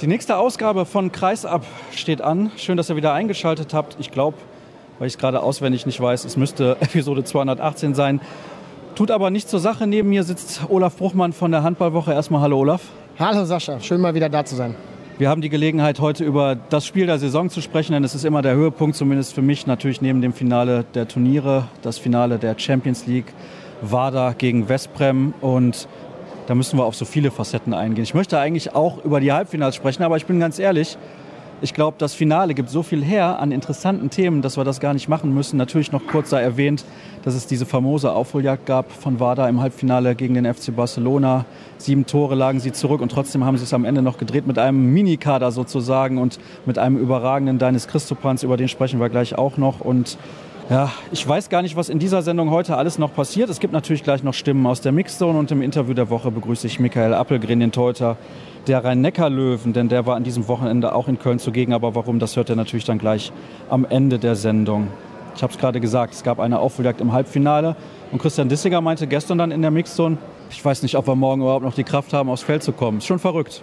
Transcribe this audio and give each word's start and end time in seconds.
Die 0.00 0.06
nächste 0.06 0.38
Ausgabe 0.38 0.86
von 0.86 1.12
Kreisab 1.12 1.66
steht 1.92 2.22
an. 2.22 2.50
Schön, 2.56 2.78
dass 2.78 2.88
ihr 2.88 2.96
wieder 2.96 3.12
eingeschaltet 3.12 3.74
habt. 3.74 3.98
Ich 4.00 4.10
glaube, 4.10 4.38
weil 4.98 5.08
ich 5.08 5.12
es 5.12 5.18
gerade 5.18 5.42
auswendig 5.42 5.84
nicht 5.84 6.00
weiß, 6.00 6.24
es 6.24 6.38
müsste 6.38 6.78
Episode 6.80 7.22
218 7.22 7.94
sein. 7.94 8.22
Tut 8.94 9.10
aber 9.10 9.28
nichts 9.28 9.50
zur 9.50 9.60
Sache. 9.60 9.86
Neben 9.86 10.08
mir 10.08 10.22
sitzt 10.22 10.62
Olaf 10.70 10.96
Bruchmann 10.96 11.34
von 11.34 11.50
der 11.50 11.64
Handballwoche. 11.64 12.14
Erstmal 12.14 12.40
hallo 12.40 12.60
Olaf. 12.60 12.80
Hallo 13.18 13.44
Sascha, 13.44 13.78
schön 13.80 14.00
mal 14.00 14.14
wieder 14.14 14.30
da 14.30 14.42
zu 14.42 14.56
sein. 14.56 14.74
Wir 15.18 15.28
haben 15.28 15.42
die 15.42 15.50
Gelegenheit, 15.50 16.00
heute 16.00 16.24
über 16.24 16.54
das 16.54 16.86
Spiel 16.86 17.04
der 17.04 17.18
Saison 17.18 17.50
zu 17.50 17.60
sprechen, 17.60 17.92
denn 17.92 18.02
es 18.02 18.14
ist 18.14 18.24
immer 18.24 18.40
der 18.40 18.54
Höhepunkt, 18.54 18.96
zumindest 18.96 19.34
für 19.34 19.42
mich, 19.42 19.66
natürlich 19.66 20.00
neben 20.00 20.22
dem 20.22 20.32
Finale 20.32 20.86
der 20.94 21.08
Turniere, 21.08 21.68
das 21.82 21.98
Finale 21.98 22.38
der 22.38 22.58
Champions 22.58 23.06
League, 23.06 23.34
WADA 23.82 24.32
gegen 24.32 24.70
Westbrem 24.70 25.34
und 25.42 25.88
da 26.50 26.56
müssen 26.56 26.80
wir 26.80 26.84
auf 26.84 26.96
so 26.96 27.04
viele 27.04 27.30
Facetten 27.30 27.72
eingehen. 27.72 28.02
Ich 28.02 28.12
möchte 28.12 28.36
eigentlich 28.36 28.74
auch 28.74 29.04
über 29.04 29.20
die 29.20 29.30
Halbfinals 29.30 29.76
sprechen, 29.76 30.02
aber 30.02 30.16
ich 30.16 30.26
bin 30.26 30.40
ganz 30.40 30.58
ehrlich, 30.58 30.98
ich 31.62 31.74
glaube, 31.74 31.94
das 32.00 32.12
Finale 32.12 32.54
gibt 32.54 32.70
so 32.70 32.82
viel 32.82 33.04
her 33.04 33.38
an 33.38 33.52
interessanten 33.52 34.10
Themen, 34.10 34.42
dass 34.42 34.56
wir 34.56 34.64
das 34.64 34.80
gar 34.80 34.92
nicht 34.92 35.08
machen 35.08 35.32
müssen. 35.32 35.56
Natürlich 35.58 35.92
noch 35.92 36.04
kurz 36.08 36.30
da 36.30 36.40
erwähnt, 36.40 36.84
dass 37.22 37.34
es 37.34 37.46
diese 37.46 37.66
famose 37.66 38.10
Aufholjagd 38.12 38.66
gab 38.66 38.90
von 38.90 39.20
WADA 39.20 39.48
im 39.48 39.60
Halbfinale 39.60 40.16
gegen 40.16 40.34
den 40.34 40.52
FC 40.52 40.74
Barcelona. 40.74 41.44
Sieben 41.78 42.04
Tore 42.06 42.34
lagen 42.34 42.58
sie 42.58 42.72
zurück 42.72 43.00
und 43.00 43.12
trotzdem 43.12 43.44
haben 43.44 43.56
sie 43.56 43.62
es 43.62 43.72
am 43.72 43.84
Ende 43.84 44.02
noch 44.02 44.18
gedreht 44.18 44.48
mit 44.48 44.58
einem 44.58 44.92
Minikader 44.92 45.52
sozusagen 45.52 46.18
und 46.18 46.40
mit 46.66 46.78
einem 46.78 46.96
überragenden 46.96 47.60
Deines 47.60 47.86
Christopans, 47.86 48.42
über 48.42 48.56
den 48.56 48.66
sprechen 48.66 48.98
wir 48.98 49.08
gleich 49.08 49.38
auch 49.38 49.56
noch. 49.56 49.78
Und 49.78 50.18
ja, 50.70 50.92
ich 51.10 51.26
weiß 51.26 51.48
gar 51.48 51.62
nicht, 51.62 51.74
was 51.74 51.88
in 51.88 51.98
dieser 51.98 52.22
Sendung 52.22 52.50
heute 52.50 52.76
alles 52.76 52.96
noch 52.96 53.12
passiert. 53.12 53.50
Es 53.50 53.58
gibt 53.58 53.72
natürlich 53.72 54.04
gleich 54.04 54.22
noch 54.22 54.34
Stimmen 54.34 54.64
aus 54.66 54.80
der 54.80 54.92
Mixzone 54.92 55.36
und 55.36 55.50
im 55.50 55.62
Interview 55.62 55.94
der 55.94 56.10
Woche 56.10 56.30
begrüße 56.30 56.68
ich 56.68 56.78
Michael 56.78 57.12
Appelgren, 57.12 57.58
den 57.58 57.72
Teuter 57.72 58.16
der 58.68 58.84
Rhein-Neckar-Löwen, 58.84 59.72
denn 59.72 59.88
der 59.88 60.06
war 60.06 60.14
an 60.14 60.22
diesem 60.22 60.46
Wochenende 60.46 60.94
auch 60.94 61.08
in 61.08 61.18
Köln 61.18 61.40
zugegen. 61.40 61.72
Aber 61.72 61.96
warum, 61.96 62.20
das 62.20 62.36
hört 62.36 62.50
er 62.50 62.56
natürlich 62.56 62.84
dann 62.84 62.98
gleich 62.98 63.32
am 63.68 63.84
Ende 63.84 64.20
der 64.20 64.36
Sendung. 64.36 64.86
Ich 65.34 65.42
habe 65.42 65.52
es 65.52 65.58
gerade 65.58 65.80
gesagt, 65.80 66.14
es 66.14 66.22
gab 66.22 66.38
eine 66.38 66.60
Aufholjagd 66.60 67.00
im 67.00 67.12
Halbfinale 67.12 67.74
und 68.12 68.22
Christian 68.22 68.48
Dissiger 68.48 68.80
meinte 68.80 69.08
gestern 69.08 69.38
dann 69.38 69.50
in 69.50 69.62
der 69.62 69.72
Mixzone, 69.72 70.18
ich 70.50 70.64
weiß 70.64 70.84
nicht, 70.84 70.96
ob 70.96 71.08
wir 71.08 71.16
morgen 71.16 71.42
überhaupt 71.42 71.64
noch 71.64 71.74
die 71.74 71.84
Kraft 71.84 72.12
haben, 72.12 72.28
aufs 72.28 72.42
Feld 72.42 72.62
zu 72.62 72.72
kommen. 72.72 72.98
Ist 72.98 73.06
schon 73.06 73.18
verrückt. 73.18 73.62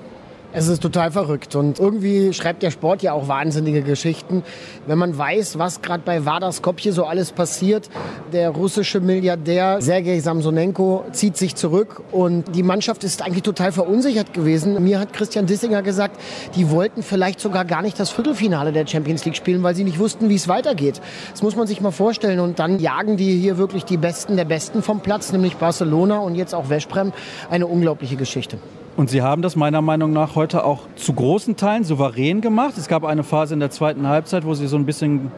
Es 0.54 0.70
ist 0.70 0.82
total 0.82 1.12
verrückt 1.12 1.56
und 1.56 1.78
irgendwie 1.78 2.32
schreibt 2.32 2.64
der 2.64 2.72
Sport 2.72 3.02
ja 3.02 3.12
auch 3.12 3.28
wahnsinnige 3.28 3.82
Geschichten. 3.82 4.44
Wenn 4.88 4.98
man 4.98 5.18
weiß, 5.18 5.60
was 5.60 5.82
gerade 5.82 6.04
bei 6.06 6.26
Vardar 6.26 6.54
Skopje 6.54 6.94
so 6.94 7.04
alles 7.04 7.34
passiert, 7.34 7.90
der 8.32 8.52
russische 8.52 9.02
Milliardär 9.02 9.82
Sergei 9.82 10.22
Samsonenko 10.22 11.04
zieht 11.12 11.36
sich 11.36 11.56
zurück 11.56 12.02
und 12.14 12.56
die 12.56 12.64
Mannschaft 12.64 13.04
ist 13.04 13.24
eigentlich 13.24 13.44
total 13.44 13.74
verunsichert 13.74 14.34
gewesen. 14.34 14.82
Mir 14.82 15.02
hat 15.02 15.12
Christian 15.12 15.48
Dissinger 15.48 15.84
gesagt, 15.84 16.18
die 16.56 16.70
wollten 16.70 17.04
vielleicht 17.04 17.42
sogar 17.42 17.66
gar 17.66 17.82
nicht 17.82 18.00
das 18.00 18.10
Viertelfinale 18.10 18.72
der 18.72 18.88
Champions 18.88 19.26
League 19.26 19.36
spielen, 19.36 19.64
weil 19.64 19.76
sie 19.76 19.84
nicht 19.84 20.00
wussten, 20.00 20.30
wie 20.30 20.36
es 20.36 20.48
weitergeht. 20.48 21.02
Das 21.32 21.44
muss 21.44 21.58
man 21.58 21.68
sich 21.68 21.82
mal 21.82 21.92
vorstellen 21.92 22.40
und 22.40 22.58
dann 22.58 22.80
jagen 22.80 23.18
die 23.18 23.38
hier 23.38 23.58
wirklich 23.58 23.84
die 23.84 23.98
Besten 23.98 24.38
der 24.38 24.46
Besten 24.46 24.82
vom 24.82 25.02
Platz, 25.02 25.34
nämlich 25.34 25.58
Barcelona 25.58 26.20
und 26.20 26.36
jetzt 26.36 26.56
auch 26.56 26.70
Veszprem. 26.70 27.12
Eine 27.50 27.68
unglaubliche 27.68 28.16
Geschichte. 28.16 28.58
Und 28.98 29.12
sie 29.12 29.22
haben 29.22 29.44
das 29.44 29.56
meiner 29.56 29.84
Meinung 29.84 30.12
nach 30.12 30.34
heute 30.34 30.64
auch 30.64 30.82
zu 30.96 31.14
großen 31.14 31.56
Teilen 31.56 31.84
souverän 31.84 32.42
gemacht. 32.42 32.74
Es 32.80 32.88
gab 32.88 33.04
eine 33.04 33.24
Phase 33.24 33.54
in 33.54 33.60
der 33.60 33.70
zweiten 33.70 34.08
Halbzeit, 34.08 34.44
wo 34.44 34.56
sie 34.56 34.66
so 34.66 34.76
ein 34.76 34.88
bisschen 34.88 35.32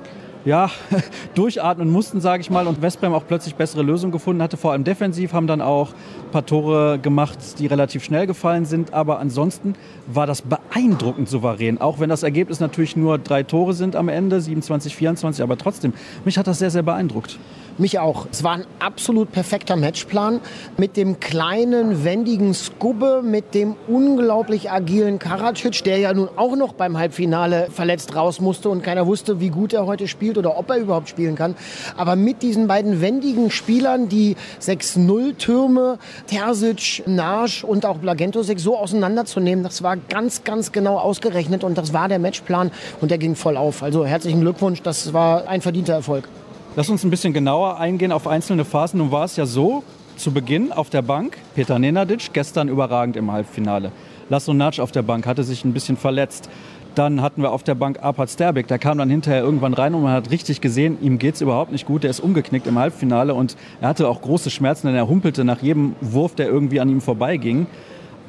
ja, 0.45 0.71
durchatmen 1.35 1.91
mussten, 1.91 2.21
sage 2.21 2.39
ich 2.39 2.49
mal, 2.49 2.67
und 2.67 2.81
Westbrem 2.81 3.13
auch 3.13 3.27
plötzlich 3.27 3.55
bessere 3.55 3.83
Lösungen 3.83 4.13
gefunden 4.13 4.41
hatte. 4.41 4.55
Vor 4.55 4.71
allem 4.71 4.85
defensiv 4.85 5.33
haben 5.33 5.45
dann 5.45 5.59
auch 5.59 5.89
ein 5.89 6.31
paar 6.31 6.45
Tore 6.45 6.99
gemacht, 6.99 7.37
die 7.59 7.67
relativ 7.67 8.01
schnell 8.05 8.27
gefallen 8.27 8.63
sind. 8.63 8.93
Aber 8.93 9.19
ansonsten 9.19 9.73
war 10.07 10.25
das 10.25 10.41
beeindruckend 10.41 11.27
souverän. 11.27 11.81
Auch 11.81 11.99
wenn 11.99 12.09
das 12.09 12.23
Ergebnis 12.23 12.61
natürlich 12.61 12.95
nur 12.95 13.17
drei 13.17 13.43
Tore 13.43 13.73
sind 13.73 13.97
am 13.97 14.07
Ende, 14.07 14.39
27, 14.39 14.95
24. 14.95 15.43
Aber 15.43 15.57
trotzdem, 15.57 15.91
mich 16.23 16.37
hat 16.37 16.47
das 16.47 16.59
sehr, 16.59 16.71
sehr 16.71 16.83
beeindruckt. 16.83 17.37
Mich 17.79 17.97
auch. 17.97 18.27
Es 18.29 18.43
war 18.43 18.55
ein 18.55 18.65
absolut 18.79 19.31
perfekter 19.31 19.77
Matchplan 19.77 20.41
mit 20.75 20.97
dem 20.97 21.21
kleinen, 21.21 22.03
wendigen 22.03 22.53
Skubbe, 22.53 23.21
mit 23.23 23.55
dem 23.55 23.77
unglaublich 23.87 24.69
agilen 24.69 25.17
Karacic, 25.17 25.81
der 25.85 25.97
ja 25.97 26.13
nun 26.13 26.27
auch 26.35 26.57
noch 26.57 26.73
beim 26.73 26.97
Halbfinale 26.97 27.69
verletzt 27.71 28.13
raus 28.17 28.41
musste 28.41 28.67
und 28.67 28.83
keiner 28.83 29.07
wusste, 29.07 29.39
wie 29.39 29.47
gut 29.47 29.71
er 29.71 29.85
heute 29.85 30.09
spielt 30.09 30.37
oder 30.37 30.57
ob 30.57 30.69
er 30.69 30.75
überhaupt 30.75 31.07
spielen 31.07 31.35
kann. 31.35 31.55
Aber 31.95 32.17
mit 32.17 32.41
diesen 32.41 32.67
beiden 32.67 32.99
wendigen 32.99 33.49
Spielern, 33.49 34.09
die 34.09 34.35
6-0-Türme, 34.61 35.99
Terzic, 36.27 37.03
Nasch 37.07 37.63
und 37.63 37.85
auch 37.85 37.99
Blagentosek 37.99 38.59
so 38.59 38.77
auseinanderzunehmen, 38.77 39.63
das 39.63 39.83
war 39.83 39.95
ganz, 39.95 40.43
ganz 40.43 40.73
genau 40.73 40.97
ausgerechnet 40.97 41.63
und 41.63 41.77
das 41.77 41.93
war 41.93 42.09
der 42.09 42.19
Matchplan 42.19 42.71
und 42.99 43.09
der 43.09 43.19
ging 43.19 43.35
voll 43.35 43.55
auf. 43.55 43.83
Also 43.83 44.05
herzlichen 44.05 44.41
Glückwunsch, 44.41 44.81
das 44.81 45.13
war 45.13 45.47
ein 45.47 45.61
verdienter 45.61 45.93
Erfolg. 45.93 46.27
Lass 46.75 46.87
uns 46.87 47.03
ein 47.03 47.09
bisschen 47.09 47.33
genauer 47.33 47.79
eingehen 47.79 48.11
auf 48.11 48.27
einzelne 48.27 48.63
Phasen. 48.63 48.99
Nun 48.99 49.11
war 49.11 49.25
es 49.25 49.35
ja 49.35 49.47
so, 49.47 49.83
zu 50.17 50.31
Beginn 50.31 50.71
auf 50.71 50.89
der 50.89 51.01
Bank, 51.01 51.37
Peter 51.55 51.79
Nenadic, 51.79 52.31
gestern 52.31 52.69
überragend 52.69 53.17
im 53.17 53.31
Halbfinale. 53.31 53.91
Lasso 54.29 54.53
Natsch 54.53 54.79
auf 54.79 54.91
der 54.91 55.01
Bank 55.01 55.25
hatte 55.25 55.43
sich 55.43 55.65
ein 55.65 55.73
bisschen 55.73 55.97
verletzt. 55.97 56.47
Dann 56.93 57.21
hatten 57.21 57.41
wir 57.41 57.51
auf 57.51 57.63
der 57.63 57.75
Bank 57.75 58.03
Arpad 58.03 58.29
Sterbik, 58.29 58.67
der 58.67 58.77
kam 58.77 58.99
dann 58.99 59.09
hinterher 59.09 59.41
irgendwann 59.41 59.73
rein 59.73 59.95
und 59.95 60.03
man 60.03 60.13
hat 60.13 60.29
richtig 60.29 60.61
gesehen, 60.61 60.97
ihm 61.01 61.17
geht 61.17 61.35
es 61.35 61.41
überhaupt 61.41 61.71
nicht 61.71 61.85
gut. 61.85 62.03
Der 62.03 62.11
ist 62.11 62.19
umgeknickt 62.19 62.67
im 62.67 62.77
Halbfinale 62.77 63.33
und 63.33 63.55
er 63.81 63.89
hatte 63.89 64.07
auch 64.07 64.21
große 64.21 64.51
Schmerzen, 64.51 64.87
denn 64.87 64.95
er 64.95 65.07
humpelte 65.07 65.43
nach 65.43 65.61
jedem 65.61 65.95
Wurf, 66.01 66.35
der 66.35 66.47
irgendwie 66.47 66.79
an 66.79 66.89
ihm 66.89 67.01
vorbeiging. 67.01 67.65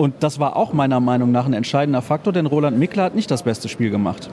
Und 0.00 0.14
das 0.20 0.40
war 0.40 0.56
auch 0.56 0.72
meiner 0.72 0.98
Meinung 0.98 1.30
nach 1.30 1.44
ein 1.44 1.52
entscheidender 1.52 2.00
Faktor, 2.00 2.32
denn 2.32 2.46
Roland 2.46 2.78
Mickler 2.78 3.02
hat 3.02 3.14
nicht 3.14 3.30
das 3.30 3.42
beste 3.42 3.68
Spiel 3.68 3.90
gemacht. 3.90 4.30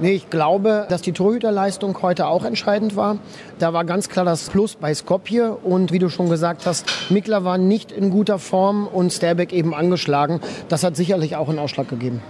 Nee, 0.00 0.12
ich 0.12 0.30
glaube, 0.30 0.86
dass 0.88 1.02
die 1.02 1.12
Torhüterleistung 1.12 2.00
heute 2.00 2.28
auch 2.28 2.46
entscheidend 2.46 2.96
war. 2.96 3.18
Da 3.58 3.74
war 3.74 3.84
ganz 3.84 4.08
klar 4.08 4.24
das 4.24 4.48
Plus 4.48 4.74
bei 4.74 4.94
Skopje 4.94 5.52
und 5.52 5.92
wie 5.92 5.98
du 5.98 6.08
schon 6.08 6.30
gesagt 6.30 6.64
hast, 6.64 6.86
Mickler 7.10 7.44
war 7.44 7.58
nicht 7.58 7.92
in 7.92 8.08
guter 8.08 8.38
Form 8.38 8.86
und 8.86 9.12
Sterbeck 9.12 9.52
eben 9.52 9.74
angeschlagen. 9.74 10.40
Das 10.70 10.82
hat 10.82 10.96
sicherlich 10.96 11.36
auch 11.36 11.50
einen 11.50 11.58
Ausschlag 11.58 11.88
gegeben. 11.88 12.22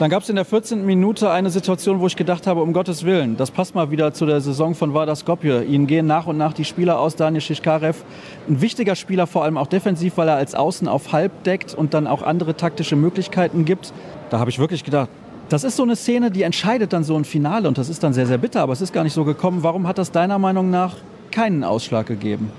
Dann 0.00 0.08
gab 0.08 0.22
es 0.22 0.30
in 0.30 0.36
der 0.36 0.46
14. 0.46 0.86
Minute 0.86 1.30
eine 1.30 1.50
Situation, 1.50 2.00
wo 2.00 2.06
ich 2.06 2.16
gedacht 2.16 2.46
habe, 2.46 2.62
um 2.62 2.72
Gottes 2.72 3.04
Willen, 3.04 3.36
das 3.36 3.50
passt 3.50 3.74
mal 3.74 3.90
wieder 3.90 4.14
zu 4.14 4.24
der 4.24 4.40
Saison 4.40 4.74
von 4.74 4.94
Vardar 4.94 5.14
Skopje. 5.14 5.62
Ihnen 5.64 5.86
gehen 5.86 6.06
nach 6.06 6.26
und 6.26 6.38
nach 6.38 6.54
die 6.54 6.64
Spieler 6.64 6.98
aus. 6.98 7.16
Daniel 7.16 7.42
Shishkarev, 7.42 8.02
ein 8.48 8.62
wichtiger 8.62 8.96
Spieler, 8.96 9.26
vor 9.26 9.44
allem 9.44 9.58
auch 9.58 9.66
defensiv, 9.66 10.16
weil 10.16 10.28
er 10.28 10.36
als 10.36 10.54
Außen 10.54 10.88
auf 10.88 11.12
Halb 11.12 11.44
deckt 11.44 11.74
und 11.74 11.92
dann 11.92 12.06
auch 12.06 12.22
andere 12.22 12.56
taktische 12.56 12.96
Möglichkeiten 12.96 13.66
gibt. 13.66 13.92
Da 14.30 14.38
habe 14.38 14.48
ich 14.48 14.58
wirklich 14.58 14.84
gedacht, 14.84 15.10
das 15.50 15.64
ist 15.64 15.76
so 15.76 15.82
eine 15.82 15.96
Szene, 15.96 16.30
die 16.30 16.44
entscheidet 16.44 16.94
dann 16.94 17.04
so 17.04 17.14
ein 17.14 17.26
Finale 17.26 17.68
und 17.68 17.76
das 17.76 17.90
ist 17.90 18.02
dann 18.02 18.14
sehr, 18.14 18.26
sehr 18.26 18.38
bitter, 18.38 18.62
aber 18.62 18.72
es 18.72 18.80
ist 18.80 18.94
gar 18.94 19.04
nicht 19.04 19.12
so 19.12 19.26
gekommen. 19.26 19.62
Warum 19.62 19.86
hat 19.86 19.98
das 19.98 20.10
deiner 20.10 20.38
Meinung 20.38 20.70
nach 20.70 20.96
keinen 21.30 21.62
Ausschlag 21.62 22.06
gegeben? 22.06 22.50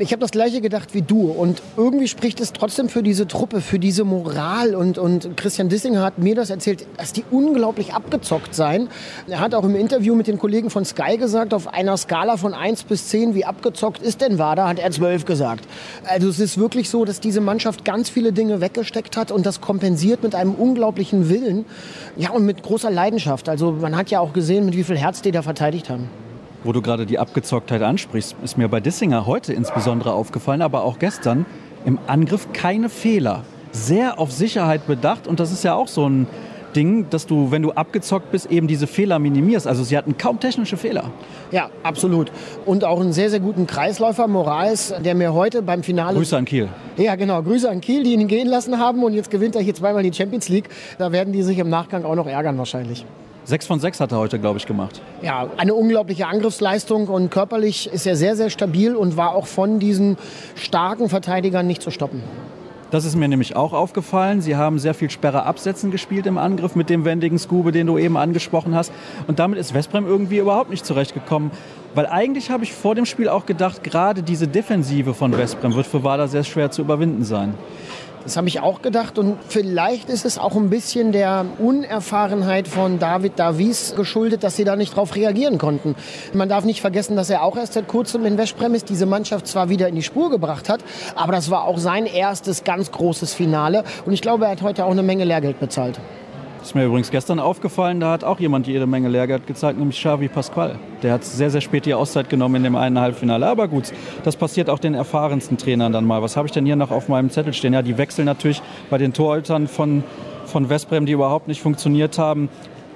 Ich 0.00 0.12
habe 0.12 0.20
das 0.20 0.30
gleiche 0.30 0.62
gedacht 0.62 0.94
wie 0.94 1.02
du 1.02 1.30
und 1.30 1.60
irgendwie 1.76 2.08
spricht 2.08 2.40
es 2.40 2.54
trotzdem 2.54 2.88
für 2.88 3.02
diese 3.02 3.28
Truppe, 3.28 3.60
für 3.60 3.78
diese 3.78 4.04
Moral 4.04 4.74
und, 4.74 4.96
und 4.96 5.36
Christian 5.36 5.68
Dissinger 5.68 6.02
hat 6.02 6.16
mir 6.18 6.34
das 6.34 6.48
erzählt, 6.48 6.86
dass 6.96 7.12
die 7.12 7.22
unglaublich 7.30 7.92
abgezockt 7.92 8.54
seien. 8.54 8.88
Er 9.28 9.40
hat 9.40 9.54
auch 9.54 9.62
im 9.62 9.76
Interview 9.76 10.14
mit 10.14 10.26
den 10.26 10.38
Kollegen 10.38 10.70
von 10.70 10.86
Sky 10.86 11.18
gesagt, 11.18 11.52
auf 11.52 11.68
einer 11.74 11.98
Skala 11.98 12.38
von 12.38 12.54
1 12.54 12.84
bis 12.84 13.08
10, 13.08 13.34
wie 13.34 13.44
abgezockt 13.44 14.00
ist 14.00 14.22
denn 14.22 14.38
Wada, 14.38 14.68
hat 14.68 14.78
er 14.78 14.90
12 14.90 15.26
gesagt. 15.26 15.68
Also 16.04 16.30
es 16.30 16.40
ist 16.40 16.56
wirklich 16.56 16.88
so, 16.88 17.04
dass 17.04 17.20
diese 17.20 17.42
Mannschaft 17.42 17.84
ganz 17.84 18.08
viele 18.08 18.32
Dinge 18.32 18.62
weggesteckt 18.62 19.18
hat 19.18 19.30
und 19.30 19.44
das 19.44 19.60
kompensiert 19.60 20.22
mit 20.22 20.34
einem 20.34 20.54
unglaublichen 20.54 21.28
Willen 21.28 21.66
ja, 22.16 22.30
und 22.30 22.46
mit 22.46 22.62
großer 22.62 22.90
Leidenschaft. 22.90 23.50
Also 23.50 23.72
man 23.72 23.94
hat 23.94 24.10
ja 24.10 24.20
auch 24.20 24.32
gesehen, 24.32 24.64
mit 24.64 24.74
wie 24.78 24.84
viel 24.84 24.96
Herz 24.96 25.20
die 25.20 25.30
da 25.30 25.42
verteidigt 25.42 25.90
haben. 25.90 26.08
Wo 26.62 26.72
du 26.72 26.82
gerade 26.82 27.06
die 27.06 27.18
Abgezocktheit 27.18 27.80
ansprichst, 27.80 28.36
ist 28.44 28.58
mir 28.58 28.68
bei 28.68 28.80
Dissinger 28.80 29.24
heute 29.26 29.54
insbesondere 29.54 30.12
aufgefallen, 30.12 30.60
aber 30.60 30.84
auch 30.84 30.98
gestern 30.98 31.46
im 31.86 31.98
Angriff 32.06 32.52
keine 32.52 32.90
Fehler. 32.90 33.44
Sehr 33.72 34.18
auf 34.18 34.30
Sicherheit 34.30 34.86
bedacht 34.86 35.26
und 35.26 35.40
das 35.40 35.52
ist 35.52 35.64
ja 35.64 35.74
auch 35.74 35.88
so 35.88 36.06
ein 36.06 36.26
Ding, 36.76 37.06
dass 37.10 37.26
du, 37.26 37.50
wenn 37.50 37.62
du 37.62 37.72
abgezockt 37.72 38.30
bist, 38.30 38.50
eben 38.50 38.66
diese 38.66 38.86
Fehler 38.86 39.18
minimierst. 39.18 39.66
Also 39.66 39.82
sie 39.84 39.96
hatten 39.96 40.18
kaum 40.18 40.38
technische 40.38 40.76
Fehler. 40.76 41.10
Ja, 41.50 41.70
absolut. 41.82 42.30
Und 42.66 42.84
auch 42.84 43.00
einen 43.00 43.12
sehr, 43.12 43.30
sehr 43.30 43.40
guten 43.40 43.66
Kreisläufer, 43.66 44.28
Moraes, 44.28 44.94
der 45.04 45.14
mir 45.14 45.32
heute 45.32 45.62
beim 45.62 45.82
Finale... 45.82 46.16
Grüße 46.16 46.36
an 46.36 46.44
Kiel. 46.44 46.68
Ja, 46.96 47.16
genau. 47.16 47.42
Grüße 47.42 47.68
an 47.68 47.80
Kiel, 47.80 48.04
die 48.04 48.12
ihn 48.12 48.28
gehen 48.28 48.46
lassen 48.46 48.78
haben. 48.78 49.02
Und 49.02 49.14
jetzt 49.14 49.30
gewinnt 49.30 49.56
er 49.56 49.62
hier 49.62 49.74
zweimal 49.74 50.02
die 50.02 50.12
Champions 50.12 50.48
League. 50.48 50.68
Da 50.98 51.10
werden 51.10 51.32
die 51.32 51.42
sich 51.42 51.58
im 51.58 51.70
Nachgang 51.70 52.04
auch 52.04 52.14
noch 52.14 52.26
ärgern 52.26 52.56
wahrscheinlich. 52.58 53.04
Sechs 53.44 53.66
von 53.66 53.80
sechs 53.80 54.00
hat 54.00 54.12
er 54.12 54.18
heute, 54.18 54.38
glaube 54.38 54.58
ich, 54.58 54.66
gemacht. 54.66 55.00
Ja, 55.22 55.48
eine 55.56 55.74
unglaubliche 55.74 56.26
Angriffsleistung 56.26 57.08
und 57.08 57.30
körperlich 57.30 57.90
ist 57.92 58.06
er 58.06 58.16
sehr, 58.16 58.36
sehr 58.36 58.50
stabil 58.50 58.94
und 58.94 59.16
war 59.16 59.34
auch 59.34 59.46
von 59.46 59.78
diesen 59.78 60.18
starken 60.54 61.08
Verteidigern 61.08 61.66
nicht 61.66 61.82
zu 61.82 61.90
stoppen. 61.90 62.22
Das 62.90 63.04
ist 63.04 63.14
mir 63.14 63.28
nämlich 63.28 63.54
auch 63.54 63.72
aufgefallen. 63.72 64.40
Sie 64.40 64.56
haben 64.56 64.80
sehr 64.80 64.94
viel 64.94 65.10
Sperre 65.10 65.44
absetzen 65.44 65.92
gespielt 65.92 66.26
im 66.26 66.38
Angriff 66.38 66.74
mit 66.74 66.90
dem 66.90 67.04
wendigen 67.04 67.38
Skube, 67.38 67.70
den 67.70 67.86
du 67.86 67.98
eben 67.98 68.16
angesprochen 68.16 68.74
hast. 68.74 68.92
Und 69.28 69.38
damit 69.38 69.60
ist 69.60 69.74
Westbrem 69.74 70.06
irgendwie 70.06 70.38
überhaupt 70.38 70.70
nicht 70.70 70.84
zurechtgekommen. 70.84 71.52
Weil 71.94 72.06
eigentlich 72.06 72.50
habe 72.50 72.64
ich 72.64 72.72
vor 72.72 72.96
dem 72.96 73.06
Spiel 73.06 73.28
auch 73.28 73.46
gedacht, 73.46 73.84
gerade 73.84 74.24
diese 74.24 74.48
Defensive 74.48 75.14
von 75.14 75.36
Westbrem 75.36 75.74
wird 75.76 75.86
für 75.86 76.02
Wader 76.02 76.26
sehr 76.26 76.42
schwer 76.42 76.72
zu 76.72 76.82
überwinden 76.82 77.22
sein. 77.22 77.54
Das 78.24 78.36
habe 78.36 78.48
ich 78.48 78.60
auch 78.60 78.82
gedacht 78.82 79.18
und 79.18 79.38
vielleicht 79.48 80.10
ist 80.10 80.26
es 80.26 80.38
auch 80.38 80.54
ein 80.54 80.68
bisschen 80.68 81.10
der 81.10 81.46
Unerfahrenheit 81.58 82.68
von 82.68 82.98
David 82.98 83.38
Davies 83.38 83.94
geschuldet, 83.96 84.44
dass 84.44 84.56
sie 84.56 84.64
da 84.64 84.76
nicht 84.76 84.92
darauf 84.92 85.16
reagieren 85.16 85.56
konnten. 85.56 85.94
Man 86.34 86.48
darf 86.48 86.64
nicht 86.64 86.82
vergessen, 86.82 87.16
dass 87.16 87.30
er 87.30 87.42
auch 87.42 87.56
erst 87.56 87.72
seit 87.72 87.88
kurzem 87.88 88.26
in 88.26 88.36
Westpremis 88.36 88.84
diese 88.84 89.06
Mannschaft 89.06 89.46
zwar 89.46 89.70
wieder 89.70 89.88
in 89.88 89.94
die 89.94 90.02
Spur 90.02 90.30
gebracht 90.30 90.68
hat, 90.68 90.80
aber 91.14 91.32
das 91.32 91.50
war 91.50 91.64
auch 91.64 91.78
sein 91.78 92.04
erstes 92.04 92.62
ganz 92.64 92.92
großes 92.92 93.32
Finale 93.32 93.84
und 94.04 94.12
ich 94.12 94.20
glaube, 94.20 94.44
er 94.44 94.50
hat 94.50 94.62
heute 94.62 94.84
auch 94.84 94.90
eine 94.90 95.02
Menge 95.02 95.24
Lehrgeld 95.24 95.58
bezahlt. 95.58 95.98
Ist 96.62 96.74
mir 96.74 96.84
übrigens 96.84 97.10
gestern 97.10 97.40
aufgefallen, 97.40 98.00
da 98.00 98.12
hat 98.12 98.22
auch 98.22 98.38
jemand 98.38 98.66
jede 98.66 98.86
Menge 98.86 99.08
Lehrgeld 99.08 99.46
gezeigt, 99.46 99.78
nämlich 99.78 99.98
Xavi 99.98 100.28
Pascual. 100.28 100.78
Der 101.02 101.14
hat 101.14 101.24
sehr, 101.24 101.50
sehr 101.50 101.62
spät 101.62 101.86
die 101.86 101.94
Auszeit 101.94 102.28
genommen 102.28 102.56
in 102.56 102.64
dem 102.64 102.76
einen 102.76 103.00
Halbfinale. 103.00 103.46
Aber 103.46 103.66
gut, 103.66 103.92
das 104.24 104.36
passiert 104.36 104.68
auch 104.68 104.78
den 104.78 104.94
erfahrensten 104.94 105.56
Trainern 105.56 105.92
dann 105.92 106.04
mal. 106.04 106.22
Was 106.22 106.36
habe 106.36 106.46
ich 106.46 106.52
denn 106.52 106.66
hier 106.66 106.76
noch 106.76 106.90
auf 106.90 107.08
meinem 107.08 107.30
Zettel 107.30 107.54
stehen? 107.54 107.72
Ja, 107.72 107.82
die 107.82 107.96
wechseln 107.96 108.26
natürlich 108.26 108.62
bei 108.90 108.98
den 108.98 109.14
Torhütern 109.14 109.68
von, 109.68 110.04
von 110.44 110.68
Westbrem, 110.68 111.06
die 111.06 111.12
überhaupt 111.12 111.48
nicht 111.48 111.62
funktioniert 111.62 112.18
haben. 112.18 112.50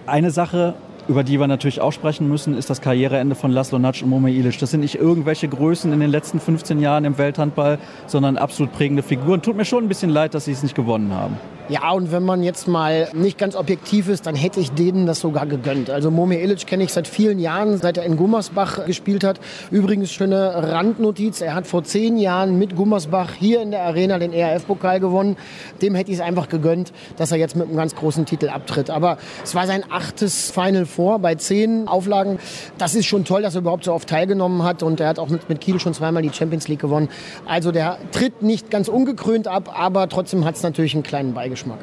Eine 0.07 0.31
Sache, 0.31 0.75
über 1.09 1.23
die 1.23 1.39
wir 1.39 1.47
natürlich 1.47 1.81
auch 1.81 1.93
sprechen 1.93 2.29
müssen, 2.29 2.57
ist 2.57 2.71
das 2.71 2.81
Karriereende 2.81 3.35
von 3.35 3.51
Laszlo 3.51 3.79
Natsch 3.79 4.03
und 4.03 4.11
Mome 4.11 4.31
Ilic. 4.31 4.59
Das 4.59 4.71
sind 4.71 4.81
nicht 4.81 4.97
irgendwelche 4.97 5.49
Größen 5.49 5.93
in 5.93 6.01
den 6.01 6.11
letzten 6.11 6.41
15 6.41 6.81
Jahren 6.81 7.05
im 7.05 7.19
Welthandball, 7.19 7.79
sondern 8.07 8.37
absolut 8.37 8.73
prägende 8.73 9.03
Figuren. 9.03 9.43
Tut 9.43 9.57
mir 9.57 9.65
schon 9.65 9.85
ein 9.85 9.89
bisschen 9.89 10.11
leid, 10.11 10.35
dass 10.35 10.47
sie 10.47 10.53
es 10.53 10.63
nicht 10.63 10.75
gewonnen 10.75 11.13
haben. 11.13 11.37
Ja, 11.71 11.93
und 11.93 12.13
wenn 12.13 12.25
man 12.25 12.43
jetzt 12.43 12.69
mal 12.69 13.09
nicht 13.15 13.39
ganz 13.39 13.57
objektiv 13.57 14.09
ist, 14.09 14.27
dann 14.27 14.35
hätte 14.35 14.61
ich 14.61 14.73
denen 14.73 15.07
das 15.07 15.21
sogar 15.21 15.47
gegönnt. 15.47 15.89
Also 15.89 16.11
Momi 16.11 16.37
Ilic 16.37 16.67
kenne 16.67 16.85
ich 16.85 16.93
seit 16.93 17.09
vielen 17.09 17.39
Jahren, 17.39 17.79
seit 17.79 17.97
er 17.97 18.05
in 18.05 18.19
Gummersbach 18.19 18.85
gespielt 18.85 19.25
hat. 19.25 19.41
Übrigens 19.71 20.13
schöne 20.13 20.53
Randnotiz, 20.55 21.41
er 21.41 21.55
hat 21.55 21.67
vor 21.67 21.83
zehn 21.83 22.19
Jahren 22.19 22.59
mit 22.59 22.77
Gummersbach 22.77 23.33
hier 23.33 23.63
in 23.63 23.71
der 23.71 23.83
Arena 23.85 24.19
den 24.19 24.35
ERF-Pokal 24.35 25.01
gewonnen. 25.01 25.39
Dem 25.81 25.95
hätte 25.95 26.11
ich 26.11 26.19
es 26.19 26.23
einfach 26.23 26.51
gegönnt, 26.51 26.93
dass 27.17 27.33
er 27.33 27.39
jetzt 27.39 27.57
mit 27.57 27.67
einem 27.67 27.79
ganz 27.79 27.95
großen 27.95 28.27
Titel 28.27 28.51
abtritt. 28.51 28.91
Aber 28.91 29.17
es 29.43 29.55
war 29.55 29.67
sein 29.67 29.85
achtes 29.91 30.51
Final 30.51 30.85
Four 30.95 31.19
bei 31.19 31.35
zehn 31.35 31.89
Auflagen. 31.89 32.39
Das 32.79 32.95
ist 32.95 33.07
schon 33.07 33.25
toll, 33.25 33.43
dass 33.43 33.55
er 33.55 33.63
überhaupt 33.63 33.85
so 33.85 33.93
oft 33.93 34.09
teilgenommen 34.09 34.63
hat. 34.63 34.83
Und 34.83 35.01
er 35.01 35.09
hat 35.09 35.19
auch 35.19 35.29
mit, 35.29 35.61
Kiel 35.61 35.81
schon 35.81 35.95
zweimal 35.95 36.23
die 36.23 36.33
Champions 36.33 36.69
League 36.69 36.81
gewonnen. 36.81 37.09
Also 37.47 37.73
der 37.73 37.99
tritt 38.13 38.43
nicht 38.43 38.71
ganz 38.71 38.89
ungekrönt 38.89 39.49
ab, 39.49 39.73
aber 39.77 40.09
trotzdem 40.09 40.45
hat 40.45 40.57
es 40.57 40.63
natürlich 40.63 40.95
einen 40.95 41.03
kleinen 41.03 41.35
Beigeschmack. 41.35 41.79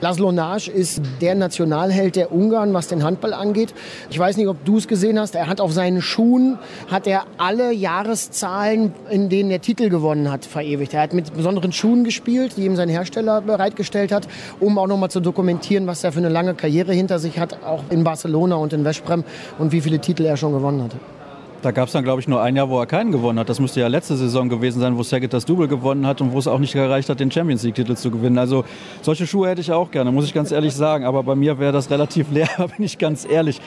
Laszlo 0.00 0.32
Nasch 0.32 0.68
ist 0.68 1.02
der 1.20 1.34
Nationalheld 1.34 2.16
der 2.16 2.32
Ungarn, 2.32 2.74
was 2.74 2.88
den 2.88 3.04
Handball 3.04 3.34
angeht. 3.34 3.74
Ich 4.10 4.18
weiß 4.18 4.36
nicht, 4.36 4.48
ob 4.48 4.64
du 4.64 4.78
es 4.78 4.88
gesehen 4.88 5.18
hast. 5.18 5.34
Er 5.34 5.46
hat 5.46 5.60
auf 5.60 5.72
seinen 5.72 6.02
Schuhen 6.02 6.58
hat 6.90 7.06
er 7.06 7.24
alle 7.38 7.72
Jahreszahlen, 7.72 8.92
in 9.10 9.28
denen 9.28 9.50
er 9.50 9.60
Titel 9.60 9.88
gewonnen 9.88 10.30
hat, 10.30 10.44
verewigt. 10.44 10.94
Er 10.94 11.02
hat 11.02 11.14
mit 11.14 11.34
besonderen 11.34 11.72
Schuhen 11.72 12.04
gespielt, 12.04 12.56
die 12.56 12.64
ihm 12.64 12.76
sein 12.76 12.88
Hersteller 12.88 13.40
bereitgestellt 13.42 14.12
hat, 14.12 14.26
um 14.60 14.78
auch 14.78 14.86
nochmal 14.86 15.10
zu 15.10 15.20
dokumentieren, 15.20 15.86
was 15.86 16.02
er 16.04 16.12
für 16.12 16.18
eine 16.18 16.28
lange 16.28 16.54
Karriere 16.54 16.92
hinter 16.92 17.18
sich 17.18 17.38
hat, 17.38 17.62
auch 17.64 17.82
in 17.90 18.04
Barcelona 18.04 18.55
und 18.58 18.72
in 18.72 18.84
Westbrem 18.84 19.24
und 19.58 19.72
wie 19.72 19.80
viele 19.80 19.98
Titel 19.98 20.24
er 20.24 20.36
schon 20.36 20.52
gewonnen 20.52 20.82
hat. 20.82 20.92
Da 21.66 21.72
gab 21.72 21.88
es 21.88 21.92
dann, 21.94 22.04
glaube 22.04 22.20
ich, 22.20 22.28
nur 22.28 22.40
ein 22.40 22.54
Jahr, 22.54 22.70
wo 22.70 22.78
er 22.78 22.86
keinen 22.86 23.10
gewonnen 23.10 23.40
hat. 23.40 23.48
Das 23.48 23.58
müsste 23.58 23.80
ja 23.80 23.88
letzte 23.88 24.16
Saison 24.16 24.48
gewesen 24.48 24.78
sein, 24.78 24.96
wo 24.96 25.02
Saget 25.02 25.32
das 25.32 25.46
Double 25.46 25.66
gewonnen 25.66 26.06
hat 26.06 26.20
und 26.20 26.30
wo 26.30 26.38
es 26.38 26.46
auch 26.46 26.60
nicht 26.60 26.74
gereicht 26.74 27.08
hat, 27.08 27.18
den 27.18 27.28
Champions 27.32 27.64
League-Titel 27.64 27.96
zu 27.96 28.12
gewinnen. 28.12 28.38
Also 28.38 28.64
solche 29.02 29.26
Schuhe 29.26 29.48
hätte 29.48 29.62
ich 29.62 29.72
auch 29.72 29.90
gerne, 29.90 30.12
muss 30.12 30.26
ich 30.26 30.32
ganz 30.32 30.52
ehrlich 30.52 30.74
sagen. 30.74 31.04
Aber 31.04 31.24
bei 31.24 31.34
mir 31.34 31.58
wäre 31.58 31.72
das 31.72 31.90
relativ 31.90 32.30
leer, 32.30 32.46
bin 32.76 32.86
ich 32.86 32.98
ganz 32.98 33.26
ehrlich. 33.28 33.60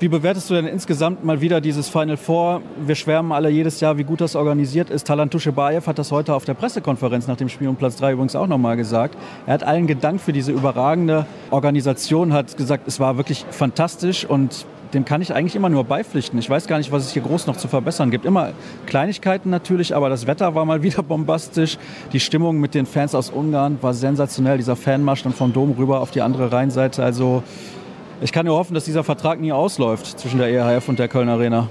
Wie 0.00 0.08
bewertest 0.08 0.50
du 0.50 0.54
denn 0.54 0.66
insgesamt 0.66 1.24
mal 1.24 1.40
wieder 1.40 1.62
dieses 1.62 1.88
Final 1.88 2.18
Four? 2.18 2.60
Wir 2.84 2.94
schwärmen 2.94 3.32
alle 3.32 3.48
jedes 3.48 3.80
Jahr, 3.80 3.96
wie 3.96 4.04
gut 4.04 4.20
das 4.20 4.36
organisiert 4.36 4.90
ist. 4.90 5.06
Talan 5.06 5.30
Tuschebaev 5.30 5.86
hat 5.86 5.98
das 5.98 6.12
heute 6.12 6.34
auf 6.34 6.44
der 6.44 6.52
Pressekonferenz 6.52 7.26
nach 7.26 7.38
dem 7.38 7.48
Spiel 7.48 7.68
um 7.68 7.76
Platz 7.76 7.96
3 7.96 8.12
übrigens 8.12 8.36
auch 8.36 8.48
nochmal 8.48 8.76
gesagt. 8.76 9.16
Er 9.46 9.54
hat 9.54 9.62
allen 9.62 9.86
gedankt 9.86 10.20
für 10.20 10.34
diese 10.34 10.52
überragende 10.52 11.24
Organisation, 11.50 12.34
hat 12.34 12.54
gesagt, 12.58 12.86
es 12.86 13.00
war 13.00 13.16
wirklich 13.16 13.46
fantastisch 13.50 14.26
und 14.26 14.66
dem 14.96 15.04
kann 15.04 15.20
ich 15.20 15.34
eigentlich 15.34 15.54
immer 15.54 15.68
nur 15.68 15.84
beipflichten. 15.84 16.38
Ich 16.38 16.48
weiß 16.48 16.66
gar 16.66 16.78
nicht, 16.78 16.90
was 16.90 17.04
es 17.04 17.12
hier 17.12 17.20
groß 17.20 17.46
noch 17.46 17.56
zu 17.58 17.68
verbessern 17.68 18.10
gibt. 18.10 18.24
Immer 18.24 18.52
Kleinigkeiten 18.86 19.50
natürlich, 19.50 19.94
aber 19.94 20.08
das 20.08 20.26
Wetter 20.26 20.54
war 20.54 20.64
mal 20.64 20.82
wieder 20.86 21.02
bombastisch. 21.02 21.76
Die 22.12 22.20
Stimmung 22.20 22.58
mit 22.58 22.74
den 22.74 22.86
Fans 22.86 23.14
aus 23.14 23.28
Ungarn 23.28 23.78
war 23.82 23.92
sensationell. 23.92 24.56
Dieser 24.56 24.74
Fanmarsch 24.74 25.22
dann 25.22 25.34
vom 25.34 25.52
Dom 25.52 25.72
rüber 25.78 26.00
auf 26.00 26.12
die 26.12 26.22
andere 26.22 26.50
Rheinseite. 26.50 27.04
Also 27.04 27.42
ich 28.22 28.32
kann 28.32 28.46
nur 28.46 28.56
hoffen, 28.56 28.72
dass 28.72 28.86
dieser 28.86 29.04
Vertrag 29.04 29.38
nie 29.38 29.52
ausläuft 29.52 30.18
zwischen 30.18 30.38
der 30.38 30.48
EHF 30.48 30.88
und 30.88 30.98
der 30.98 31.08
Köln 31.08 31.28
Arena. 31.28 31.68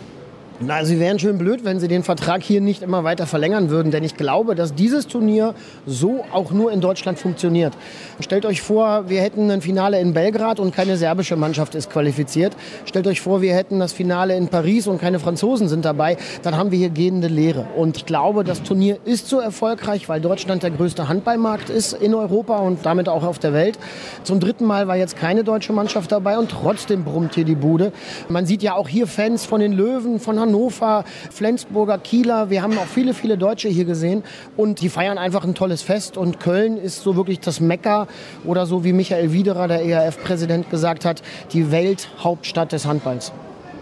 Na, 0.61 0.85
sie 0.85 1.01
wären 1.01 1.19
schön 1.19 1.37
blöd, 1.37 1.65
wenn 1.65 1.81
sie 1.81 1.89
den 1.89 2.03
Vertrag 2.03 2.41
hier 2.41 2.61
nicht 2.61 2.81
immer 2.81 3.03
weiter 3.03 3.27
verlängern 3.27 3.69
würden, 3.69 3.91
denn 3.91 4.05
ich 4.05 4.15
glaube, 4.15 4.55
dass 4.55 4.73
dieses 4.73 5.05
Turnier 5.05 5.53
so 5.85 6.23
auch 6.31 6.51
nur 6.51 6.71
in 6.71 6.79
Deutschland 6.79 7.19
funktioniert. 7.19 7.73
Stellt 8.21 8.45
euch 8.45 8.61
vor, 8.61 9.09
wir 9.09 9.21
hätten 9.21 9.51
ein 9.51 9.59
Finale 9.59 9.99
in 9.99 10.13
Belgrad 10.13 10.61
und 10.61 10.73
keine 10.73 10.95
serbische 10.95 11.35
Mannschaft 11.35 11.75
ist 11.75 11.89
qualifiziert. 11.91 12.55
Stellt 12.85 13.05
euch 13.05 13.19
vor, 13.19 13.41
wir 13.41 13.53
hätten 13.53 13.79
das 13.79 13.91
Finale 13.91 14.37
in 14.37 14.47
Paris 14.47 14.87
und 14.87 15.01
keine 15.01 15.19
Franzosen 15.19 15.67
sind 15.67 15.83
dabei. 15.83 16.15
Dann 16.41 16.55
haben 16.55 16.71
wir 16.71 16.79
hier 16.79 16.89
gehende 16.89 17.27
Lehre. 17.27 17.67
Und 17.75 17.97
ich 17.97 18.05
glaube, 18.05 18.45
das 18.45 18.63
Turnier 18.63 18.97
ist 19.03 19.27
so 19.27 19.41
erfolgreich, 19.41 20.07
weil 20.07 20.21
Deutschland 20.21 20.63
der 20.63 20.71
größte 20.71 21.09
Handballmarkt 21.09 21.69
ist 21.69 21.91
in 21.91 22.13
Europa 22.13 22.59
und 22.59 22.85
damit 22.85 23.09
auch 23.09 23.25
auf 23.25 23.39
der 23.39 23.51
Welt. 23.51 23.77
Zum 24.23 24.39
dritten 24.39 24.63
Mal 24.63 24.87
war 24.87 24.95
jetzt 24.95 25.17
keine 25.17 25.43
deutsche 25.43 25.73
Mannschaft 25.73 26.13
dabei 26.13 26.37
und 26.37 26.49
trotzdem 26.49 27.03
brummt 27.03 27.35
hier 27.35 27.43
die 27.43 27.55
Bude. 27.55 27.91
Man 28.29 28.45
sieht 28.45 28.63
ja 28.63 28.75
auch 28.75 28.87
hier 28.87 29.05
Fans 29.05 29.43
von 29.43 29.59
den 29.59 29.73
Löwen, 29.73 30.21
von 30.21 30.44
Hannover, 30.45 31.03
Flensburger, 31.31 31.97
Kieler. 31.97 32.51
Wir 32.51 32.61
haben 32.61 32.77
auch 32.77 32.85
viele, 32.85 33.15
viele 33.15 33.35
Deutsche 33.37 33.67
hier 33.67 33.85
gesehen 33.85 34.23
und 34.55 34.81
die 34.81 34.89
feiern 34.89 35.17
einfach 35.17 35.43
ein 35.43 35.55
tolles 35.55 35.81
Fest. 35.81 36.17
Und 36.17 36.39
Köln 36.39 36.77
ist 36.77 37.01
so 37.01 37.15
wirklich 37.15 37.39
das 37.39 37.59
Mekka 37.59 38.07
oder 38.43 38.67
so 38.67 38.83
wie 38.83 38.93
Michael 38.93 39.31
Wiederer, 39.31 39.67
der 39.67 39.83
ERF-Präsident, 39.83 40.69
gesagt 40.69 41.03
hat, 41.03 41.23
die 41.51 41.71
Welthauptstadt 41.71 42.71
des 42.71 42.85
Handballs. 42.85 43.31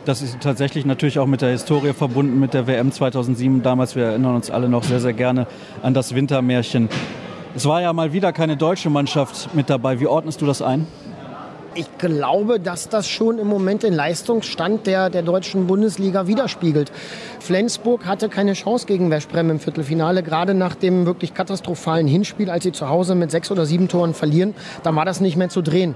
Das 0.05 0.21
ist 0.21 0.39
tatsächlich 0.39 0.85
natürlich 0.85 1.19
auch 1.19 1.27
mit 1.27 1.41
der 1.41 1.49
Historie 1.49 1.93
verbunden, 1.93 2.39
mit 2.39 2.53
der 2.53 2.65
WM 2.65 2.91
2007 2.91 3.61
damals. 3.61 3.95
Wir 3.95 4.05
erinnern 4.05 4.35
uns 4.35 4.49
alle 4.49 4.69
noch 4.69 4.83
sehr, 4.83 4.99
sehr 4.99 5.13
gerne 5.13 5.47
an 5.81 5.93
das 5.93 6.15
Wintermärchen. 6.15 6.87
Es 7.55 7.65
war 7.65 7.81
ja 7.81 7.91
mal 7.91 8.13
wieder 8.13 8.31
keine 8.31 8.57
deutsche 8.57 8.89
Mannschaft 8.89 9.53
mit 9.53 9.69
dabei. 9.69 9.99
Wie 9.99 10.07
ordnest 10.07 10.41
du 10.41 10.45
das 10.45 10.61
ein? 10.61 10.87
Ich 11.75 11.97
glaube, 11.97 12.59
dass 12.59 12.89
das 12.89 13.07
schon 13.07 13.39
im 13.39 13.47
Moment 13.47 13.83
den 13.83 13.93
Leistungsstand 13.93 14.87
der, 14.87 15.09
der 15.09 15.21
deutschen 15.21 15.67
Bundesliga 15.67 16.27
widerspiegelt. 16.27 16.91
Flensburg 17.39 18.05
hatte 18.05 18.29
keine 18.29 18.53
Chance 18.53 18.85
gegen 18.85 19.09
Westbrem 19.09 19.49
im 19.49 19.59
Viertelfinale, 19.59 20.23
gerade 20.23 20.53
nach 20.53 20.75
dem 20.75 21.05
wirklich 21.05 21.33
katastrophalen 21.33 22.07
Hinspiel, 22.07 22.49
als 22.49 22.63
sie 22.63 22.71
zu 22.71 22.89
Hause 22.89 23.15
mit 23.15 23.31
sechs 23.31 23.51
oder 23.51 23.65
sieben 23.65 23.87
Toren 23.87 24.13
verlieren. 24.13 24.53
Da 24.83 24.95
war 24.95 25.05
das 25.05 25.21
nicht 25.21 25.35
mehr 25.35 25.49
zu 25.49 25.61
drehen. 25.61 25.95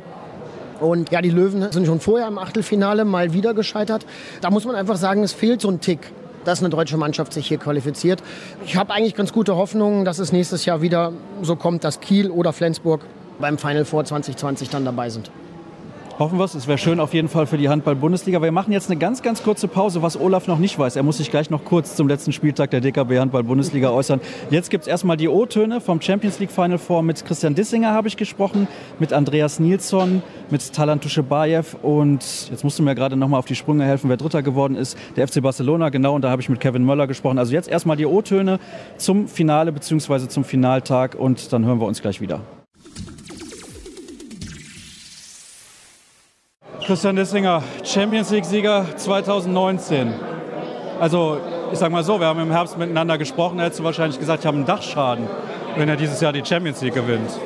Und 0.79 1.12
ja, 1.12 1.21
die 1.21 1.29
Löwen 1.31 1.71
sind 1.71 1.85
schon 1.85 2.00
vorher 2.00 2.27
im 2.27 2.38
Achtelfinale 2.38 3.03
mal 3.03 3.34
wieder 3.34 3.53
gescheitert. 3.53 4.05
Da 4.41 4.51
muss 4.51 4.65
man 4.65 4.75
einfach 4.75 4.98
sagen, 4.98 5.24
es 5.24 5.34
fehlt 5.34 5.62
so 5.62 5.69
ein 5.69 5.79
Tick 5.79 6.00
dass 6.46 6.62
eine 6.62 6.69
deutsche 6.69 6.96
Mannschaft 6.96 7.34
sich 7.34 7.46
hier 7.46 7.57
qualifiziert. 7.57 8.24
Ich 8.65 8.77
habe 8.77 8.93
eigentlich 8.93 9.15
ganz 9.15 9.34
gute 9.34 9.57
Hoffnung, 9.57 10.05
dass 10.05 10.17
es 10.17 10.31
nächstes 10.31 10.63
Jahr 10.63 10.81
wieder 10.81 11.12
so 11.41 11.57
kommt, 11.57 11.84
dass 11.84 12.00
Kiel 12.00 12.31
oder 12.31 12.53
Flensburg 12.53 13.01
beim 13.38 13.57
Final 13.57 13.84
Four 13.84 14.05
2020 14.05 14.69
dann 14.69 14.86
dabei 14.86 15.10
sind. 15.10 15.29
Hoffen 16.19 16.39
wir 16.39 16.45
es. 16.45 16.55
Es 16.55 16.67
wäre 16.67 16.79
schön 16.79 17.00
auf 17.00 17.13
jeden 17.13 17.27
Fall 17.27 17.45
für 17.45 17.59
die 17.59 17.69
Handball-Bundesliga. 17.69 18.41
Wir 18.41 18.51
machen 18.51 18.71
jetzt 18.71 18.89
eine 18.89 19.00
ganz, 19.00 19.21
ganz 19.21 19.43
kurze 19.43 19.67
Pause, 19.67 20.01
was 20.01 20.19
Olaf 20.19 20.47
noch 20.47 20.57
nicht 20.57 20.79
weiß. 20.79 20.95
Er 20.95 21.03
muss 21.03 21.17
sich 21.17 21.29
gleich 21.29 21.51
noch 21.51 21.63
kurz 21.63 21.95
zum 21.95 22.07
letzten 22.07 22.31
Spieltag 22.31 22.71
der 22.71 22.81
DKB 22.81 23.19
Handball-Bundesliga 23.19 23.91
äußern. 23.91 24.19
Jetzt 24.50 24.71
gibt 24.71 24.81
es 24.81 24.88
erstmal 24.88 25.15
die 25.15 25.27
O-Töne 25.27 25.79
vom 25.79 26.01
Champions 26.01 26.39
League 26.39 26.50
Final 26.50 26.79
Four. 26.79 27.03
Mit 27.03 27.24
Christian 27.24 27.53
Dissinger 27.53 27.93
habe 27.93 28.07
ich 28.07 28.17
gesprochen, 28.17 28.67
mit 28.97 29.13
Andreas 29.13 29.59
Nilsson, 29.59 30.24
mit 30.50 30.74
Talan 30.74 31.00
Tuschebaev 31.00 31.77
und 31.83 32.50
jetzt 32.50 32.63
musst 32.63 32.79
du 32.79 32.83
mir 32.83 32.95
gerade 32.95 33.15
nochmal 33.15 33.38
auf 33.38 33.45
die 33.45 33.55
Sprünge 33.55 33.86
helfen, 33.86 34.09
wer 34.09 34.17
Dritter 34.17 34.41
geworden 34.41 34.75
ist. 34.75 34.97
Der 35.17 35.27
FC 35.27 35.39
Barcelona, 35.43 35.89
genau. 35.89 36.15
Und 36.15 36.24
da 36.24 36.31
habe 36.31 36.41
ich 36.41 36.50
mit 36.50 36.59
Kevin 36.59 36.83
Möller 36.83 37.05
gesprochen. 37.05 37.38
Also 37.38 37.53
jetzt 37.53 37.69
erstmal 37.69 37.95
die 37.95 38.07
O-Töne 38.07 38.57
zum 38.97 39.27
Finale 39.27 39.71
bzw. 39.71 40.29
zum 40.29 40.43
Finaltag 40.43 41.13
und 41.13 41.53
dann 41.53 41.63
hören 41.63 41.79
wir 41.79 41.86
uns 41.86 42.01
gleich 42.01 42.21
wieder. 42.21 42.41
Christian 46.88 47.17
Dissinger, 47.17 47.62
Champions 47.84 48.32
League-Sieger 48.32 48.86
2019. 48.96 50.13
Also, 51.01 51.38
ich 51.70 51.77
sag 51.79 51.91
mal 51.91 52.01
so, 52.01 52.17
wir 52.17 52.27
haben 52.27 52.39
im 52.39 52.50
Herbst 52.50 52.77
miteinander 52.77 53.17
gesprochen. 53.17 53.60
Hättest 53.60 53.82
du 53.82 53.84
wahrscheinlich 53.84 54.17
gesagt, 54.17 54.39
ich 54.39 54.48
habe 54.48 54.56
einen 54.56 54.65
Dachschaden, 54.65 55.27
wenn 55.75 55.89
er 55.89 55.98
dieses 55.98 56.22
Jahr 56.22 56.32
die 56.32 56.46
Champions 56.46 56.82
League 56.82 56.94
gewinnt. 56.94 57.29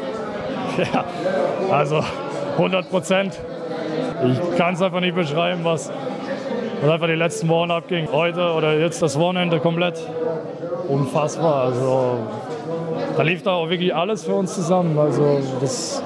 Ja, 0.77 1.03
also 1.71 2.03
100 2.57 2.89
Prozent. 2.91 3.39
Ich 4.25 4.57
kann 4.57 4.75
es 4.75 4.81
einfach 4.81 4.99
nicht 5.01 5.15
beschreiben, 5.15 5.61
was, 5.63 5.91
was 6.81 6.89
einfach 6.89 7.07
die 7.07 7.13
letzten 7.13 7.49
Wochen 7.49 7.71
abging. 7.71 8.09
Heute 8.11 8.53
oder 8.53 8.77
jetzt 8.77 9.01
das 9.01 9.17
Wochenende 9.17 9.59
komplett 9.59 9.99
unfassbar. 10.87 11.63
Also, 11.63 12.19
da 13.17 13.23
lief 13.23 13.41
da 13.41 13.53
auch 13.53 13.69
wirklich 13.69 13.93
alles 13.93 14.23
für 14.23 14.35
uns 14.35 14.53
zusammen. 14.53 14.97
Also, 14.99 15.41
das 15.59 16.03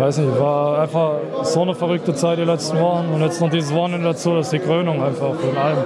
weiß 0.00 0.18
nicht, 0.18 0.40
war 0.40 0.80
einfach 0.80 1.12
so 1.42 1.62
eine 1.62 1.74
verrückte 1.74 2.14
Zeit 2.14 2.38
die 2.38 2.44
letzten 2.44 2.80
Wochen 2.80 3.10
und 3.12 3.20
jetzt 3.20 3.40
noch 3.40 3.50
dieses 3.50 3.74
Wochenende 3.74 4.08
dazu, 4.08 4.34
das 4.34 4.46
ist 4.46 4.52
die 4.52 4.58
Krönung 4.58 5.02
einfach 5.02 5.34
von 5.34 5.56
allem. 5.56 5.78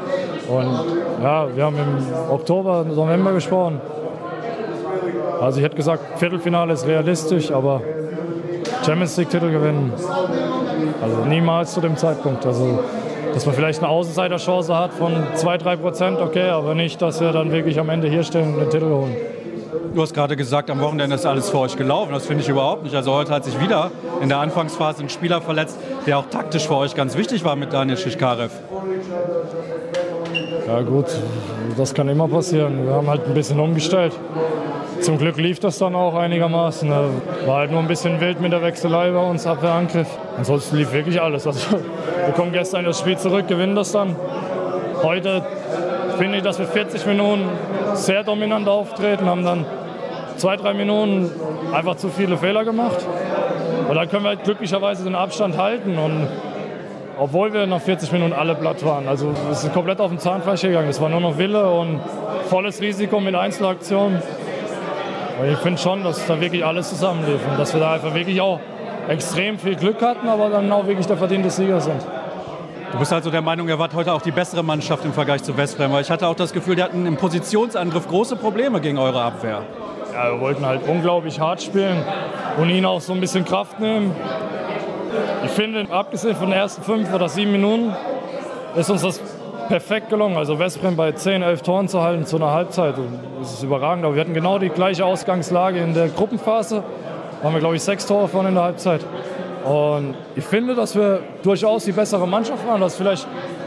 Und 0.48 1.22
ja, 1.22 1.48
wir 1.54 1.64
haben 1.64 1.76
im 1.76 2.30
Oktober, 2.30 2.84
November 2.84 3.32
gesprochen. 3.32 3.80
Also 5.40 5.58
ich 5.58 5.64
hätte 5.64 5.76
gesagt, 5.76 6.18
Viertelfinale 6.18 6.72
ist 6.72 6.86
realistisch, 6.86 7.50
aber 7.50 7.82
Champions 8.86 9.16
League-Titel 9.16 9.50
gewinnen, 9.50 9.92
also 11.02 11.24
niemals 11.28 11.74
zu 11.74 11.80
dem 11.80 11.96
Zeitpunkt. 11.96 12.46
Also 12.46 12.78
dass 13.34 13.46
man 13.46 13.54
vielleicht 13.56 13.82
eine 13.82 13.88
Außenseiterchance 13.88 14.78
hat 14.78 14.92
von 14.92 15.12
2-3 15.34 15.76
Prozent, 15.76 16.20
okay, 16.20 16.50
aber 16.50 16.76
nicht, 16.76 17.02
dass 17.02 17.20
wir 17.20 17.32
dann 17.32 17.50
wirklich 17.50 17.80
am 17.80 17.88
Ende 17.88 18.08
hier 18.08 18.22
stehen 18.22 18.54
und 18.54 18.60
den 18.60 18.70
Titel 18.70 18.86
holen. 18.86 19.16
Du 19.94 20.02
hast 20.02 20.12
gerade 20.12 20.34
gesagt, 20.34 20.70
am 20.70 20.80
Wochenende 20.80 21.14
ist 21.14 21.24
alles 21.24 21.50
für 21.50 21.60
euch 21.60 21.76
gelaufen. 21.76 22.12
Das 22.12 22.26
finde 22.26 22.42
ich 22.42 22.48
überhaupt 22.48 22.82
nicht. 22.82 22.96
Also 22.96 23.12
heute 23.12 23.30
hat 23.30 23.44
sich 23.44 23.60
wieder 23.60 23.92
in 24.20 24.28
der 24.28 24.38
Anfangsphase 24.38 25.04
ein 25.04 25.08
Spieler 25.08 25.40
verletzt, 25.40 25.78
der 26.04 26.18
auch 26.18 26.26
taktisch 26.26 26.66
für 26.66 26.74
euch 26.74 26.96
ganz 26.96 27.16
wichtig 27.16 27.44
war 27.44 27.54
mit 27.54 27.72
Daniel 27.72 27.96
Schischkarev. 27.96 28.50
Ja 30.66 30.80
gut, 30.80 31.06
das 31.76 31.94
kann 31.94 32.08
immer 32.08 32.26
passieren. 32.26 32.84
Wir 32.86 32.94
haben 32.94 33.06
halt 33.08 33.24
ein 33.24 33.34
bisschen 33.34 33.60
umgestellt. 33.60 34.18
Zum 35.00 35.16
Glück 35.16 35.36
lief 35.36 35.60
das 35.60 35.78
dann 35.78 35.94
auch 35.94 36.16
einigermaßen. 36.16 36.90
War 37.46 37.56
halt 37.58 37.70
nur 37.70 37.78
ein 37.78 37.86
bisschen 37.86 38.20
wild 38.20 38.40
mit 38.40 38.50
der 38.50 38.62
Wechselei 38.62 39.12
bei 39.12 39.22
uns, 39.22 39.46
Abwehrangriff. 39.46 40.08
Ansonsten 40.36 40.76
lief 40.76 40.92
wirklich 40.92 41.22
alles. 41.22 41.46
Also, 41.46 41.70
wir 41.70 42.34
kommen 42.34 42.50
gestern 42.50 42.84
das 42.84 42.98
Spiel 42.98 43.16
zurück, 43.16 43.46
gewinnen 43.46 43.76
das 43.76 43.92
dann. 43.92 44.16
Heute 45.04 45.46
finde 46.18 46.38
ich, 46.38 46.42
dass 46.42 46.58
wir 46.58 46.66
40 46.66 47.06
Minuten 47.06 47.44
sehr 47.94 48.24
dominant 48.24 48.66
auftreten, 48.66 49.26
haben 49.26 49.44
dann 49.44 49.64
zwei, 50.36 50.56
drei 50.56 50.74
Minuten 50.74 51.30
einfach 51.72 51.96
zu 51.96 52.08
viele 52.08 52.36
Fehler 52.36 52.64
gemacht. 52.64 53.06
Und 53.88 53.94
dann 53.94 54.08
können 54.08 54.24
wir 54.24 54.36
glücklicherweise 54.36 55.04
den 55.04 55.14
Abstand 55.14 55.58
halten. 55.58 55.98
Und 55.98 56.28
obwohl 57.18 57.52
wir 57.52 57.66
nach 57.66 57.80
40 57.80 58.12
Minuten 58.12 58.32
alle 58.32 58.54
platt 58.54 58.84
waren. 58.84 59.08
Also 59.08 59.32
es 59.50 59.64
ist 59.64 59.72
komplett 59.72 60.00
auf 60.00 60.10
den 60.10 60.18
Zahnfleisch 60.18 60.62
gegangen. 60.62 60.88
Das 60.88 61.00
war 61.00 61.08
nur 61.08 61.20
noch 61.20 61.38
Wille 61.38 61.70
und 61.70 62.00
volles 62.48 62.80
Risiko 62.80 63.20
mit 63.20 63.34
Einzelaktionen. 63.34 64.20
Und 65.40 65.50
ich 65.50 65.58
finde 65.58 65.80
schon, 65.80 66.04
dass 66.04 66.26
da 66.26 66.40
wirklich 66.40 66.64
alles 66.64 66.88
zusammenlief 66.88 67.40
und 67.48 67.58
dass 67.58 67.72
wir 67.72 67.80
da 67.80 67.94
einfach 67.94 68.14
wirklich 68.14 68.40
auch 68.40 68.60
extrem 69.08 69.58
viel 69.58 69.74
Glück 69.74 70.00
hatten, 70.00 70.28
aber 70.28 70.48
dann 70.48 70.70
auch 70.72 70.86
wirklich 70.86 71.06
der 71.06 71.16
verdiente 71.16 71.50
Sieger 71.50 71.80
sind. 71.80 72.00
Du 72.92 72.98
bist 72.98 73.12
also 73.12 73.30
der 73.30 73.42
Meinung, 73.42 73.68
er 73.68 73.78
war 73.78 73.88
heute 73.92 74.12
auch 74.12 74.22
die 74.22 74.30
bessere 74.30 74.62
Mannschaft 74.62 75.04
im 75.04 75.12
Vergleich 75.12 75.42
zu 75.42 75.56
Westbrem, 75.56 75.92
weil 75.92 76.02
ich 76.02 76.10
hatte 76.10 76.28
auch 76.28 76.36
das 76.36 76.52
Gefühl, 76.52 76.76
die 76.76 76.82
hatten 76.82 77.04
im 77.06 77.16
Positionsangriff 77.16 78.06
große 78.06 78.36
Probleme 78.36 78.80
gegen 78.80 78.98
eure 78.98 79.20
Abwehr. 79.20 79.62
Ja, 80.14 80.30
wir 80.30 80.40
wollten 80.40 80.64
halt 80.64 80.86
unglaublich 80.86 81.40
hart 81.40 81.60
spielen 81.60 82.00
und 82.56 82.70
ihnen 82.70 82.86
auch 82.86 83.00
so 83.00 83.12
ein 83.12 83.20
bisschen 83.20 83.44
Kraft 83.44 83.80
nehmen. 83.80 84.14
Ich 85.44 85.50
finde, 85.50 85.86
abgesehen 85.90 86.36
von 86.36 86.50
den 86.50 86.58
ersten 86.58 86.84
fünf 86.84 87.12
oder 87.12 87.28
sieben 87.28 87.50
Minuten, 87.50 87.92
ist 88.76 88.90
uns 88.90 89.02
das 89.02 89.20
perfekt 89.66 90.10
gelungen. 90.10 90.36
Also 90.36 90.56
Westbrem 90.56 90.94
bei 90.94 91.10
10, 91.10 91.42
11 91.42 91.62
Toren 91.62 91.88
zu 91.88 92.00
halten 92.00 92.26
zu 92.26 92.36
einer 92.36 92.52
Halbzeit, 92.52 92.94
das 93.40 93.54
ist 93.54 93.64
überragend. 93.64 94.04
Aber 94.04 94.14
wir 94.14 94.20
hatten 94.20 94.34
genau 94.34 94.60
die 94.60 94.68
gleiche 94.68 95.04
Ausgangslage 95.04 95.80
in 95.80 95.94
der 95.94 96.06
Gruppenphase. 96.08 96.84
Da 97.40 97.46
haben 97.46 97.54
wir, 97.54 97.60
glaube 97.60 97.74
ich, 97.74 97.82
sechs 97.82 98.06
Tore 98.06 98.28
vorne 98.28 98.50
in 98.50 98.54
der 98.54 98.64
Halbzeit. 98.64 99.00
Und 99.64 100.14
ich 100.36 100.44
finde, 100.44 100.76
dass 100.76 100.94
wir 100.94 101.24
durchaus 101.42 101.86
die 101.86 101.92
bessere 101.92 102.28
Mannschaft 102.28 102.64
waren. 102.68 102.80
Das 102.80 102.94
vielleicht 102.94 103.26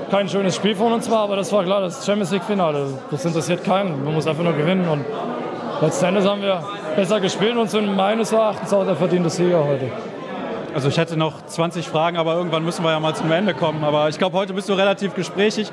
kein 0.09 0.29
schönes 0.29 0.55
Spiel 0.55 0.75
von 0.75 0.93
uns 0.93 1.11
war, 1.11 1.23
aber 1.23 1.35
das 1.35 1.51
war 1.51 1.65
klar, 1.65 1.81
das 1.81 2.05
Champions 2.05 2.31
League-Finale. 2.31 2.87
Das 3.11 3.25
interessiert 3.25 3.65
keinen. 3.65 4.05
Man 4.05 4.13
muss 4.13 4.27
einfach 4.27 4.43
nur 4.43 4.53
gewinnen. 4.53 4.87
Und 4.87 5.03
letzten 5.81 6.05
Endes 6.05 6.25
haben 6.25 6.41
wir 6.41 6.63
besser 6.95 7.19
gespielt 7.19 7.55
und 7.57 7.69
sind 7.69 7.95
meines 7.95 8.31
Erachtens 8.31 8.73
auch 8.73 8.85
der 8.85 8.95
verdiente 8.95 9.29
Sieger 9.29 9.63
heute. 9.65 9.89
Also 10.73 10.89
ich 10.89 10.97
hätte 10.97 11.17
noch 11.17 11.45
20 11.45 11.87
Fragen, 11.87 12.17
aber 12.17 12.35
irgendwann 12.35 12.63
müssen 12.63 12.83
wir 12.83 12.91
ja 12.91 12.99
mal 12.99 13.15
zum 13.15 13.31
Ende 13.31 13.53
kommen. 13.53 13.83
Aber 13.83 14.09
ich 14.09 14.17
glaube, 14.17 14.37
heute 14.37 14.53
bist 14.53 14.69
du 14.69 14.73
relativ 14.73 15.15
gesprächig. 15.15 15.71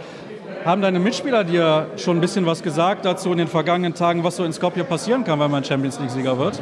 Haben 0.64 0.80
deine 0.80 0.98
Mitspieler 0.98 1.44
dir 1.44 1.88
schon 1.96 2.16
ein 2.16 2.20
bisschen 2.20 2.46
was 2.46 2.62
gesagt 2.62 3.04
dazu 3.04 3.30
in 3.32 3.38
den 3.38 3.48
vergangenen 3.48 3.94
Tagen, 3.94 4.24
was 4.24 4.36
so 4.36 4.44
in 4.44 4.52
Skopje 4.52 4.84
passieren 4.84 5.24
kann, 5.24 5.38
wenn 5.40 5.50
man 5.50 5.62
Champions 5.62 6.00
League-Sieger 6.00 6.38
wird? 6.38 6.60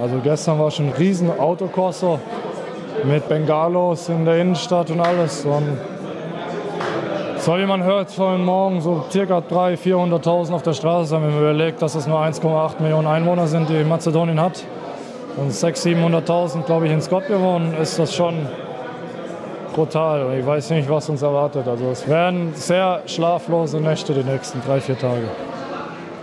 Also 0.00 0.16
gestern 0.22 0.58
war 0.58 0.70
schon 0.70 0.88
ein 0.88 0.92
riesen 0.92 1.30
Autokorso 1.38 2.20
mit 3.04 3.28
Bengalos 3.28 4.08
in 4.10 4.24
der 4.26 4.40
Innenstadt 4.40 4.90
und 4.90 5.00
alles. 5.00 5.44
Und 5.44 5.78
so 7.50 7.58
wie 7.58 7.66
man 7.66 7.82
hört, 7.82 8.10
sollen 8.10 8.44
morgen 8.44 8.80
so 8.80 9.04
circa 9.10 9.38
300.000, 9.38 10.22
400.000 10.22 10.52
auf 10.52 10.62
der 10.62 10.72
Straße 10.72 11.10
sein, 11.10 11.22
wenn 11.24 11.30
man 11.30 11.40
überlegt, 11.40 11.82
dass 11.82 11.96
es 11.96 12.06
nur 12.06 12.20
1,8 12.20 12.80
Millionen 12.80 13.08
Einwohner 13.08 13.48
sind, 13.48 13.68
die 13.68 13.82
Mazedonien 13.82 14.40
hat 14.40 14.62
und 15.36 15.50
600.000, 15.50 16.26
700.000, 16.28 16.62
glaube 16.62 16.86
ich, 16.86 16.92
in 16.92 17.02
Skopje 17.02 17.40
wohnen, 17.40 17.74
ist 17.74 17.98
das 17.98 18.14
schon 18.14 18.46
brutal. 19.74 20.38
Ich 20.38 20.46
weiß 20.46 20.70
nicht, 20.70 20.88
was 20.88 21.08
uns 21.08 21.22
erwartet. 21.22 21.66
Also 21.66 21.86
es 21.86 22.06
werden 22.06 22.52
sehr 22.54 23.00
schlaflose 23.06 23.80
Nächte 23.80 24.14
die 24.14 24.22
nächsten 24.22 24.62
drei, 24.64 24.80
vier 24.80 24.96
Tage. 24.96 25.24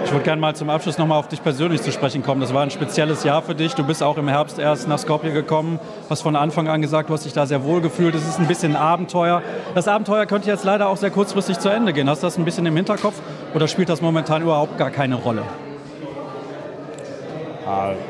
Ich 0.03 0.11
würde 0.11 0.23
gerne 0.23 0.39
mal 0.39 0.55
zum 0.55 0.69
Abschluss 0.69 0.97
noch 0.97 1.07
mal 1.07 1.17
auf 1.17 1.27
dich 1.27 1.43
persönlich 1.43 1.81
zu 1.81 1.91
sprechen 1.91 2.23
kommen. 2.23 2.39
Das 2.39 2.53
war 2.53 2.63
ein 2.63 2.71
spezielles 2.71 3.23
Jahr 3.23 3.41
für 3.41 3.55
dich. 3.55 3.73
Du 3.73 3.83
bist 3.83 4.01
auch 4.03 4.17
im 4.17 4.27
Herbst 4.27 4.59
erst 4.59 4.87
nach 4.87 4.99
Skopje 4.99 5.31
gekommen, 5.33 5.79
hast 6.09 6.21
von 6.21 6.35
Anfang 6.35 6.67
an 6.67 6.81
gesagt, 6.81 7.09
du 7.09 7.13
hast 7.13 7.25
dich 7.25 7.33
da 7.33 7.45
sehr 7.45 7.63
wohl 7.63 7.81
gefühlt. 7.81 8.15
Es 8.15 8.27
ist 8.27 8.39
ein 8.39 8.47
bisschen 8.47 8.75
ein 8.75 8.81
Abenteuer. 8.81 9.41
Das 9.75 9.87
Abenteuer 9.87 10.25
könnte 10.25 10.47
jetzt 10.47 10.63
leider 10.63 10.87
auch 10.87 10.97
sehr 10.97 11.09
kurzfristig 11.09 11.59
zu 11.59 11.69
Ende 11.69 11.93
gehen. 11.93 12.09
Hast 12.09 12.23
du 12.23 12.27
das 12.27 12.37
ein 12.37 12.45
bisschen 12.45 12.65
im 12.65 12.75
Hinterkopf 12.75 13.19
oder 13.53 13.67
spielt 13.67 13.89
das 13.89 14.01
momentan 14.01 14.41
überhaupt 14.41 14.77
gar 14.77 14.91
keine 14.91 15.15
Rolle? 15.15 15.43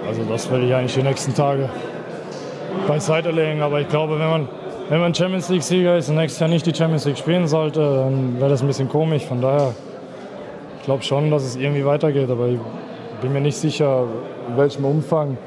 Also 0.07 0.23
das 0.29 0.51
werde 0.51 0.65
ich 0.65 0.75
eigentlich 0.75 0.93
die 0.93 1.03
nächsten 1.03 1.33
Tage 1.33 1.69
beiseite 2.87 3.31
legen. 3.31 3.61
Aber 3.61 3.81
ich 3.81 3.89
glaube, 3.89 4.19
wenn 4.19 4.29
man, 4.29 4.49
wenn 4.89 4.99
man 4.99 5.15
Champions 5.15 5.49
League-Sieger 5.49 5.97
ist 5.97 6.09
und 6.09 6.15
nächstes 6.15 6.39
Jahr 6.39 6.49
nicht 6.49 6.65
die 6.65 6.75
Champions 6.75 7.05
League 7.05 7.17
spielen 7.17 7.47
sollte, 7.47 7.79
dann 7.79 8.39
wäre 8.39 8.49
das 8.49 8.61
ein 8.61 8.67
bisschen 8.67 8.87
komisch. 8.87 9.25
Von 9.25 9.41
daher, 9.41 9.73
glaube 10.87 11.03
schon, 11.03 11.29
dass 11.29 11.43
es 11.43 11.55
irgendwie 11.55 11.85
weitergeht. 11.85 12.31
Aber 12.31 12.47
ich 12.47 12.59
bin 13.21 13.31
mir 13.31 13.41
nicht 13.41 13.57
sicher, 13.57 14.05
in 14.49 14.57
welchem 14.57 14.85
Umfang 14.85 15.37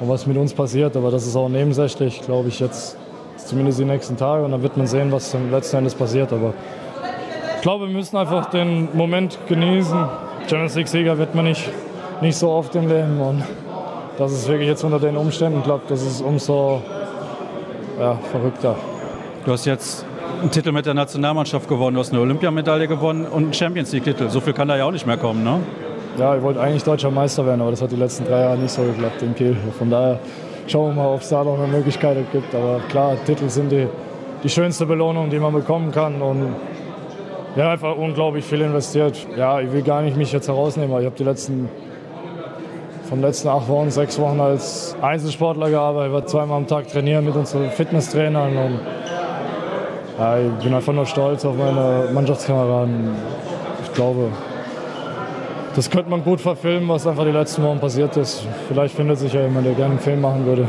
und 0.00 0.08
was 0.08 0.26
mit 0.26 0.36
uns 0.36 0.52
passiert. 0.52 0.96
Aber 0.96 1.12
das 1.12 1.24
ist 1.24 1.36
auch 1.36 1.48
nebensächlich, 1.48 2.20
glaube 2.22 2.48
ich, 2.48 2.58
jetzt 2.58 2.96
zumindest 3.36 3.78
die 3.78 3.84
nächsten 3.84 4.16
Tage. 4.16 4.44
Und 4.44 4.50
dann 4.50 4.62
wird 4.62 4.76
man 4.76 4.88
sehen, 4.88 5.12
was 5.12 5.30
dann 5.30 5.52
letzten 5.52 5.76
Endes 5.76 5.94
passiert. 5.94 6.32
Aber 6.32 6.54
ich 7.54 7.62
glaube, 7.62 7.86
wir 7.86 7.94
müssen 7.94 8.16
einfach 8.16 8.46
den 8.50 8.88
Moment 8.96 9.38
genießen. 9.46 10.08
Champions 10.48 10.74
League-Sieger 10.74 11.16
wird 11.18 11.36
man 11.36 11.44
nicht 11.44 11.70
nicht 12.22 12.36
so 12.36 12.50
oft 12.50 12.74
im 12.74 12.88
Leben. 12.88 13.20
Und 13.20 13.42
das 14.16 14.32
ist 14.32 14.48
wirklich 14.48 14.68
jetzt 14.68 14.84
unter 14.84 14.98
den 14.98 15.16
Umständen 15.16 15.62
klappt, 15.62 15.90
das 15.90 16.02
ist 16.02 16.22
umso 16.22 16.80
ja, 17.98 18.16
verrückter. 18.30 18.76
Du 19.44 19.52
hast 19.52 19.64
jetzt 19.66 20.06
einen 20.42 20.50
Titel 20.50 20.72
mit 20.72 20.86
der 20.86 20.94
Nationalmannschaft 20.94 21.68
gewonnen, 21.68 21.94
du 21.94 22.00
hast 22.00 22.12
eine 22.12 22.20
Olympiamedaille 22.20 22.88
gewonnen 22.88 23.24
und 23.24 23.44
einen 23.44 23.54
Champions 23.54 23.92
League-Titel. 23.92 24.28
So 24.28 24.40
viel 24.40 24.52
kann 24.52 24.68
da 24.68 24.76
ja 24.76 24.84
auch 24.84 24.90
nicht 24.90 25.06
mehr 25.06 25.16
kommen, 25.16 25.44
ne? 25.44 25.60
Ja, 26.18 26.36
ich 26.36 26.42
wollte 26.42 26.60
eigentlich 26.60 26.82
deutscher 26.82 27.10
Meister 27.10 27.46
werden, 27.46 27.60
aber 27.60 27.70
das 27.70 27.80
hat 27.80 27.90
die 27.90 27.96
letzten 27.96 28.26
drei 28.26 28.40
Jahre 28.40 28.58
nicht 28.58 28.72
so 28.72 28.82
geklappt 28.82 29.22
in 29.22 29.34
Kiel. 29.34 29.56
Von 29.78 29.88
daher 29.88 30.18
schauen 30.66 30.94
wir 30.94 31.02
mal, 31.02 31.14
ob 31.14 31.20
es 31.22 31.28
da 31.28 31.42
noch 31.42 31.58
eine 31.58 31.68
Möglichkeit 31.68 32.18
gibt. 32.32 32.54
Aber 32.54 32.80
klar, 32.90 33.16
Titel 33.24 33.48
sind 33.48 33.72
die, 33.72 33.86
die 34.42 34.48
schönste 34.48 34.84
Belohnung, 34.84 35.30
die 35.30 35.38
man 35.38 35.54
bekommen 35.54 35.90
kann. 35.90 36.20
Und 36.20 36.48
haben 37.56 37.68
einfach 37.68 37.96
unglaublich 37.96 38.44
viel 38.44 38.60
investiert. 38.60 39.26
Ja, 39.36 39.60
ich 39.60 39.72
will 39.72 39.82
gar 39.82 40.02
nicht 40.02 40.16
mich 40.16 40.32
jetzt 40.32 40.48
herausnehmen, 40.48 40.90
aber 40.90 41.00
ich 41.00 41.06
habe 41.06 41.16
die 41.16 41.24
letzten 41.24 41.68
von 43.08 43.20
letzten 43.20 43.48
acht 43.48 43.68
Wochen, 43.68 43.90
sechs 43.90 44.18
Wochen 44.18 44.40
als 44.40 44.96
Einzelsportler 45.00 45.70
gearbeitet. 45.70 46.08
Ich 46.08 46.14
war 46.14 46.26
zweimal 46.26 46.56
am 46.56 46.66
Tag 46.66 46.88
trainieren 46.88 47.24
mit 47.24 47.36
unseren 47.36 47.70
Fitnesstrainern. 47.70 48.56
Und, 48.56 48.80
ja, 50.18 50.38
ich 50.38 50.64
bin 50.64 50.74
einfach 50.74 50.92
nur 50.92 51.06
stolz 51.06 51.44
auf 51.44 51.56
meine 51.56 52.10
Mannschaftskameraden. 52.12 53.10
Ich 53.84 53.92
glaube, 53.92 54.28
das 55.74 55.88
könnte 55.88 56.10
man 56.10 56.22
gut 56.22 56.40
verfilmen, 56.40 56.88
was 56.88 57.06
einfach 57.06 57.24
die 57.24 57.30
letzten 57.30 57.62
Wochen 57.62 57.80
passiert 57.80 58.16
ist. 58.16 58.46
Vielleicht 58.68 58.94
findet 58.94 59.18
sich 59.18 59.32
ja 59.32 59.42
jemand, 59.42 59.66
der 59.66 59.74
gerne 59.74 59.92
einen 59.92 60.00
Film 60.00 60.20
machen 60.20 60.44
würde. 60.44 60.68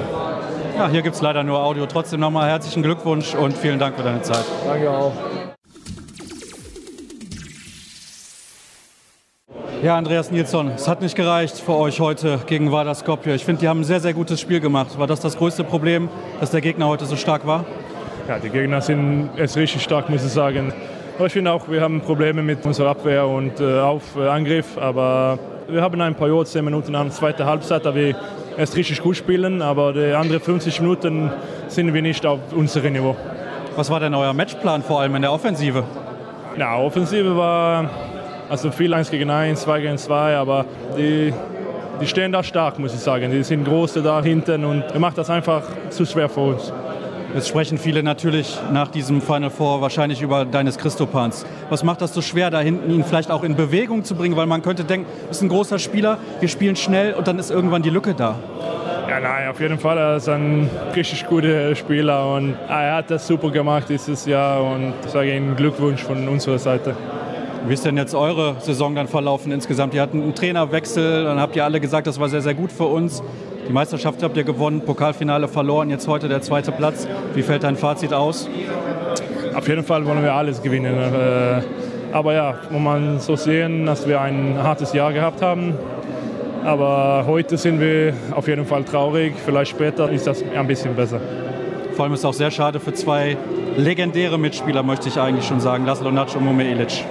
Ja, 0.78 0.88
hier 0.88 1.02
gibt 1.02 1.16
es 1.16 1.22
leider 1.22 1.44
nur 1.44 1.60
Audio. 1.62 1.86
Trotzdem 1.86 2.20
nochmal 2.20 2.50
herzlichen 2.50 2.82
Glückwunsch 2.82 3.36
und 3.36 3.56
vielen 3.56 3.80
Dank 3.80 3.96
für 3.96 4.04
deine 4.04 4.22
Zeit. 4.22 4.46
Danke 4.66 4.90
auch. 4.90 5.12
Ja, 9.84 9.98
Andreas 9.98 10.32
Nilsson, 10.32 10.72
es 10.74 10.88
hat 10.88 11.02
nicht 11.02 11.14
gereicht 11.14 11.58
für 11.58 11.74
euch 11.74 12.00
heute 12.00 12.40
gegen 12.48 12.72
Vardar 12.72 12.96
Skopje. 12.96 13.36
Ich 13.36 13.44
finde, 13.44 13.60
die 13.60 13.68
haben 13.68 13.82
ein 13.82 13.84
sehr, 13.84 14.00
sehr 14.00 14.14
gutes 14.14 14.40
Spiel 14.40 14.62
gemacht. 14.62 14.98
War 14.98 15.08
das 15.08 15.20
das 15.20 15.38
größte 15.38 15.66
Problem, 15.66 16.08
dass 16.40 16.52
der 16.52 16.62
Gegner 16.62 16.88
heute 16.88 17.06
so 17.06 17.18
stark 17.18 17.46
war? 17.46 17.66
Ja, 18.28 18.40
die 18.40 18.50
Gegner 18.50 18.80
sind 18.80 19.32
jetzt 19.36 19.58
richtig 19.58 19.84
stark, 19.84 20.10
muss 20.10 20.24
ich 20.24 20.32
sagen. 20.32 20.74
Aber 21.18 21.28
ich 21.28 21.34
finde 21.34 21.52
auch, 21.52 21.68
wir 21.70 21.82
haben 21.82 22.00
Probleme 22.00 22.42
mit 22.42 22.66
unserer 22.66 22.92
Abwehr 22.92 23.28
und 23.28 23.60
äh, 23.60 23.80
auf 23.80 24.16
äh, 24.16 24.28
Angriff. 24.28 24.78
Aber 24.78 25.38
wir 25.68 25.82
haben 25.82 26.00
ein 26.00 26.16
paar 26.16 26.30
Jahre, 26.30 26.46
10 26.46 26.64
Minuten 26.64 26.96
an 26.96 27.08
der 27.08 27.14
zweiten 27.14 27.46
Halbzeit, 27.46 27.86
da 27.86 27.94
wir 27.94 28.16
erst 28.58 28.78
richtig 28.78 29.02
gut 29.02 29.18
spielen. 29.18 29.62
Aber 29.62 29.92
die 29.92 30.14
anderen 30.14 30.42
50 30.42 30.80
Minuten 30.80 31.32
sind 31.68 31.94
wir 31.94 32.02
nicht 32.02 32.26
auf 32.26 32.40
unserem 32.56 32.94
Niveau. 32.94 33.16
Was 33.76 33.90
war 33.90 34.00
denn 34.00 34.16
euer 34.16 34.34
Matchplan 34.34 34.84
vor 34.84 35.02
allem 35.02 35.16
in 35.16 35.24
der 35.24 35.34
Offensive? 35.34 35.84
Ja, 36.58 36.78
Offensive 36.78 37.36
war 37.36 37.90
also 38.50 38.72
viel 38.72 38.94
1 38.94 39.12
gegen 39.12 39.30
1, 39.30 39.64
2 39.64 39.82
gegen 39.82 39.98
2, 39.98 40.38
aber 40.38 40.66
die, 40.98 41.34
die 42.00 42.08
stehen 42.08 42.32
da 42.32 42.42
stark, 42.42 42.80
muss 42.80 42.94
ich 42.94 43.02
sagen. 43.02 43.32
Die 43.32 43.44
sind 43.44 43.66
große 43.66 44.02
da 44.02 44.24
hinten 44.24 44.64
und 44.64 44.98
macht 44.98 45.18
das 45.18 45.30
einfach 45.30 45.64
zu 45.90 46.06
schwer 46.06 46.30
für 46.30 46.42
uns. 46.42 46.72
Jetzt 47.34 47.48
sprechen 47.48 47.80
viele 47.80 48.04
natürlich 48.04 48.60
nach 48.72 48.90
diesem 48.90 49.20
Final 49.20 49.50
Four 49.50 49.82
wahrscheinlich 49.82 50.22
über 50.22 50.46
deines 50.46 50.78
Christopans. 50.78 51.48
Was 51.70 51.84
macht 51.84 52.02
das 52.02 52.14
so 52.14 52.22
schwer, 52.22 52.52
da 52.52 52.60
hinten 52.60 52.92
ihn 52.92 53.04
vielleicht 53.04 53.32
auch 53.32 53.44
in 53.44 53.56
Bewegung 53.56 54.04
zu 54.04 54.14
bringen? 54.14 54.36
Weil 54.36 54.46
man 54.46 54.62
könnte 54.62 54.84
denken, 54.84 55.08
ist 55.32 55.42
ein 55.42 55.50
großer 55.50 55.80
Spieler, 55.80 56.20
wir 56.40 56.48
spielen 56.48 56.76
schnell 56.76 57.16
und 57.16 57.28
dann 57.28 57.40
ist 57.40 57.50
irgendwann 57.50 57.82
die 57.82 57.90
Lücke 57.90 58.14
da. 58.14 58.36
Ja, 59.10 59.20
nein, 59.20 59.50
auf 59.50 59.60
jeden 59.60 59.80
Fall. 59.80 59.98
Er 59.98 60.18
ist 60.18 60.30
ein 60.30 60.70
richtig 60.96 61.26
guter 61.26 61.76
Spieler 61.76 62.36
und 62.36 62.56
er 62.70 62.98
hat 62.98 63.10
das 63.10 63.26
super 63.26 63.50
gemacht 63.50 63.86
dieses 63.90 64.28
Jahr 64.28 64.64
und 64.64 64.94
ich 65.04 65.12
sage 65.12 65.36
Ihnen 65.36 65.56
Glückwunsch 65.56 66.04
von 66.04 66.28
unserer 66.28 66.60
Seite. 66.60 66.96
Wie 67.66 67.74
ist 67.74 67.84
denn 67.84 67.98
jetzt 67.98 68.14
eure 68.14 68.58
Saison 68.60 68.94
dann 68.94 69.08
verlaufen 69.08 69.52
insgesamt? 69.52 69.96
Ihr 69.96 70.02
hattet 70.02 70.22
einen 70.22 70.36
Trainerwechsel, 70.36 71.24
dann 71.24 71.40
habt 71.40 71.56
ihr 71.56 71.64
alle 71.64 71.80
gesagt, 71.80 72.06
das 72.06 72.20
war 72.20 72.30
sehr, 72.30 72.42
sehr 72.42 72.54
gut 72.54 72.72
für 72.72 72.86
uns. 72.86 73.24
Die 73.68 73.74
Meisterschaft 73.74 74.22
habt 74.24 74.36
ihr 74.38 74.44
gewonnen, 74.44 74.82
Pokalfinale 74.82 75.48
verloren, 75.48 75.90
jetzt 75.90 76.08
heute 76.08 76.28
der 76.28 76.42
zweite 76.42 76.72
Platz. 76.72 77.08
Wie 77.34 77.42
fällt 77.42 77.64
dein 77.64 77.76
Fazit 77.76 78.14
aus? 78.14 78.50
Auf 79.56 79.68
jeden 79.68 79.84
Fall 79.84 80.06
wollen 80.06 80.24
wir 80.24 80.34
alles 80.34 80.62
gewinnen. 80.62 80.96
Äh, 80.96 81.62
aber 82.12 82.34
ja, 82.34 82.56
muss 82.70 82.82
man 82.82 83.20
so 83.20 83.36
sehen, 83.36 83.86
dass 83.86 84.08
wir 84.08 84.22
ein 84.22 84.62
hartes 84.62 84.94
Jahr 84.94 85.14
gehabt 85.14 85.42
haben. 85.42 85.74
Aber 86.64 87.26
heute 87.28 87.58
sind 87.58 87.80
wir 87.80 88.14
auf 88.32 88.48
jeden 88.48 88.66
Fall 88.66 88.84
traurig. 88.84 89.34
Vielleicht 89.44 89.72
später 89.72 90.10
ist 90.10 90.28
das 90.28 90.44
ein 90.56 90.68
bisschen 90.68 90.96
besser. 90.96 91.20
Vor 91.94 92.06
allem 92.06 92.14
ist 92.14 92.20
es 92.20 92.26
auch 92.26 92.34
sehr 92.34 92.52
schade 92.52 92.80
für 92.80 92.94
zwei 92.94 93.38
legendäre 93.78 94.38
Mitspieler, 94.40 94.84
möchte 94.84 95.10
ich 95.10 95.20
eigentlich 95.20 95.46
schon 95.46 95.60
sagen, 95.60 95.86
Laszlo 95.86 96.12
Natsch 96.12 96.36
und 96.36 96.46
Mume 96.46 96.70
Ilic. 96.70 97.04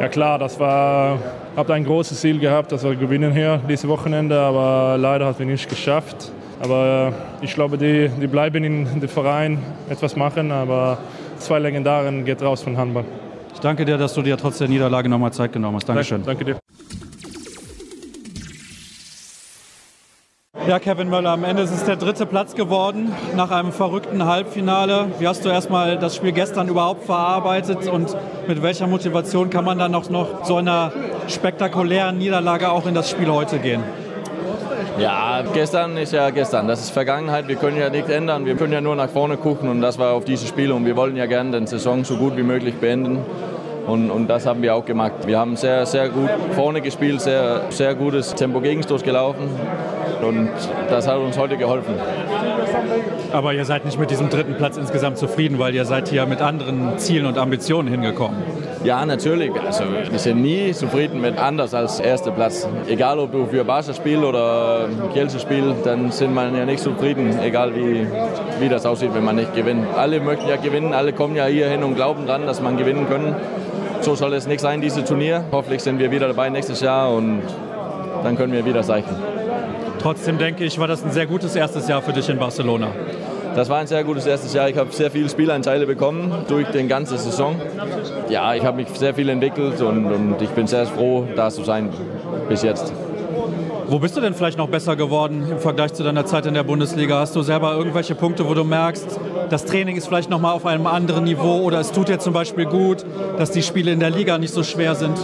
Ja 0.00 0.08
klar, 0.08 0.38
das 0.38 0.58
war, 0.58 1.18
habe 1.56 1.74
ein 1.74 1.84
großes 1.84 2.20
Ziel 2.20 2.38
gehabt, 2.38 2.72
dass 2.72 2.84
wir 2.84 2.94
gewinnen 2.96 3.32
hier 3.32 3.60
dieses 3.68 3.88
Wochenende, 3.88 4.38
aber 4.38 4.96
leider 4.98 5.26
hat 5.26 5.38
wir 5.38 5.46
nicht 5.46 5.68
geschafft. 5.68 6.32
Aber 6.60 7.12
äh, 7.40 7.44
ich 7.44 7.54
glaube, 7.54 7.78
die, 7.78 8.08
die 8.20 8.26
bleiben 8.26 8.64
in 8.64 9.00
dem 9.00 9.08
Verein 9.08 9.58
etwas 9.88 10.16
machen, 10.16 10.50
aber 10.52 10.98
zwei 11.38 11.58
Legendaren 11.58 12.24
geht 12.24 12.42
raus 12.42 12.62
von 12.62 12.76
Handball. 12.76 13.04
Ich 13.52 13.60
danke 13.60 13.84
dir, 13.84 13.98
dass 13.98 14.14
du 14.14 14.22
dir 14.22 14.36
trotz 14.36 14.58
der 14.58 14.68
Niederlage 14.68 15.08
nochmal 15.08 15.32
Zeit 15.32 15.52
genommen 15.52 15.76
hast. 15.76 15.88
Dankeschön. 15.88 16.22
Danke 16.24 16.44
dir. 16.44 16.58
Ja, 20.66 20.78
Kevin 20.78 21.10
Möller, 21.10 21.30
am 21.30 21.44
Ende 21.44 21.62
ist 21.62 21.72
es 21.72 21.84
der 21.84 21.96
dritte 21.96 22.24
Platz 22.24 22.54
geworden 22.54 23.12
nach 23.36 23.50
einem 23.50 23.70
verrückten 23.70 24.24
Halbfinale. 24.24 25.08
Wie 25.18 25.28
hast 25.28 25.44
du 25.44 25.50
erstmal 25.50 25.98
das 25.98 26.16
Spiel 26.16 26.32
gestern 26.32 26.68
überhaupt 26.68 27.04
verarbeitet 27.04 27.86
und 27.86 28.16
mit 28.48 28.62
welcher 28.62 28.86
Motivation 28.86 29.50
kann 29.50 29.66
man 29.66 29.78
dann 29.78 29.92
noch, 29.92 30.08
noch 30.08 30.46
so 30.46 30.56
einer 30.56 30.90
spektakulären 31.28 32.16
Niederlage 32.16 32.70
auch 32.70 32.86
in 32.86 32.94
das 32.94 33.10
Spiel 33.10 33.30
heute 33.30 33.58
gehen? 33.58 33.82
Ja, 34.98 35.42
gestern 35.52 35.98
ist 35.98 36.14
ja 36.14 36.30
gestern. 36.30 36.66
Das 36.66 36.80
ist 36.80 36.90
Vergangenheit. 36.90 37.46
Wir 37.46 37.56
können 37.56 37.76
ja 37.76 37.90
nichts 37.90 38.08
ändern. 38.08 38.46
Wir 38.46 38.54
können 38.54 38.72
ja 38.72 38.80
nur 38.80 38.96
nach 38.96 39.10
vorne 39.10 39.36
gucken 39.36 39.68
und 39.68 39.82
das 39.82 39.98
war 39.98 40.14
auf 40.14 40.24
dieses 40.24 40.48
Spiel 40.48 40.72
und 40.72 40.86
wir 40.86 40.96
wollen 40.96 41.16
ja 41.16 41.26
gerne 41.26 41.60
die 41.60 41.66
Saison 41.66 42.04
so 42.04 42.16
gut 42.16 42.38
wie 42.38 42.42
möglich 42.42 42.76
beenden. 42.76 43.18
Und, 43.86 44.10
und, 44.10 44.28
das 44.28 44.46
haben 44.46 44.62
wir 44.62 44.74
auch 44.74 44.86
gemacht. 44.86 45.12
Wir 45.26 45.38
haben 45.38 45.56
sehr, 45.56 45.84
sehr 45.84 46.08
gut 46.08 46.30
vorne 46.52 46.80
gespielt, 46.80 47.20
sehr, 47.20 47.64
sehr 47.68 47.94
gutes 47.94 48.34
Tempo-Gegenstoß 48.34 49.02
gelaufen. 49.02 49.46
Und 50.24 50.48
das 50.90 51.06
hat 51.06 51.18
uns 51.18 51.38
heute 51.38 51.56
geholfen. 51.56 51.94
Aber 53.32 53.52
ihr 53.52 53.64
seid 53.64 53.84
nicht 53.84 53.98
mit 53.98 54.10
diesem 54.10 54.30
dritten 54.30 54.54
Platz 54.54 54.76
insgesamt 54.76 55.18
zufrieden, 55.18 55.58
weil 55.58 55.74
ihr 55.74 55.84
seid 55.84 56.08
hier 56.08 56.26
mit 56.26 56.40
anderen 56.40 56.98
Zielen 56.98 57.26
und 57.26 57.38
Ambitionen 57.38 57.88
hingekommen. 57.88 58.42
Ja, 58.84 59.06
natürlich. 59.06 59.50
Also, 59.64 59.84
wir 60.10 60.18
sind 60.18 60.42
nie 60.42 60.72
zufrieden 60.72 61.20
mit 61.20 61.38
anders 61.38 61.72
als 61.72 62.00
erster 62.00 62.32
Platz. 62.32 62.68
Egal, 62.86 63.18
ob 63.18 63.32
du 63.32 63.46
für 63.46 63.64
Barca 63.64 63.94
spielst 63.94 64.22
oder 64.22 64.88
Kielce 65.14 65.40
spielst, 65.40 65.86
dann 65.86 66.10
sind 66.10 66.34
wir 66.34 66.50
ja 66.50 66.66
nicht 66.66 66.82
zufrieden, 66.82 67.38
egal 67.42 67.74
wie, 67.74 68.06
wie 68.60 68.68
das 68.68 68.84
aussieht, 68.84 69.14
wenn 69.14 69.24
man 69.24 69.36
nicht 69.36 69.54
gewinnt. 69.54 69.86
Alle 69.96 70.20
möchten 70.20 70.48
ja 70.48 70.56
gewinnen, 70.56 70.92
alle 70.92 71.14
kommen 71.14 71.34
ja 71.34 71.46
hier 71.46 71.68
hin 71.68 71.82
und 71.82 71.94
glauben 71.94 72.26
dran, 72.26 72.46
dass 72.46 72.60
man 72.60 72.76
gewinnen 72.76 73.08
können. 73.08 73.34
So 74.02 74.14
soll 74.14 74.34
es 74.34 74.46
nicht 74.46 74.60
sein, 74.60 74.82
dieses 74.82 75.04
Turnier. 75.04 75.44
Hoffentlich 75.50 75.82
sind 75.82 75.98
wir 75.98 76.10
wieder 76.10 76.28
dabei 76.28 76.50
nächstes 76.50 76.82
Jahr 76.82 77.10
und 77.10 77.40
dann 78.22 78.36
können 78.36 78.52
wir 78.52 78.66
wieder 78.66 78.82
zeichnen. 78.82 79.16
Trotzdem 80.04 80.36
denke 80.36 80.66
ich, 80.66 80.78
war 80.78 80.86
das 80.86 81.02
ein 81.02 81.12
sehr 81.12 81.24
gutes 81.24 81.56
erstes 81.56 81.88
Jahr 81.88 82.02
für 82.02 82.12
dich 82.12 82.28
in 82.28 82.38
Barcelona. 82.38 82.88
Das 83.54 83.70
war 83.70 83.78
ein 83.78 83.86
sehr 83.86 84.04
gutes 84.04 84.26
erstes 84.26 84.52
Jahr. 84.52 84.68
Ich 84.68 84.76
habe 84.76 84.92
sehr 84.92 85.10
viele 85.10 85.30
Spielanteile 85.30 85.86
bekommen 85.86 86.44
durch 86.46 86.66
die 86.72 86.86
ganze 86.86 87.16
Saison. 87.16 87.58
Ja, 88.28 88.54
ich 88.54 88.66
habe 88.66 88.76
mich 88.76 88.88
sehr 88.90 89.14
viel 89.14 89.30
entwickelt 89.30 89.80
und, 89.80 90.04
und 90.04 90.42
ich 90.42 90.50
bin 90.50 90.66
sehr 90.66 90.84
froh, 90.84 91.26
da 91.34 91.48
zu 91.48 91.64
sein 91.64 91.88
bis 92.50 92.60
jetzt. 92.60 92.92
Wo 93.86 93.98
bist 93.98 94.14
du 94.14 94.20
denn 94.20 94.34
vielleicht 94.34 94.58
noch 94.58 94.68
besser 94.68 94.94
geworden 94.94 95.46
im 95.50 95.58
Vergleich 95.58 95.94
zu 95.94 96.02
deiner 96.02 96.26
Zeit 96.26 96.44
in 96.44 96.52
der 96.52 96.64
Bundesliga? 96.64 97.20
Hast 97.20 97.34
du 97.34 97.40
selber 97.40 97.72
irgendwelche 97.72 98.14
Punkte, 98.14 98.46
wo 98.46 98.52
du 98.52 98.62
merkst, 98.62 99.18
das 99.48 99.64
Training 99.64 99.96
ist 99.96 100.06
vielleicht 100.06 100.28
noch 100.28 100.40
mal 100.40 100.52
auf 100.52 100.66
einem 100.66 100.86
anderen 100.86 101.24
Niveau 101.24 101.62
oder 101.62 101.80
es 101.80 101.92
tut 101.92 102.08
dir 102.08 102.18
zum 102.18 102.34
Beispiel 102.34 102.66
gut, 102.66 103.06
dass 103.38 103.52
die 103.52 103.62
Spiele 103.62 103.92
in 103.92 104.00
der 104.00 104.10
Liga 104.10 104.36
nicht 104.36 104.52
so 104.52 104.64
schwer 104.64 104.96
sind? 104.96 105.16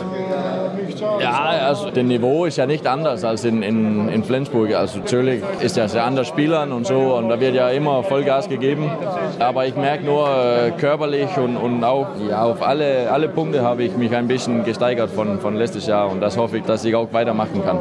Ja, 1.01 1.67
also 1.67 1.91
das 1.91 2.05
Niveau 2.05 2.45
ist 2.45 2.57
ja 2.57 2.67
nicht 2.67 2.87
anders 2.87 3.25
als 3.25 3.45
in, 3.45 3.63
in, 3.63 4.09
in 4.09 4.25
Flensburg. 4.25 4.75
Also 4.75 4.99
natürlich 4.99 5.43
ist 5.61 5.77
ja 5.77 5.89
sehr 5.89 6.05
anders 6.05 6.29
Spielern 6.29 6.73
und 6.73 6.87
so 6.87 7.15
und 7.17 7.29
da 7.29 7.41
wird 7.41 7.55
ja 7.55 7.71
immer 7.71 8.03
Vollgas 8.03 8.49
gegeben. 8.49 8.91
Aber 9.39 9.67
ich 9.67 9.77
merke 9.77 10.05
nur 10.05 10.29
äh, 10.29 10.71
körperlich 10.73 11.37
und, 11.37 11.57
und 11.57 11.85
auch 11.85 12.09
ja, 12.29 12.43
auf 12.43 12.63
alle, 12.63 13.11
alle 13.11 13.29
Punkte 13.29 13.63
habe 13.63 13.85
ich 13.85 13.97
mich 13.97 14.15
ein 14.15 14.29
bisschen 14.29 14.65
gesteigert 14.65 15.11
von, 15.11 15.41
von 15.41 15.57
letztes 15.57 15.87
Jahr 15.87 16.11
und 16.11 16.21
das 16.21 16.37
hoffe 16.37 16.59
ich, 16.59 16.65
dass 16.65 16.85
ich 16.85 16.95
auch 16.95 17.13
weitermachen 17.13 17.63
kann. 17.65 17.81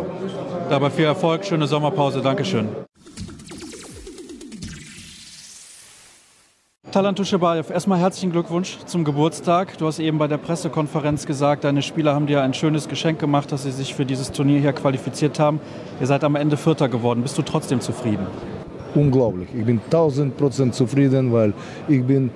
Dabei 0.69 0.89
viel 0.89 1.05
Erfolg, 1.05 1.45
schöne 1.45 1.67
Sommerpause, 1.67 2.21
Dankeschön. 2.21 2.88
Talan 6.91 7.15
Tuschebaev, 7.15 7.69
erstmal 7.69 7.99
herzlichen 7.99 8.31
Glückwunsch 8.31 8.79
zum 8.87 9.03
Geburtstag. 9.03 9.77
Du 9.77 9.85
hast 9.85 9.99
eben 9.99 10.17
bei 10.17 10.27
der 10.27 10.37
Pressekonferenz 10.37 11.27
gesagt, 11.27 11.63
deine 11.63 11.83
Spieler 11.83 12.15
haben 12.15 12.25
dir 12.25 12.41
ein 12.41 12.55
schönes 12.55 12.87
Geschenk 12.87 13.19
gemacht, 13.19 13.51
dass 13.51 13.61
sie 13.61 13.71
sich 13.71 13.93
für 13.93 14.07
dieses 14.07 14.31
Turnier 14.31 14.59
hier 14.59 14.73
qualifiziert 14.73 15.39
haben. 15.39 15.59
Ihr 16.01 16.07
seid 16.07 16.23
am 16.23 16.35
Ende 16.35 16.57
Vierter 16.57 16.89
geworden. 16.89 17.21
Bist 17.21 17.37
du 17.37 17.43
trotzdem 17.43 17.79
zufrieden? 17.79 18.25
Unglaublich. 18.95 19.49
Ich 19.55 19.63
bin 19.63 19.79
1000 19.85 20.35
Prozent 20.35 20.73
zufrieden, 20.73 21.31
weil 21.31 21.53
ich 21.87 22.03
bin 22.03 22.31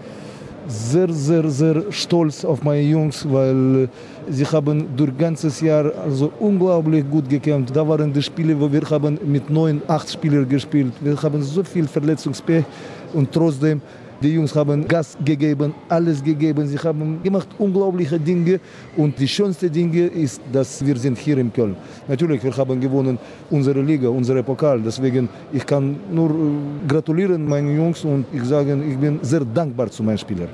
sehr, 0.68 1.12
sehr, 1.12 1.50
sehr 1.50 1.92
stolz 1.92 2.46
auf 2.46 2.62
meine 2.62 2.84
Jungs, 2.84 3.26
weil 3.28 3.90
sie 4.30 4.46
haben 4.46 4.96
durch 4.96 5.18
ganzes 5.18 5.62
Jahr 5.62 5.92
also 6.06 6.32
unglaublich 6.40 7.10
gut 7.10 7.28
gekämpft. 7.28 7.76
Da 7.76 7.88
waren 7.88 8.14
die 8.14 8.22
Spiele, 8.22 8.60
wo 8.62 8.72
wir 8.72 8.88
haben 8.88 9.18
mit 9.26 9.50
neun, 9.50 9.82
acht 9.88 10.12
Spielern 10.12 10.48
gespielt. 10.48 10.94
Wir 11.02 11.20
haben 11.24 11.42
so 11.42 11.64
viel 11.64 11.88
Verletzungspech 11.88 12.66
und 13.14 13.32
trotzdem 13.32 13.82
die 14.24 14.34
Jungs 14.34 14.56
haben 14.56 14.88
Gas 14.88 15.18
gegeben, 15.24 15.76
alles 15.90 16.24
gegeben. 16.24 16.66
Sie 16.66 16.78
haben 16.78 17.22
gemacht 17.22 17.50
unglaubliche 17.60 18.20
Dinge. 18.20 18.60
Und 18.96 19.20
die 19.20 19.28
schönste 19.28 19.70
Dinge 19.70 20.06
ist, 20.08 20.42
dass 20.52 20.84
wir 20.86 20.96
sind 20.98 21.18
hier 21.18 21.38
in 21.38 21.52
Köln. 21.52 21.76
Natürlich, 22.08 22.44
wir 22.44 22.56
haben 22.56 22.80
gewonnen 22.80 23.20
unsere 23.50 23.82
Liga, 23.82 24.08
unsere 24.10 24.42
Pokal. 24.42 24.82
Deswegen, 24.82 25.28
ich 25.52 25.66
kann 25.66 25.98
nur 26.12 26.30
äh, 26.30 26.88
gratulieren 26.88 27.48
meinen 27.48 27.76
Jungs 27.76 28.04
und 28.06 28.26
ich 28.34 28.44
sage, 28.44 28.78
ich 28.90 28.98
bin 28.98 29.20
sehr 29.22 29.42
dankbar 29.42 29.90
zu 29.92 30.02
meinen 30.04 30.18
Spielern. 30.18 30.50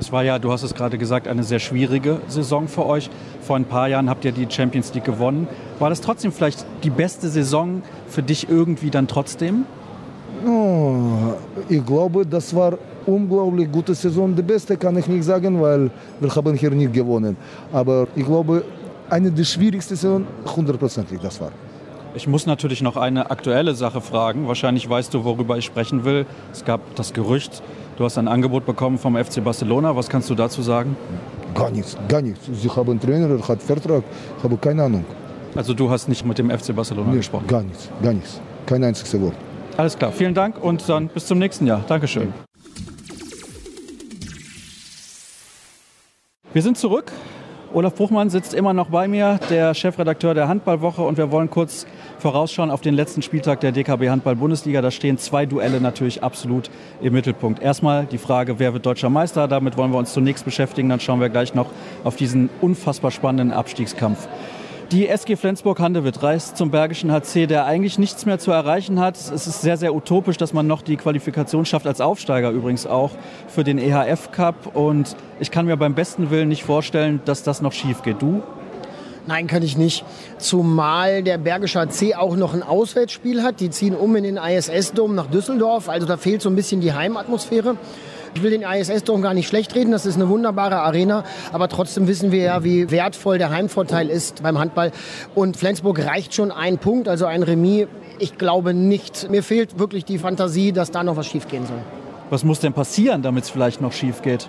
Es 0.00 0.12
war 0.12 0.22
ja, 0.22 0.38
du 0.38 0.52
hast 0.52 0.62
es 0.62 0.72
gerade 0.72 0.96
gesagt, 0.96 1.26
eine 1.26 1.42
sehr 1.42 1.58
schwierige 1.58 2.20
Saison 2.28 2.68
für 2.68 2.86
euch. 2.86 3.10
Vor 3.42 3.56
ein 3.56 3.64
paar 3.64 3.88
Jahren 3.88 4.08
habt 4.08 4.24
ihr 4.24 4.32
die 4.32 4.46
Champions 4.48 4.94
League 4.94 5.04
gewonnen. 5.04 5.48
War 5.80 5.90
das 5.90 6.00
trotzdem 6.00 6.30
vielleicht 6.30 6.64
die 6.84 6.90
beste 6.90 7.28
Saison 7.28 7.82
für 8.06 8.22
dich 8.22 8.48
irgendwie 8.48 8.90
dann 8.90 9.08
trotzdem? 9.08 9.64
Oh, 10.46 11.34
ich 11.68 11.84
glaube, 11.84 12.24
das 12.26 12.54
war 12.54 12.78
unglaublich 13.06 13.70
gute 13.70 13.94
Saison. 13.94 14.34
Die 14.34 14.42
beste 14.42 14.76
kann 14.76 14.96
ich 14.96 15.06
nicht 15.06 15.24
sagen, 15.24 15.60
weil 15.60 15.90
wir 16.20 16.34
haben 16.34 16.54
hier 16.54 16.70
nicht 16.70 16.92
gewonnen. 16.92 17.36
Aber 17.72 18.06
ich 18.14 18.24
glaube, 18.24 18.64
eine 19.10 19.30
der 19.30 19.44
schwierigsten 19.44 19.96
Saison, 19.96 20.26
hundertprozentig 20.56 21.18
das 21.20 21.40
war. 21.40 21.52
Ich 22.14 22.26
muss 22.26 22.46
natürlich 22.46 22.82
noch 22.82 22.96
eine 22.96 23.30
aktuelle 23.30 23.74
Sache 23.74 24.00
fragen. 24.00 24.48
Wahrscheinlich 24.48 24.88
weißt 24.88 25.12
du, 25.14 25.24
worüber 25.24 25.58
ich 25.58 25.64
sprechen 25.66 26.04
will. 26.04 26.26
Es 26.52 26.64
gab 26.64 26.80
das 26.96 27.12
Gerücht, 27.12 27.62
du 27.96 28.04
hast 28.04 28.18
ein 28.18 28.28
Angebot 28.28 28.66
bekommen 28.66 28.98
vom 28.98 29.16
FC 29.16 29.44
Barcelona. 29.44 29.94
Was 29.94 30.08
kannst 30.08 30.28
du 30.30 30.34
dazu 30.34 30.62
sagen? 30.62 30.96
Gar 31.54 31.70
nichts, 31.70 31.96
gar 32.08 32.22
nichts. 32.22 32.48
Sie 32.52 32.68
haben 32.68 32.90
einen 32.90 33.00
Trainer, 33.00 33.28
er 33.28 33.48
hat 33.48 33.62
Vertrag, 33.62 34.02
ich 34.38 34.44
habe 34.44 34.56
keine 34.56 34.84
Ahnung. 34.84 35.04
Also 35.54 35.74
du 35.74 35.88
hast 35.90 36.08
nicht 36.08 36.24
mit 36.24 36.38
dem 36.38 36.50
FC 36.50 36.74
Barcelona 36.74 37.10
Nee, 37.10 37.18
gesprochen? 37.18 37.46
Gar 37.46 37.62
nichts, 37.62 37.88
gar 38.02 38.12
nichts. 38.12 38.40
Kein 38.66 38.84
einziges 38.84 39.20
Wort. 39.20 39.34
Alles 39.78 39.96
klar, 39.96 40.10
vielen 40.10 40.34
Dank 40.34 40.58
und 40.60 40.88
dann 40.88 41.06
bis 41.06 41.26
zum 41.26 41.38
nächsten 41.38 41.64
Jahr. 41.64 41.84
Dankeschön. 41.86 42.34
Wir 46.52 46.62
sind 46.62 46.76
zurück. 46.76 47.12
Olaf 47.72 47.94
Bruchmann 47.94 48.28
sitzt 48.28 48.54
immer 48.54 48.72
noch 48.72 48.88
bei 48.88 49.06
mir, 49.06 49.38
der 49.50 49.74
Chefredakteur 49.74 50.34
der 50.34 50.48
Handballwoche 50.48 51.02
und 51.02 51.16
wir 51.16 51.30
wollen 51.30 51.48
kurz 51.48 51.86
vorausschauen 52.18 52.72
auf 52.72 52.80
den 52.80 52.94
letzten 52.94 53.22
Spieltag 53.22 53.60
der 53.60 53.70
DKB 53.70 54.08
Handball 54.08 54.34
Bundesliga. 54.34 54.82
Da 54.82 54.90
stehen 54.90 55.16
zwei 55.16 55.46
Duelle 55.46 55.80
natürlich 55.80 56.24
absolut 56.24 56.70
im 57.00 57.12
Mittelpunkt. 57.12 57.62
Erstmal 57.62 58.06
die 58.06 58.18
Frage, 58.18 58.58
wer 58.58 58.72
wird 58.72 58.84
deutscher 58.84 59.10
Meister? 59.10 59.46
Damit 59.46 59.76
wollen 59.76 59.92
wir 59.92 59.98
uns 59.98 60.12
zunächst 60.12 60.44
beschäftigen. 60.44 60.88
Dann 60.88 60.98
schauen 60.98 61.20
wir 61.20 61.28
gleich 61.28 61.54
noch 61.54 61.70
auf 62.02 62.16
diesen 62.16 62.50
unfassbar 62.60 63.12
spannenden 63.12 63.56
Abstiegskampf. 63.56 64.26
Die 64.90 65.06
SG 65.06 65.36
Flensburg-Handewitt 65.36 66.22
reist 66.22 66.56
zum 66.56 66.70
Bergischen 66.70 67.12
HC, 67.12 67.46
der 67.46 67.66
eigentlich 67.66 67.98
nichts 67.98 68.24
mehr 68.24 68.38
zu 68.38 68.52
erreichen 68.52 68.98
hat. 68.98 69.16
Es 69.18 69.46
ist 69.46 69.60
sehr, 69.60 69.76
sehr 69.76 69.94
utopisch, 69.94 70.38
dass 70.38 70.54
man 70.54 70.66
noch 70.66 70.80
die 70.80 70.96
Qualifikation 70.96 71.66
schafft, 71.66 71.86
als 71.86 72.00
Aufsteiger 72.00 72.50
übrigens 72.52 72.86
auch, 72.86 73.10
für 73.48 73.64
den 73.64 73.76
EHF 73.76 74.32
Cup. 74.32 74.74
Und 74.74 75.14
ich 75.40 75.50
kann 75.50 75.66
mir 75.66 75.76
beim 75.76 75.94
besten 75.94 76.30
Willen 76.30 76.48
nicht 76.48 76.64
vorstellen, 76.64 77.20
dass 77.26 77.42
das 77.42 77.60
noch 77.60 77.72
schief 77.72 78.00
geht. 78.00 78.22
Du? 78.22 78.42
Nein, 79.26 79.46
kann 79.46 79.62
ich 79.62 79.76
nicht. 79.76 80.06
Zumal 80.38 81.22
der 81.22 81.36
Bergische 81.36 81.80
HC 81.80 82.14
auch 82.14 82.34
noch 82.34 82.54
ein 82.54 82.62
Auswärtsspiel 82.62 83.42
hat. 83.42 83.60
Die 83.60 83.68
ziehen 83.68 83.94
um 83.94 84.16
in 84.16 84.24
den 84.24 84.38
ISS-Dom 84.38 85.14
nach 85.14 85.26
Düsseldorf. 85.26 85.90
Also 85.90 86.06
da 86.06 86.16
fehlt 86.16 86.40
so 86.40 86.48
ein 86.48 86.56
bisschen 86.56 86.80
die 86.80 86.94
Heimatmosphäre. 86.94 87.76
Ich 88.34 88.42
will 88.42 88.50
den 88.50 88.62
ISS-Dom 88.62 89.22
gar 89.22 89.34
nicht 89.34 89.48
schlecht 89.48 89.74
reden, 89.74 89.90
das 89.90 90.06
ist 90.06 90.16
eine 90.16 90.28
wunderbare 90.28 90.80
Arena, 90.80 91.24
aber 91.52 91.68
trotzdem 91.68 92.06
wissen 92.06 92.32
wir 92.32 92.42
ja, 92.42 92.64
wie 92.64 92.90
wertvoll 92.90 93.38
der 93.38 93.50
Heimvorteil 93.50 94.10
ist 94.10 94.42
beim 94.42 94.58
Handball. 94.58 94.92
Und 95.34 95.56
Flensburg 95.56 96.04
reicht 96.04 96.34
schon 96.34 96.50
ein 96.50 96.78
Punkt, 96.78 97.08
also 97.08 97.26
ein 97.26 97.42
Remis. 97.42 97.86
Ich 98.18 98.36
glaube 98.36 98.74
nicht. 98.74 99.30
Mir 99.30 99.42
fehlt 99.42 99.78
wirklich 99.78 100.04
die 100.04 100.18
Fantasie, 100.18 100.72
dass 100.72 100.90
da 100.90 101.04
noch 101.04 101.16
was 101.16 101.26
schiefgehen 101.26 101.66
soll. 101.66 101.78
Was 102.30 102.44
muss 102.44 102.60
denn 102.60 102.72
passieren, 102.72 103.22
damit 103.22 103.44
es 103.44 103.50
vielleicht 103.50 103.80
noch 103.80 103.92
schief 103.92 104.22
geht? 104.22 104.48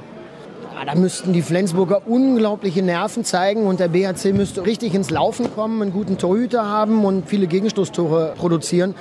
Ja, 0.75 0.85
da 0.85 0.95
müssten 0.95 1.33
die 1.33 1.41
Flensburger 1.41 2.07
unglaubliche 2.07 2.81
Nerven 2.81 3.23
zeigen 3.23 3.67
und 3.67 3.79
der 3.79 3.89
BHC 3.89 4.33
müsste 4.33 4.65
richtig 4.65 4.93
ins 4.93 5.09
Laufen 5.09 5.53
kommen, 5.53 5.81
einen 5.81 5.91
guten 5.91 6.17
Torhüter 6.17 6.65
haben 6.65 7.05
und 7.05 7.27
viele 7.27 7.47
Gegenstoßtore 7.47 8.33
produzieren. 8.37 8.95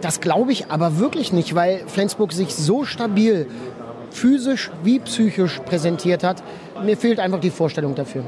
Das 0.00 0.20
glaube 0.20 0.52
ich 0.52 0.70
aber 0.70 0.98
wirklich 0.98 1.32
nicht, 1.32 1.54
weil 1.54 1.82
Flensburg 1.86 2.32
sich 2.32 2.54
so 2.54 2.84
stabil 2.84 3.46
physisch 4.14 4.70
wie 4.82 5.00
psychisch 5.00 5.60
präsentiert 5.60 6.22
hat. 6.22 6.42
Mir 6.84 6.96
fehlt 6.96 7.18
einfach 7.18 7.40
die 7.40 7.50
Vorstellung 7.50 7.94
dafür. 7.94 8.24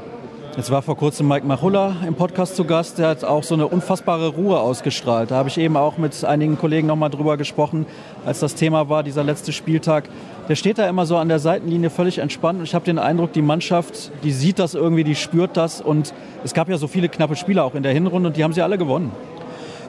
Jetzt 0.57 0.71
war 0.71 0.81
vor 0.81 0.97
kurzem 0.97 1.27
Mike 1.27 1.45
Machulla 1.45 1.97
im 2.07 2.15
Podcast 2.15 2.55
zu 2.55 2.65
Gast. 2.65 2.97
Der 2.97 3.09
hat 3.09 3.23
auch 3.23 3.43
so 3.43 3.53
eine 3.53 3.67
unfassbare 3.67 4.29
Ruhe 4.29 4.59
ausgestrahlt. 4.59 5.29
Da 5.29 5.35
habe 5.35 5.49
ich 5.49 5.57
eben 5.59 5.77
auch 5.77 5.99
mit 5.99 6.25
einigen 6.25 6.57
Kollegen 6.57 6.87
noch 6.87 6.95
mal 6.95 7.09
drüber 7.09 7.37
gesprochen, 7.37 7.85
als 8.25 8.39
das 8.39 8.55
Thema 8.55 8.89
war, 8.89 9.03
dieser 9.03 9.23
letzte 9.23 9.53
Spieltag. 9.53 10.09
Der 10.49 10.55
steht 10.55 10.79
da 10.79 10.89
immer 10.89 11.05
so 11.05 11.17
an 11.17 11.29
der 11.29 11.37
Seitenlinie 11.37 11.91
völlig 11.91 12.17
entspannt. 12.17 12.57
Und 12.57 12.65
ich 12.65 12.73
habe 12.73 12.85
den 12.85 12.97
Eindruck, 12.97 13.33
die 13.33 13.43
Mannschaft, 13.43 14.11
die 14.23 14.31
sieht 14.31 14.57
das 14.57 14.73
irgendwie, 14.73 15.03
die 15.03 15.13
spürt 15.13 15.55
das. 15.57 15.79
Und 15.79 16.11
es 16.43 16.55
gab 16.55 16.69
ja 16.69 16.77
so 16.77 16.87
viele 16.87 17.07
knappe 17.07 17.35
Spieler 17.35 17.63
auch 17.63 17.75
in 17.75 17.83
der 17.83 17.93
Hinrunde 17.93 18.29
und 18.29 18.35
die 18.35 18.43
haben 18.43 18.53
sie 18.53 18.63
alle 18.63 18.79
gewonnen. 18.79 19.11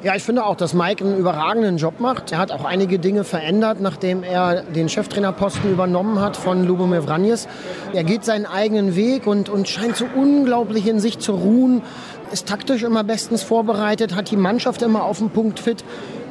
Ja, 0.05 0.15
ich 0.15 0.23
finde 0.23 0.47
auch, 0.47 0.55
dass 0.55 0.75
Mike 0.75 1.05
einen 1.05 1.19
überragenden 1.19 1.77
Job 1.77 1.99
macht. 1.99 2.31
Er 2.31 2.39
hat 2.39 2.53
auch 2.53 2.65
einige 2.65 3.01
Dinge 3.01 3.25
verändert, 3.25 3.81
nachdem 3.81 4.23
er 4.23 4.63
den 4.63 4.89
Cheftrainerposten 4.89 5.73
übernommen 5.73 6.21
hat 6.21 6.37
von 6.37 6.65
Lubomir 6.65 7.03
Vranjes. 7.03 7.49
Er 7.93 8.05
geht 8.05 8.25
seinen 8.25 8.47
eigenen 8.47 8.95
Weg 8.95 9.27
und, 9.27 9.49
und 9.49 9.69
scheint 9.69 9.97
so 9.97 10.07
unglaublich 10.15 10.87
in 10.87 11.01
sich 11.01 11.19
zu 11.19 11.33
ruhen, 11.33 11.83
ist 12.31 12.47
taktisch 12.47 12.85
immer 12.85 13.03
bestens 13.03 13.43
vorbereitet, 13.43 14.15
hat 14.15 14.31
die 14.31 14.37
Mannschaft 14.37 14.83
immer 14.83 15.03
auf 15.03 15.19
den 15.19 15.31
Punkt 15.31 15.59
fit. 15.59 15.85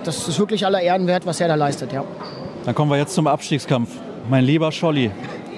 Das 0.05 0.29
ist 0.29 0.39
wirklich 0.39 0.65
aller 0.65 0.79
Ehren 0.79 1.05
wert, 1.05 1.25
was 1.25 1.41
er 1.41 1.49
da 1.49 1.55
leistet, 1.55 1.91
ja. 1.91 2.05
Dann 2.63 2.73
kommen 2.73 2.89
wir 2.89 2.97
jetzt 2.97 3.15
zum 3.15 3.27
Abstiegskampf. 3.27 3.89
Mein 4.29 4.45
lieber 4.45 4.71
Scholli, 4.71 5.11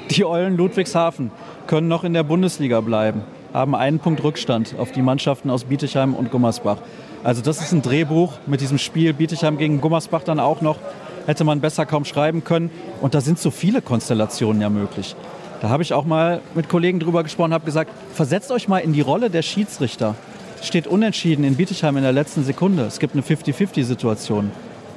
die 0.10 0.26
Eulen 0.26 0.58
Ludwigshafen 0.58 1.30
können 1.68 1.88
noch 1.88 2.04
in 2.04 2.14
der 2.14 2.24
Bundesliga 2.24 2.82
bleiben, 2.82 3.22
haben 3.54 3.76
einen 3.76 4.00
Punkt 4.00 4.24
Rückstand 4.24 4.74
auf 4.80 4.92
die 4.92 5.04
Mannschaften 5.04 5.52
aus 5.52 5.66
Bietigheim 5.66 6.16
und 6.16 6.32
Gummersbach. 6.32 6.78
Also 7.24 7.42
das 7.42 7.62
ist 7.62 7.74
ein 7.74 7.82
Drehbuch 7.82 8.34
mit 8.46 8.62
diesem 8.62 8.78
Spiel 8.78 9.14
Bietigheim 9.14 9.58
gegen 9.58 9.82
Gummersbach 9.82 10.24
dann 10.24 10.40
auch 10.40 10.62
noch. 10.62 10.78
Hätte 11.26 11.44
man 11.44 11.60
besser 11.60 11.86
kaum 11.86 12.06
schreiben 12.06 12.44
können. 12.44 12.72
Und 13.02 13.14
da 13.14 13.22
sind 13.22 13.40
so 13.40 13.52
viele 13.52 13.82
Konstellationen 13.82 14.62
ja 14.62 14.70
möglich. 14.70 15.16
Da 15.62 15.70
habe 15.70 15.84
ich 15.84 15.94
auch 15.94 16.06
mal 16.06 16.40
mit 16.56 16.70
Kollegen 16.70 17.00
drüber 17.00 17.24
gesprochen, 17.24 17.54
habe 17.54 17.66
gesagt, 17.66 17.92
versetzt 18.14 18.50
euch 18.52 18.70
mal 18.70 18.80
in 18.80 18.94
die 18.94 19.02
Rolle 19.02 19.30
der 19.30 19.42
Schiedsrichter. 19.42 20.16
Steht 20.62 20.88
unentschieden 20.88 21.44
in 21.44 21.56
Bietigheim 21.56 21.98
in 21.98 22.04
der 22.04 22.14
letzten 22.14 22.46
Sekunde. 22.46 22.84
Es 22.84 23.00
gibt 23.00 23.14
eine 23.14 23.24
50-50-Situation. 23.24 24.52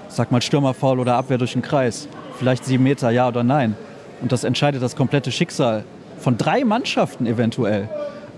Sag 0.08 0.30
mal 0.30 0.40
Stürmerfaul 0.40 1.00
oder 1.00 1.16
Abwehr 1.16 1.38
durch 1.38 1.54
den 1.54 1.62
Kreis. 1.62 2.06
Vielleicht 2.38 2.64
sieben 2.64 2.84
Meter, 2.84 3.10
ja 3.10 3.26
oder 3.28 3.42
nein. 3.42 3.76
Und 4.20 4.30
das 4.30 4.44
entscheidet 4.44 4.82
das 4.82 4.94
komplette 4.94 5.32
Schicksal 5.32 5.84
von 6.18 6.38
drei 6.38 6.64
Mannschaften 6.64 7.26
eventuell. 7.26 7.88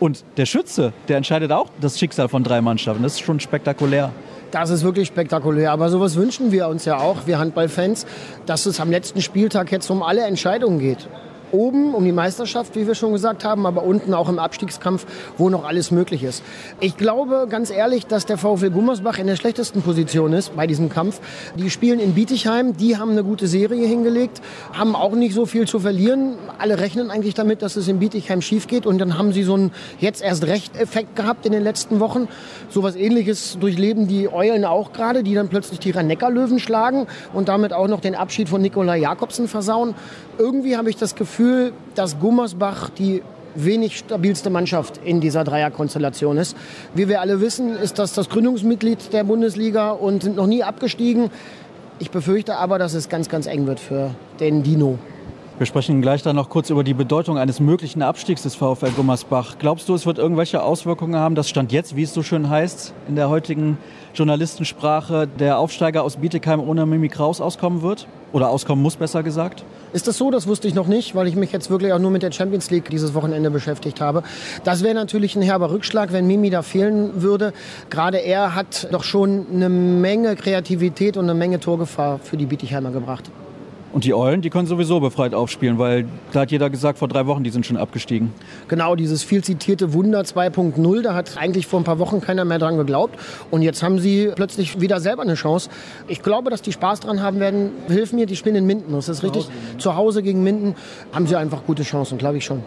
Und 0.05 0.23
der 0.37 0.45
Schütze, 0.45 0.93
der 1.09 1.17
entscheidet 1.17 1.51
auch 1.51 1.71
das 1.81 1.99
Schicksal 1.99 2.29
von 2.29 2.45
drei 2.45 2.61
Mannschaften. 2.61 3.03
Das 3.03 3.15
ist 3.15 3.21
schon 3.21 3.41
spektakulär. 3.41 4.13
Das 4.51 4.69
ist 4.69 4.85
wirklich 4.85 5.09
spektakulär. 5.09 5.73
Aber 5.73 5.89
sowas 5.89 6.17
wünschen 6.17 6.53
wir 6.53 6.69
uns 6.69 6.85
ja 6.85 6.99
auch, 6.99 7.27
wir 7.27 7.39
Handballfans, 7.39 8.05
dass 8.45 8.67
es 8.67 8.81
am 8.81 8.91
letzten 8.91 9.23
Spieltag 9.23 9.73
jetzt 9.73 9.89
um 9.89 10.03
alle 10.03 10.21
Entscheidungen 10.25 10.79
geht 10.79 11.09
oben 11.53 11.95
um 11.95 12.05
die 12.05 12.13
Meisterschaft, 12.13 12.77
wie 12.77 12.87
wir 12.87 12.95
schon 12.95 13.13
gesagt 13.13 13.45
haben, 13.45 13.67
aber 13.67 13.83
unten 13.85 14.15
auch 14.15 14.29
im 14.29 14.39
Abstiegskampf, 14.39 15.07
wo 15.39 15.51
noch 15.51 15.65
alles 15.65 15.91
möglich 15.91 16.23
ist. 16.23 16.43
Ich 16.81 16.97
glaube 16.97 17.47
ganz 17.49 17.71
ehrlich, 17.71 18.07
dass 18.07 18.27
der 18.27 18.39
VfL 18.39 18.71
Gummersbach 18.71 19.19
in 19.19 19.27
der 19.27 19.37
schlechtesten 19.37 19.83
Position 19.83 20.33
ist 20.33 20.57
bei 20.57 20.67
diesem 20.67 20.89
Kampf. 20.89 21.21
Die 21.57 21.71
spielen 21.71 22.01
in 22.01 22.15
Bietigheim, 22.15 22.77
die 22.77 22.97
haben 22.97 23.13
eine 23.13 23.25
gute 23.25 23.47
Serie 23.47 23.87
hingelegt, 23.87 24.41
haben 24.73 24.97
auch 24.97 25.13
nicht 25.13 25.35
so 25.35 25.47
viel 25.47 25.67
zu 25.67 25.81
verlieren. 25.81 26.35
Alle 26.59 26.79
rechnen 26.79 27.11
eigentlich 27.11 27.35
damit, 27.35 27.63
dass 27.63 27.77
es 27.77 27.89
in 27.89 27.99
Bietigheim 27.99 28.43
schief 28.43 28.67
geht 28.67 28.87
und 28.87 28.99
dann 28.99 29.19
haben 29.19 29.33
sie 29.33 29.43
so 29.43 29.55
einen 29.55 29.73
jetzt 29.99 30.23
erst 30.23 30.47
recht 30.47 30.77
Effekt 30.77 31.17
gehabt 31.17 31.47
in 31.47 31.53
den 31.53 31.63
letzten 31.63 32.01
Wochen. 32.01 32.29
So 32.71 32.83
was 32.83 32.97
ähnliches 32.97 33.59
durchleben 33.59 34.09
die 34.09 34.33
Eulen 34.33 34.65
auch 34.65 34.93
gerade, 34.93 35.23
die 35.23 35.35
dann 35.35 35.49
plötzlich 35.49 35.79
die 35.79 35.91
Rhein-Neckar-Löwen 35.91 36.59
schlagen 36.59 37.07
und 37.33 37.49
damit 37.49 37.73
auch 37.73 37.89
noch 37.89 38.01
den 38.01 38.15
Abschied 38.15 38.49
von 38.49 38.63
Nikolai 38.63 38.99
Jakobsen 38.99 39.49
versauen. 39.49 39.95
Irgendwie 40.39 40.77
habe 40.77 40.91
ich 40.91 40.97
das 40.97 41.15
Gefühl, 41.15 41.34
Gefühl, 41.37 41.73
dass 41.97 42.21
Gummersbach 42.21 42.91
die 42.91 43.21
wenig 43.57 43.99
stabilste 43.99 44.51
Mannschaft 44.51 45.01
in 45.05 45.21
dieser 45.21 45.43
Dreierkonstellation 45.43 46.37
ist. 46.39 46.57
Wie 46.95 47.09
wir 47.09 47.21
alle 47.21 47.41
wissen, 47.41 47.77
ist 47.77 47.99
das 47.99 48.13
das 48.13 48.29
Gründungsmitglied 48.29 49.13
der 49.13 49.25
Bundesliga 49.25 49.91
und 49.91 50.23
sind 50.23 50.37
noch 50.37 50.47
nie 50.47 50.63
abgestiegen. 50.63 51.31
Ich 51.99 52.13
befürchte 52.13 52.57
aber, 52.57 52.79
dass 52.79 52.95
es 52.95 53.09
ganz, 53.09 53.29
ganz 53.29 53.47
eng 53.49 53.67
wird 53.67 53.81
für 53.81 54.13
den 54.39 54.63
Dino. 54.63 54.97
Wir 55.57 55.67
sprechen 55.67 56.03
gleich 56.03 56.21
dann 56.25 56.35
noch 56.35 56.49
kurz 56.49 56.71
über 56.71 56.83
die 56.83 56.95
Bedeutung 56.95 57.39
eines 57.39 57.61
möglichen 57.61 58.03
Abstiegs 58.03 58.43
des 58.43 58.57
VfL 58.57 58.91
Gummersbach. 58.91 59.55
Glaubst 59.61 59.89
du, 59.89 59.95
es 59.95 60.05
wird 60.05 60.19
irgendwelche 60.19 60.61
Auswirkungen 60.61 61.15
haben, 61.15 61.37
das 61.37 61.49
Stand 61.49 61.71
jetzt, 61.71 61.95
wie 61.95 62.03
es 62.03 62.13
so 62.13 62.25
schön 62.25 62.51
heißt, 62.51 62.93
in 63.07 63.15
der 63.15 63.29
heutigen 63.29 63.79
Journalistensprache, 64.17 65.29
der 65.29 65.59
Aufsteiger 65.59 66.03
aus 66.03 66.17
Bietigheim 66.17 66.59
ohne 66.59 66.87
Mimi 66.87 67.09
Kraus 67.09 67.41
auskommen 67.41 67.83
wird? 67.83 68.09
Oder 68.33 68.49
auskommen 68.49 68.83
muss, 68.83 68.97
besser 68.97 69.23
gesagt? 69.23 69.65
Ist 69.93 70.09
das 70.09 70.19
so? 70.19 70.33
Das 70.33 70.49
wusste 70.49 70.67
ich 70.67 70.75
noch 70.75 70.89
nicht, 70.89 71.15
weil 71.15 71.29
ich 71.29 71.37
mich 71.37 71.53
jetzt 71.53 71.71
wirklich 71.71 71.93
auch 71.93 72.01
nur 72.01 72.11
mit 72.11 72.25
der 72.25 72.33
Champions 72.33 72.69
League 72.73 72.91
dieses 72.91 73.15
Wochenende 73.15 73.49
beschäftigt 73.53 74.01
habe. 74.01 74.25
Das 74.65 74.83
wäre 74.83 74.97
natürlich 74.97 75.37
ein 75.37 75.43
herber 75.43 75.71
Rückschlag, 75.71 76.13
wenn 76.13 76.27
Mimi 76.27 76.51
da 76.51 76.63
fehlen 76.63 77.23
würde. 77.23 77.53
Gerade 77.91 78.19
er 78.19 78.57
hat 78.57 78.89
doch 78.91 79.05
schon 79.05 79.47
eine 79.53 79.69
Menge 79.69 80.35
Kreativität 80.35 81.17
und 81.17 81.27
eine 81.27 81.35
Menge 81.35 81.61
Torgefahr 81.61 82.19
für 82.19 82.37
die 82.37 82.47
Bietigheimer 82.47 82.91
gebracht. 82.91 83.31
Und 83.95 84.05
die 84.05 84.13
Eulen, 84.13 84.43
die 84.43 84.51
können 84.51 84.67
sowieso 84.67 84.99
befreit 84.99 85.35
aufspielen, 85.35 85.79
weil 85.79 86.07
da 86.33 86.41
hat 86.41 86.51
jeder 86.51 86.69
gesagt, 86.69 86.99
vor 86.99 87.07
drei 87.07 87.27
Wochen, 87.27 87.45
die 87.45 87.51
sind 87.51 87.65
schon 87.65 87.77
abgestiegen. 87.77 88.33
Genau, 88.67 88.97
dieses 88.97 89.23
viel 89.23 89.45
zitierte 89.45 89.93
Wunder 89.93 90.23
2.0, 90.23 91.03
da 91.03 91.15
hat 91.15 91.37
eigentlich 91.39 91.69
vor 91.69 91.79
ein 91.79 91.85
paar 91.85 92.01
Wochen 92.01 92.21
keiner 92.21 92.45
mehr 92.45 92.59
dran 92.59 92.77
geglaubt. 92.77 93.17
Und 93.53 93.63
jetzt 93.63 93.85
haben 93.85 94.01
sie 94.01 94.33
plötzlich 94.35 94.81
wieder 94.81 94.99
selber 94.99 95.23
eine 95.23 95.35
Chance. 95.35 95.71
Ich 96.09 96.25
glaube, 96.25 96.51
dass 96.51 96.61
die 96.61 96.73
Spaß 96.73 96.99
dran 96.99 97.23
haben 97.23 97.39
werden. 97.39 97.71
Hilf 97.87 98.13
mir, 98.13 98.27
die 98.27 98.35
spielen 98.35 98.57
in 98.57 98.67
Minden. 98.67 98.93
Das 98.93 99.09
ist 99.09 99.23
richtig. 99.23 99.47
Zu 99.79 99.95
Hause 99.95 100.25
gegen 100.25 100.43
Minden 100.43 100.75
haben 101.13 101.29
sie 101.29 101.37
einfach 101.37 101.65
gute 101.65 101.85
Chancen, 101.85 102.19
glaube 102.19 102.39
ich 102.39 102.45
schon. 102.45 102.65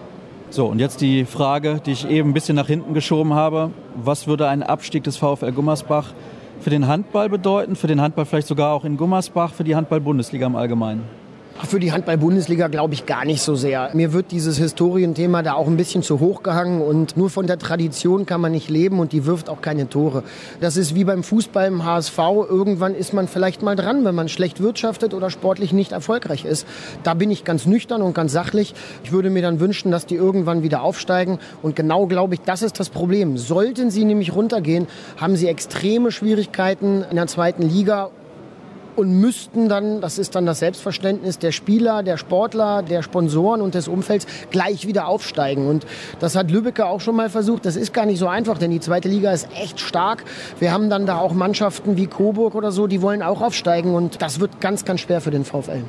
So, 0.50 0.68
und 0.68 0.80
jetzt 0.80 1.02
die 1.02 1.26
Frage, 1.26 1.82
die 1.86 1.92
ich 1.92 2.10
eben 2.10 2.30
ein 2.30 2.34
bisschen 2.34 2.56
nach 2.56 2.68
hinten 2.68 2.94
geschoben 2.94 3.34
habe. 3.34 3.72
Was 3.96 4.28
würde 4.28 4.48
ein 4.48 4.63
Abstieg 4.63 5.04
des 5.04 5.18
VfL 5.18 5.52
Gummersbach 5.52 6.13
für 6.60 6.70
den 6.70 6.88
Handball 6.88 7.30
bedeuten? 7.30 7.76
Für 7.76 7.88
den 7.88 8.02
Handball 8.02 8.26
vielleicht 8.26 8.48
sogar 8.48 8.74
auch 8.74 8.86
in 8.86 8.98
Gummersbach, 8.98 9.54
für 9.54 9.63
die 9.63 9.76
Handball-Bundesliga 9.76 10.48
im 10.48 10.56
Allgemeinen? 10.56 11.27
Für 11.65 11.80
die 11.80 11.91
Handball-Bundesliga 11.91 12.67
glaube 12.67 12.93
ich 12.93 13.06
gar 13.06 13.26
nicht 13.26 13.41
so 13.41 13.56
sehr. 13.56 13.89
Mir 13.93 14.13
wird 14.13 14.32
dieses 14.32 14.58
Historienthema 14.58 15.41
da 15.41 15.54
auch 15.54 15.67
ein 15.67 15.76
bisschen 15.76 16.04
zu 16.04 16.20
hoch 16.20 16.43
gehangen 16.43 16.82
und 16.82 17.17
nur 17.17 17.30
von 17.30 17.48
der 17.48 17.58
Tradition 17.58 18.26
kann 18.26 18.39
man 18.39 18.52
nicht 18.52 18.70
leben 18.70 19.00
und 19.00 19.12
die 19.12 19.26
wirft 19.26 19.50
auch 19.50 19.60
keine 19.60 19.89
Tore. 19.89 20.24
Das 20.62 20.78
ist 20.78 20.93
wie 20.93 21.04
beim 21.04 21.24
Fußball 21.24 21.67
im 21.67 21.84
HSV. 21.84 22.17
Irgendwann 22.17 22.93
ist 22.96 23.12
man 23.13 23.28
vielleicht 23.28 23.63
mal 23.63 23.76
dran, 23.76 24.06
wenn 24.06 24.15
man 24.15 24.30
schlecht 24.30 24.62
wirtschaftet 24.62 25.13
oder 25.13 25.30
sportlich 25.30 25.74
nicht 25.74 25.91
erfolgreich 25.91 26.46
ist. 26.46 26.67
Da 27.04 27.15
bin 27.15 27.32
ich 27.32 27.43
ganz 27.43 27.65
nüchtern 27.65 28.02
und 28.02 28.13
ganz 28.13 28.32
sachlich. 28.32 28.76
Ich 29.04 29.12
würde 29.12 29.30
mir 29.30 29.41
dann 29.41 29.60
wünschen, 29.60 29.91
dass 29.91 30.06
die 30.06 30.15
irgendwann 30.15 30.63
wieder 30.63 30.84
aufsteigen 30.84 31.39
und 31.63 31.76
genau 31.76 32.06
glaube 32.06 32.36
ich, 32.36 32.41
das 32.41 32.62
ist 32.62 32.80
das 32.80 32.89
Problem. 32.89 33.38
Sollten 33.38 33.89
sie 33.89 34.06
nämlich 34.06 34.34
runtergehen, 34.34 34.88
haben 35.17 35.36
sie 35.36 35.48
extreme 35.48 36.12
Schwierigkeiten 36.12 37.04
in 37.10 37.15
der 37.15 37.28
zweiten 37.28 37.63
Liga 37.63 38.12
und 38.97 39.19
müssten 39.19 39.69
dann, 39.69 40.01
das 40.01 40.17
ist 40.17 40.36
dann 40.36 40.45
das 40.45 40.60
Selbstverständnis 40.60 41.39
der 41.39 41.51
Spieler, 41.51 42.03
der 42.03 42.17
Sportler, 42.17 42.81
der 42.81 43.03
Sponsoren 43.03 43.62
und 43.62 43.75
des 43.75 43.88
Umfelds, 43.88 44.25
gleich 44.51 44.88
wieder 44.88 45.07
aufsteigen. 45.07 45.67
Und 45.67 45.86
das 46.19 46.36
hat 46.36 46.51
Lübbecke 46.51 46.86
auch 46.86 46.99
schon 46.99 47.15
mal 47.15 47.29
versucht. 47.29 47.65
Das 47.65 47.75
ist 47.75 47.93
gar 47.93 48.05
nicht 48.05 48.19
so 48.19 48.27
einfach, 48.27 48.57
denn 48.57 48.71
die 48.71 48.79
zweite 48.79 49.07
Liga 49.07 49.31
ist 49.31 49.47
echt 49.55 49.79
stark. 49.79 50.23
Wir 50.60 50.71
haben 50.71 50.89
dann 50.89 51.05
da 51.05 51.19
auch 51.19 51.33
Mannschaften 51.33 51.97
wie 51.97 52.07
Coburg 52.07 52.55
oder 52.55 52.71
so, 52.71 52.88
die 52.88 53.01
wollen 53.01 53.21
auch 53.21 53.41
aufsteigen 53.41 53.93
und 53.93 54.21
das 54.21 54.39
wird 54.39 54.60
ganz, 54.60 54.83
ganz 54.83 55.01
schwer 55.01 55.21
für 55.21 55.31
den 55.31 55.45
VfL. 55.45 55.83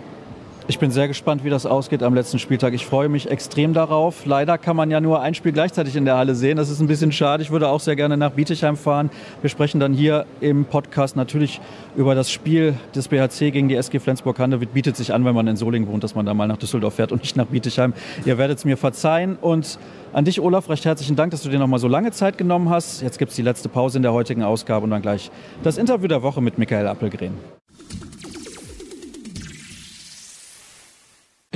Ich 0.70 0.78
bin 0.78 0.90
sehr 0.90 1.08
gespannt, 1.08 1.44
wie 1.44 1.48
das 1.48 1.64
ausgeht 1.64 2.02
am 2.02 2.14
letzten 2.14 2.38
Spieltag. 2.38 2.74
Ich 2.74 2.84
freue 2.84 3.08
mich 3.08 3.30
extrem 3.30 3.72
darauf. 3.72 4.26
Leider 4.26 4.58
kann 4.58 4.76
man 4.76 4.90
ja 4.90 5.00
nur 5.00 5.22
ein 5.22 5.32
Spiel 5.32 5.52
gleichzeitig 5.52 5.96
in 5.96 6.04
der 6.04 6.18
Halle 6.18 6.34
sehen. 6.34 6.58
Das 6.58 6.68
ist 6.68 6.78
ein 6.80 6.86
bisschen 6.86 7.10
schade. 7.10 7.42
Ich 7.42 7.50
würde 7.50 7.70
auch 7.70 7.80
sehr 7.80 7.96
gerne 7.96 8.18
nach 8.18 8.32
Bietigheim 8.32 8.76
fahren. 8.76 9.08
Wir 9.40 9.48
sprechen 9.48 9.80
dann 9.80 9.94
hier 9.94 10.26
im 10.42 10.66
Podcast 10.66 11.16
natürlich 11.16 11.62
über 11.96 12.14
das 12.14 12.30
Spiel 12.30 12.74
des 12.94 13.08
BHC 13.08 13.50
gegen 13.50 13.70
die 13.70 13.76
SG 13.76 13.98
Flensburg-Handewitt. 13.98 14.74
Bietet 14.74 14.98
sich 14.98 15.14
an, 15.14 15.24
wenn 15.24 15.34
man 15.34 15.46
in 15.46 15.56
Solingen 15.56 15.88
wohnt, 15.88 16.04
dass 16.04 16.14
man 16.14 16.26
da 16.26 16.34
mal 16.34 16.46
nach 16.46 16.58
Düsseldorf 16.58 16.96
fährt 16.96 17.12
und 17.12 17.22
nicht 17.22 17.34
nach 17.34 17.46
Bietigheim. 17.46 17.94
Ihr 18.26 18.36
werdet 18.36 18.58
es 18.58 18.66
mir 18.66 18.76
verzeihen. 18.76 19.38
Und 19.40 19.78
an 20.12 20.26
dich, 20.26 20.38
Olaf, 20.38 20.68
recht 20.68 20.84
herzlichen 20.84 21.16
Dank, 21.16 21.30
dass 21.30 21.40
du 21.40 21.48
dir 21.48 21.58
noch 21.58 21.66
mal 21.66 21.78
so 21.78 21.88
lange 21.88 22.10
Zeit 22.10 22.36
genommen 22.36 22.68
hast. 22.68 23.00
Jetzt 23.00 23.18
gibt 23.18 23.30
es 23.30 23.36
die 23.36 23.42
letzte 23.42 23.70
Pause 23.70 23.96
in 23.96 24.02
der 24.02 24.12
heutigen 24.12 24.42
Ausgabe 24.42 24.84
und 24.84 24.90
dann 24.90 25.00
gleich 25.00 25.30
das 25.62 25.78
Interview 25.78 26.08
der 26.08 26.22
Woche 26.22 26.42
mit 26.42 26.58
Michael 26.58 26.88
Appelgren. 26.88 27.32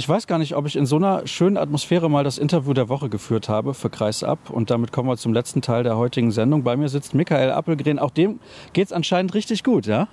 Ich 0.03 0.09
weiß 0.09 0.27
gar 0.27 0.39
nicht, 0.39 0.57
ob 0.57 0.67
ich 0.67 0.75
in 0.75 0.85
so 0.85 0.97
einer 0.97 1.29
schönen 1.29 1.57
Atmosphäre 1.57 2.11
mal 2.11 2.25
das 2.25 2.37
Interview 2.37 2.73
der 2.73 2.89
Woche 2.89 3.09
geführt 3.09 3.49
habe 3.49 3.73
für 3.73 3.89
Kreisab. 3.89 4.51
Und 4.51 4.69
damit 4.69 4.91
kommen 4.91 5.09
wir 5.09 5.17
zum 5.17 5.33
letzten 5.33 5.63
Teil 5.63 5.85
der 5.85 5.97
heutigen 5.97 6.33
Sendung. 6.33 6.65
Bei 6.65 6.77
mir 6.77 6.89
sitzt 6.89 7.15
Michael 7.15 7.53
Appelgren. 7.53 8.01
Auch 8.01 8.11
dem 8.11 8.41
geht 8.73 8.87
es 8.87 8.93
anscheinend 8.93 9.33
richtig 9.33 9.63
gut, 9.63 9.87
ja? 9.87 10.09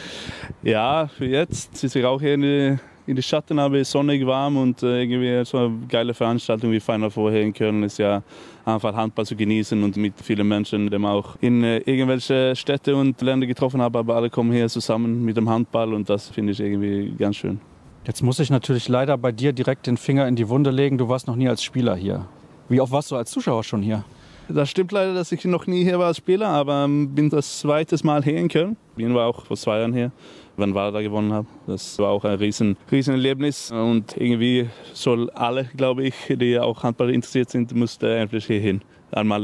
ja, 0.62 1.08
für 1.08 1.26
jetzt 1.26 1.76
sitze 1.76 1.98
ich 1.98 2.06
auch 2.06 2.22
hier 2.22 2.32
in 2.32 2.40
die, 2.40 2.78
in 3.06 3.16
die 3.16 3.22
Schatten, 3.22 3.58
aber 3.58 3.84
sonnig 3.84 4.26
warm 4.26 4.56
und 4.56 4.82
äh, 4.82 5.02
irgendwie 5.02 5.44
so 5.44 5.58
eine 5.58 5.78
geile 5.90 6.14
Veranstaltung 6.14 6.72
wie 6.72 6.80
Final 6.80 7.10
vorher 7.10 7.42
in 7.42 7.52
Köln 7.52 7.82
ist 7.82 7.98
ja 7.98 8.22
einfach 8.64 8.94
Handball 8.94 9.26
zu 9.26 9.36
genießen 9.36 9.82
und 9.82 9.94
mit 9.98 10.14
vielen 10.22 10.48
Menschen, 10.48 10.88
die 10.88 10.98
man 10.98 11.12
auch 11.12 11.36
in 11.42 11.62
äh, 11.64 11.80
irgendwelche 11.80 12.56
Städte 12.56 12.96
und 12.96 13.20
Länder 13.20 13.46
getroffen 13.46 13.82
habe, 13.82 13.98
aber 13.98 14.16
alle 14.16 14.30
kommen 14.30 14.52
hier 14.52 14.70
zusammen 14.70 15.22
mit 15.22 15.36
dem 15.36 15.50
Handball 15.50 15.92
und 15.92 16.08
das 16.08 16.30
finde 16.30 16.52
ich 16.52 16.60
irgendwie 16.60 17.14
ganz 17.18 17.36
schön. 17.36 17.60
Jetzt 18.08 18.22
muss 18.22 18.38
ich 18.38 18.48
natürlich 18.48 18.88
leider 18.88 19.18
bei 19.18 19.32
dir 19.32 19.52
direkt 19.52 19.86
den 19.86 19.98
Finger 19.98 20.26
in 20.26 20.34
die 20.34 20.48
Wunde 20.48 20.70
legen. 20.70 20.96
Du 20.96 21.10
warst 21.10 21.26
noch 21.26 21.36
nie 21.36 21.46
als 21.46 21.62
Spieler 21.62 21.94
hier. 21.94 22.24
Wie 22.70 22.80
oft 22.80 22.90
warst 22.90 23.10
du 23.10 23.16
als 23.16 23.30
Zuschauer 23.30 23.62
schon 23.64 23.82
hier? 23.82 24.02
Das 24.48 24.70
stimmt 24.70 24.92
leider, 24.92 25.12
dass 25.12 25.30
ich 25.30 25.44
noch 25.44 25.66
nie 25.66 25.84
hier 25.84 25.98
war 25.98 26.06
als 26.06 26.16
Spieler, 26.16 26.48
aber 26.48 26.84
ähm, 26.86 27.14
bin 27.14 27.28
das 27.28 27.58
zweite 27.60 27.94
Mal 28.06 28.24
hier 28.24 28.38
in 28.38 28.48
Köln. 28.48 28.78
Ich 28.96 29.12
war 29.12 29.26
auch 29.26 29.44
vor 29.44 29.58
zwei 29.58 29.80
Jahren 29.80 29.92
hier, 29.92 30.10
wenn 30.56 30.74
Warda 30.74 31.02
gewonnen 31.02 31.34
habe. 31.34 31.48
Das 31.66 31.98
war 31.98 32.08
auch 32.08 32.24
ein 32.24 32.38
riesen, 32.38 32.78
riesen 32.90 33.12
Erlebnis 33.12 33.70
und 33.70 34.16
irgendwie 34.16 34.70
soll 34.94 35.28
alle, 35.32 35.64
glaube 35.76 36.04
ich, 36.04 36.14
die 36.30 36.58
auch 36.58 36.82
Handball 36.82 37.10
interessiert 37.10 37.50
sind, 37.50 37.74
mussten 37.74 38.06
endlich 38.06 38.46
hier 38.46 38.60
hin. 38.60 38.80
Einmal 39.10 39.42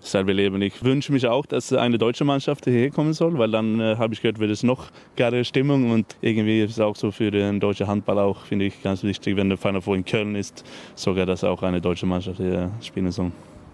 das 0.00 0.14
leben. 0.14 0.60
Ich 0.62 0.82
wünsche 0.82 1.12
mich 1.12 1.26
auch, 1.26 1.46
dass 1.46 1.72
eine 1.72 1.98
deutsche 1.98 2.24
Mannschaft 2.24 2.64
hierher 2.64 2.90
kommen 2.90 3.12
soll, 3.12 3.38
weil 3.38 3.50
dann 3.50 3.80
äh, 3.80 3.96
habe 3.96 4.14
ich 4.14 4.22
gehört, 4.22 4.38
wird 4.38 4.50
es 4.50 4.62
noch 4.62 4.90
geilere 5.16 5.44
Stimmung 5.44 5.90
und 5.90 6.16
irgendwie 6.20 6.62
ist 6.62 6.72
es 6.72 6.80
auch 6.80 6.96
so 6.96 7.10
für 7.10 7.30
den 7.30 7.60
deutschen 7.60 7.86
Handball 7.86 8.18
auch, 8.18 8.44
finde 8.46 8.66
ich, 8.66 8.82
ganz 8.82 9.02
wichtig, 9.02 9.36
wenn 9.36 9.48
der 9.48 9.58
Final 9.58 9.80
Four 9.80 9.96
in 9.96 10.04
Köln 10.04 10.34
ist, 10.34 10.64
sogar, 10.94 11.26
dass 11.26 11.44
auch 11.44 11.62
eine 11.62 11.80
deutsche 11.80 12.06
Mannschaft 12.06 12.38
hier 12.38 12.70
spielen 12.80 13.10
soll. 13.10 13.32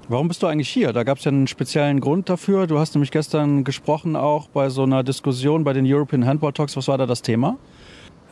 Warum 0.08 0.28
bist 0.28 0.42
du 0.42 0.46
eigentlich 0.46 0.68
hier? 0.68 0.92
Da 0.92 1.02
gab 1.02 1.18
es 1.18 1.24
ja 1.24 1.30
einen 1.30 1.46
speziellen 1.46 2.00
Grund 2.00 2.28
dafür. 2.28 2.66
Du 2.66 2.78
hast 2.78 2.94
nämlich 2.94 3.10
gestern 3.10 3.64
gesprochen 3.64 4.16
auch 4.16 4.48
bei 4.48 4.68
so 4.68 4.82
einer 4.82 5.02
Diskussion 5.02 5.64
bei 5.64 5.72
den 5.72 5.86
European 5.86 6.26
Handball 6.26 6.52
Talks. 6.52 6.76
Was 6.76 6.88
war 6.88 6.98
da 6.98 7.06
das 7.06 7.22
Thema? 7.22 7.56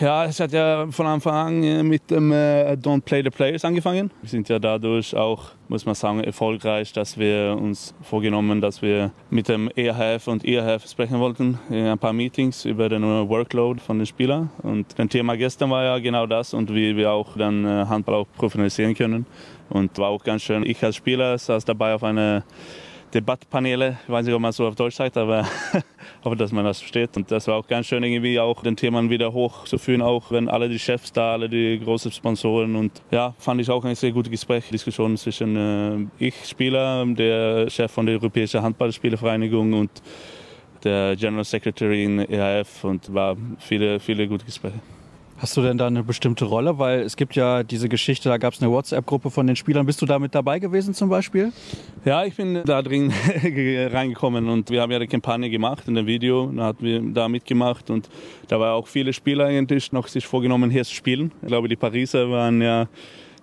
Ja, 0.00 0.24
es 0.24 0.40
hat 0.40 0.52
ja 0.52 0.86
von 0.90 1.06
Anfang 1.06 1.34
an 1.34 1.62
äh, 1.62 1.82
mit 1.82 2.10
dem 2.10 2.32
äh, 2.32 2.72
Don't 2.72 3.02
Play 3.02 3.22
the 3.22 3.30
Players 3.30 3.64
angefangen. 3.64 4.10
Wir 4.20 4.28
sind 4.28 4.48
ja 4.48 4.58
dadurch 4.58 5.14
auch, 5.14 5.50
muss 5.68 5.86
man 5.86 5.94
sagen, 5.94 6.24
erfolgreich, 6.24 6.92
dass 6.92 7.18
wir 7.18 7.56
uns 7.60 7.94
vorgenommen, 8.02 8.60
dass 8.60 8.82
wir 8.82 9.12
mit 9.30 9.48
dem 9.48 9.70
EHF 9.76 10.26
und 10.26 10.44
EHF 10.44 10.88
sprechen 10.88 11.20
wollten 11.20 11.58
in 11.70 11.86
ein 11.86 11.98
paar 11.98 12.12
Meetings 12.12 12.64
über 12.64 12.88
den 12.88 13.02
Workload 13.02 13.80
von 13.80 13.98
den 13.98 14.06
Spielern. 14.06 14.50
Und 14.62 14.86
das 14.96 15.08
Thema 15.08 15.36
gestern 15.36 15.70
war 15.70 15.84
ja 15.84 15.98
genau 15.98 16.26
das 16.26 16.52
und 16.52 16.74
wie 16.74 16.96
wir 16.96 17.12
auch 17.12 17.36
dann 17.36 17.64
äh, 17.64 17.86
Handball 17.86 18.16
auch 18.16 18.26
professionalisieren 18.36 18.94
können. 18.94 19.26
Und 19.68 19.96
war 19.98 20.08
auch 20.08 20.24
ganz 20.24 20.42
schön. 20.42 20.66
Ich 20.66 20.82
als 20.82 20.96
Spieler 20.96 21.38
saß 21.38 21.64
dabei 21.64 21.94
auf 21.94 22.02
einer 22.02 22.44
Debattpaneele, 23.14 23.98
ich 24.04 24.10
weiß 24.10 24.24
nicht, 24.26 24.34
ob 24.34 24.40
man 24.40 24.52
so 24.52 24.66
auf 24.66 24.74
Deutsch 24.74 24.96
sagt, 24.96 25.16
aber 25.16 25.46
hoffe, 26.24 26.36
dass 26.36 26.52
man 26.52 26.64
das 26.64 26.78
versteht. 26.78 27.16
Und 27.16 27.30
das 27.30 27.46
war 27.46 27.56
auch 27.56 27.66
ganz 27.66 27.86
schön, 27.86 28.02
irgendwie 28.02 28.38
auch 28.40 28.62
den 28.62 28.76
Themen 28.76 29.10
wieder 29.10 29.32
hochzuführen, 29.32 30.02
auch 30.02 30.30
wenn 30.30 30.48
alle 30.48 30.68
die 30.68 30.78
Chefs 30.78 31.12
da, 31.12 31.32
alle 31.32 31.48
die 31.48 31.80
großen 31.82 32.10
Sponsoren. 32.10 32.76
Und 32.76 33.02
ja, 33.10 33.34
fand 33.38 33.60
ich 33.60 33.70
auch 33.70 33.84
ein 33.84 33.94
sehr 33.94 34.12
gutes 34.12 34.30
Gespräch, 34.30 34.68
Diskussion 34.70 35.16
zwischen 35.16 35.56
äh, 35.56 36.26
ich, 36.26 36.34
Spieler, 36.46 37.04
der 37.06 37.68
Chef 37.68 37.92
von 37.92 38.06
der 38.06 38.16
Europäischen 38.16 38.62
Handballspielervereinigung 38.62 39.72
und 39.74 39.90
der 40.84 41.14
General 41.16 41.44
Secretary 41.44 42.04
in 42.04 42.18
EHF 42.18 42.84
und 42.84 43.12
war 43.12 43.36
viele, 43.58 44.00
viele 44.00 44.26
gute 44.26 44.44
Gespräche. 44.44 44.80
Hast 45.42 45.56
du 45.56 45.60
denn 45.60 45.76
da 45.76 45.88
eine 45.88 46.04
bestimmte 46.04 46.44
Rolle? 46.44 46.78
Weil 46.78 47.00
es 47.00 47.16
gibt 47.16 47.34
ja 47.34 47.64
diese 47.64 47.88
Geschichte, 47.88 48.28
da 48.28 48.36
gab 48.36 48.54
es 48.54 48.62
eine 48.62 48.70
WhatsApp-Gruppe 48.70 49.28
von 49.28 49.44
den 49.44 49.56
Spielern. 49.56 49.84
Bist 49.84 50.00
du 50.00 50.06
da 50.06 50.20
mit 50.20 50.36
dabei 50.36 50.60
gewesen 50.60 50.94
zum 50.94 51.08
Beispiel? 51.08 51.50
Ja, 52.04 52.24
ich 52.24 52.36
bin 52.36 52.62
da 52.64 52.80
drin 52.80 53.12
reingekommen 53.92 54.48
und 54.48 54.70
wir 54.70 54.80
haben 54.80 54.92
ja 54.92 54.98
eine 54.98 55.08
Kampagne 55.08 55.50
gemacht 55.50 55.88
in 55.88 55.96
dem 55.96 56.06
Video. 56.06 56.46
Da 56.54 56.66
hatten 56.66 56.84
wir 56.84 57.00
da 57.00 57.26
mitgemacht 57.26 57.90
und 57.90 58.08
da 58.46 58.60
waren 58.60 58.74
auch 58.74 58.86
viele 58.86 59.12
Spieler 59.12 59.46
eigentlich 59.46 59.90
noch 59.90 60.06
sich 60.06 60.24
vorgenommen, 60.24 60.70
hier 60.70 60.84
zu 60.84 60.94
spielen. 60.94 61.32
Ich 61.42 61.48
glaube, 61.48 61.66
die 61.66 61.74
Pariser 61.74 62.30
waren 62.30 62.62
ja 62.62 62.86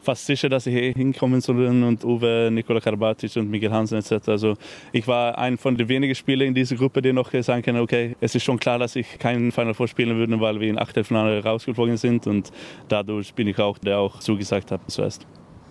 fast 0.01 0.25
sicher, 0.25 0.49
dass 0.49 0.63
sie 0.65 0.71
hier 0.71 0.93
hinkommen 0.93 1.41
sollen 1.41 1.83
und 1.83 2.03
Uwe, 2.03 2.49
Nikola 2.51 2.79
Karabatic 2.79 3.35
und 3.35 3.49
Miguel 3.49 3.71
Hansen 3.71 3.99
etc. 3.99 4.29
Also 4.29 4.55
ich 4.91 5.07
war 5.07 5.37
ein 5.37 5.57
von 5.57 5.75
den 5.75 5.87
wenigen 5.89 6.15
Spielern 6.15 6.47
in 6.49 6.53
dieser 6.53 6.75
Gruppe, 6.75 7.01
die 7.01 7.13
noch 7.13 7.31
sagen 7.41 7.61
können, 7.61 7.81
okay, 7.81 8.15
es 8.19 8.35
ist 8.35 8.43
schon 8.43 8.59
klar, 8.59 8.79
dass 8.79 8.95
ich 8.95 9.19
keinen 9.19 9.51
Final 9.51 9.73
Four 9.73 9.87
spielen 9.87 10.17
würde, 10.17 10.39
weil 10.39 10.59
wir 10.59 10.69
in 10.69 10.79
Achtelfinale 10.79 11.43
rausgeflogen 11.43 11.97
sind 11.97 12.27
und 12.27 12.51
dadurch 12.87 13.33
bin 13.33 13.47
ich 13.47 13.59
auch, 13.59 13.77
der 13.77 13.99
auch 13.99 14.19
zugesagt 14.19 14.71
hat 14.71 14.81
zuerst. 14.87 15.25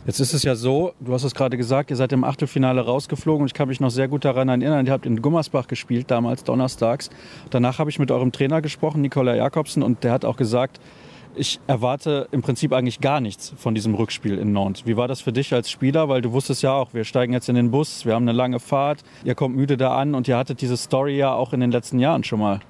Jetzt 0.07 0.21
ist 0.21 0.33
es 0.33 0.43
ja 0.43 0.55
so, 0.55 0.95
du 1.01 1.12
hast 1.12 1.25
es 1.25 1.35
gerade 1.35 1.59
gesagt, 1.59 1.91
ihr 1.91 1.97
seid 1.97 2.12
im 2.12 2.25
Achtelfinale 2.25 2.81
rausgeflogen 2.81 3.43
und 3.43 3.47
ich 3.49 3.53
kann 3.53 3.69
mich 3.69 3.79
noch 3.79 3.91
sehr 3.91 4.09
gut 4.09 4.25
daran 4.25 4.49
erinnern, 4.49 4.87
ihr 4.87 4.93
habt 4.93 5.05
in 5.05 5.21
Gummersbach 5.21 5.69
gespielt, 5.69 6.11
damals 6.11 6.45
donnerstags. 6.45 7.11
Danach 7.51 7.79
habe 7.79 7.91
ich 7.91 7.99
mit 7.99 8.11
eurem 8.11 8.33
Trainer 8.33 8.62
gesprochen, 8.62 9.03
Nikola 9.03 9.35
Jakobsen, 9.35 9.83
und 9.83 10.05
der 10.05 10.12
hat 10.12 10.25
auch 10.25 10.37
gesagt, 10.37 10.81
ich 11.35 11.61
erwarte 11.67 12.29
im 12.33 12.43
Prinzip 12.43 12.73
eigentlich 12.73 13.01
gar 13.01 13.21
nichts 13.21 13.53
von 13.57 13.75
diesem 13.75 13.95
Rückspiel 13.95 14.38
in 14.38 14.53
Nantes. 14.53 14.87
Wie 14.87 14.97
war 14.97 15.09
das 15.09 15.21
für 15.21 15.33
dich 15.33 15.53
als 15.53 15.71
Spieler? 15.71 16.09
Weil 16.09 16.23
du 16.23 16.33
wusstest 16.33 16.62
ja 16.62 16.73
auch, 16.73 16.95
wir 16.95 17.05
steigen 17.05 17.33
jetzt 17.33 17.49
in 17.49 17.55
den 17.55 17.71
Bus, 17.71 18.05
wir 18.05 18.14
haben 18.14 18.25
eine 18.25 18.37
lange 18.37 18.61
Fahrt, 18.61 19.03
ihr 19.25 19.35
kommt 19.35 19.57
müde 19.57 19.77
da 19.77 19.97
an 19.97 20.14
und 20.14 20.29
ihr 20.29 20.37
hattet 20.37 20.61
diese 20.61 20.77
Story 20.77 21.17
ja 21.17 21.33
auch 21.33 21.53
in 21.53 21.61
den 21.61 21.71
letzten 21.71 21.99
Jahren 21.99 22.25
schon 22.25 22.41
mal. 22.41 22.61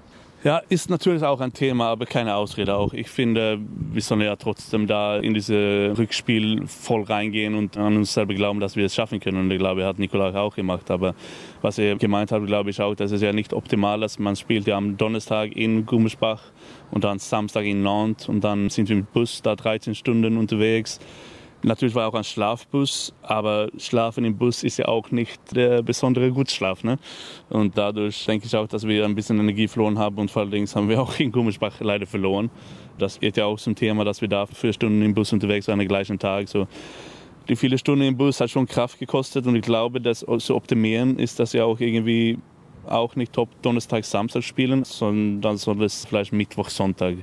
Ja, 0.44 0.62
ist 0.68 0.88
natürlich 0.88 1.24
auch 1.24 1.40
ein 1.40 1.52
Thema, 1.52 1.86
aber 1.88 2.06
keine 2.06 2.36
Ausrede 2.36 2.76
auch. 2.76 2.92
Ich 2.92 3.08
finde, 3.08 3.58
wir 3.92 4.00
sollen 4.00 4.20
ja 4.20 4.36
trotzdem 4.36 4.86
da 4.86 5.16
in 5.16 5.34
dieses 5.34 5.98
Rückspiel 5.98 6.64
voll 6.68 7.02
reingehen 7.02 7.56
und 7.56 7.76
an 7.76 7.96
uns 7.96 8.14
selber 8.14 8.34
glauben, 8.34 8.60
dass 8.60 8.76
wir 8.76 8.86
es 8.86 8.94
schaffen 8.94 9.18
können. 9.18 9.38
Und 9.38 9.50
ich 9.50 9.58
glaube, 9.58 9.84
hat 9.84 9.98
Nikolai 9.98 10.32
auch 10.38 10.54
gemacht. 10.54 10.92
Aber 10.92 11.16
was 11.60 11.78
er 11.78 11.96
gemeint 11.96 12.30
hat, 12.30 12.46
glaube 12.46 12.70
ich 12.70 12.80
auch, 12.80 12.94
dass 12.94 13.10
es 13.10 13.20
ja 13.20 13.32
nicht 13.32 13.52
optimal 13.52 14.00
ist. 14.04 14.20
Man 14.20 14.36
spielt 14.36 14.68
ja 14.68 14.76
am 14.76 14.96
Donnerstag 14.96 15.56
in 15.56 15.84
Gummersbach 15.84 16.42
und 16.92 17.02
dann 17.02 17.18
Samstag 17.18 17.64
in 17.64 17.82
Nantes 17.82 18.28
und 18.28 18.44
dann 18.44 18.70
sind 18.70 18.88
wir 18.88 18.94
mit 18.94 19.12
Bus 19.12 19.42
da 19.42 19.56
13 19.56 19.96
Stunden 19.96 20.36
unterwegs. 20.36 21.00
Natürlich 21.62 21.94
war 21.96 22.06
auch 22.08 22.14
ein 22.14 22.22
Schlafbus, 22.22 23.12
aber 23.22 23.68
Schlafen 23.78 24.24
im 24.24 24.36
Bus 24.36 24.62
ist 24.62 24.76
ja 24.76 24.86
auch 24.86 25.10
nicht 25.10 25.40
der 25.56 25.82
besondere 25.82 26.30
Gutschlaf. 26.30 26.84
Ne? 26.84 26.98
Und 27.48 27.76
dadurch 27.76 28.26
denke 28.26 28.46
ich 28.46 28.54
auch, 28.54 28.68
dass 28.68 28.86
wir 28.86 29.04
ein 29.04 29.16
bisschen 29.16 29.40
Energie 29.40 29.66
verloren 29.66 29.98
haben 29.98 30.18
und 30.18 30.30
vor 30.30 30.42
allem 30.42 30.66
haben 30.66 30.88
wir 30.88 31.02
auch 31.02 31.18
in 31.18 31.32
Gummersbach 31.32 31.80
leider 31.80 32.06
verloren. 32.06 32.50
Das 32.96 33.18
geht 33.18 33.36
ja 33.36 33.46
auch 33.46 33.58
zum 33.58 33.74
Thema, 33.74 34.04
dass 34.04 34.20
wir 34.20 34.28
da 34.28 34.46
vier 34.46 34.72
Stunden 34.72 35.02
im 35.02 35.14
Bus 35.14 35.32
unterwegs 35.32 35.66
waren 35.66 35.80
am 35.80 35.88
gleichen 35.88 36.18
Tag. 36.18 36.48
So, 36.48 36.68
die 37.48 37.56
viele 37.56 37.76
Stunden 37.76 38.04
im 38.04 38.16
Bus 38.16 38.40
hat 38.40 38.50
schon 38.50 38.66
Kraft 38.66 38.98
gekostet 39.00 39.46
und 39.46 39.56
ich 39.56 39.62
glaube, 39.62 40.00
das 40.00 40.24
zu 40.38 40.54
optimieren 40.54 41.18
ist 41.18 41.40
das 41.40 41.54
ja 41.54 41.64
auch 41.64 41.80
irgendwie 41.80 42.38
auch 42.86 43.16
nicht 43.16 43.32
top 43.32 43.48
Donnerstag, 43.62 44.04
Samstag 44.04 44.42
spielen, 44.42 44.84
sondern 44.84 45.40
dann 45.40 45.56
soll 45.56 45.82
es 45.82 46.06
vielleicht 46.06 46.32
Mittwoch, 46.32 46.68
Sonntag 46.68 47.16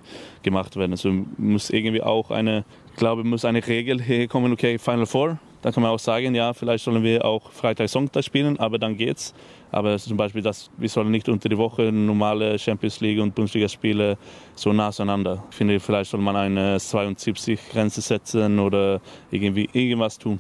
gemacht 0.43 0.75
werden. 0.75 0.91
Also 0.91 1.11
muss 1.37 1.69
irgendwie 1.69 2.01
auch 2.01 2.31
eine, 2.31 2.65
ich 2.95 2.99
glaube, 2.99 3.25
muss 3.25 3.43
eine 3.43 3.67
Regel 3.67 4.01
herkommen, 4.01 4.53
okay, 4.53 4.79
Final 4.79 5.05
Four. 5.05 5.37
Dann 5.61 5.73
kann 5.73 5.83
man 5.83 5.91
auch 5.91 5.99
sagen, 5.99 6.33
ja, 6.33 6.53
vielleicht 6.53 6.85
sollen 6.85 7.03
wir 7.03 7.25
auch 7.25 7.51
Freitag, 7.51 7.89
Sonntag 7.89 8.23
spielen, 8.23 8.57
aber 8.57 8.79
dann 8.79 8.95
geht's. 8.95 9.33
Aber 9.69 9.97
zum 9.97 10.15
Beispiel, 10.15 10.41
dass 10.41 10.71
wir 10.77 10.87
sollen 10.87 11.11
nicht 11.11 11.27
unter 11.27 11.49
die 11.49 11.57
Woche 11.57 11.91
normale 11.91 12.57
Champions 12.57 13.01
League 13.01 13.19
und 13.19 13.35
Bundesliga-Spiele 13.35 14.17
so 14.55 14.71
nah 14.71 14.87
auseinander. 14.87 15.43
Ich 15.49 15.57
finde, 15.57 15.77
vielleicht 15.81 16.09
soll 16.09 16.21
man 16.21 16.37
eine 16.37 16.77
72-Grenze 16.77 17.99
setzen 17.99 18.59
oder 18.59 19.01
irgendwie 19.29 19.67
irgendwas 19.73 20.17
tun. 20.17 20.39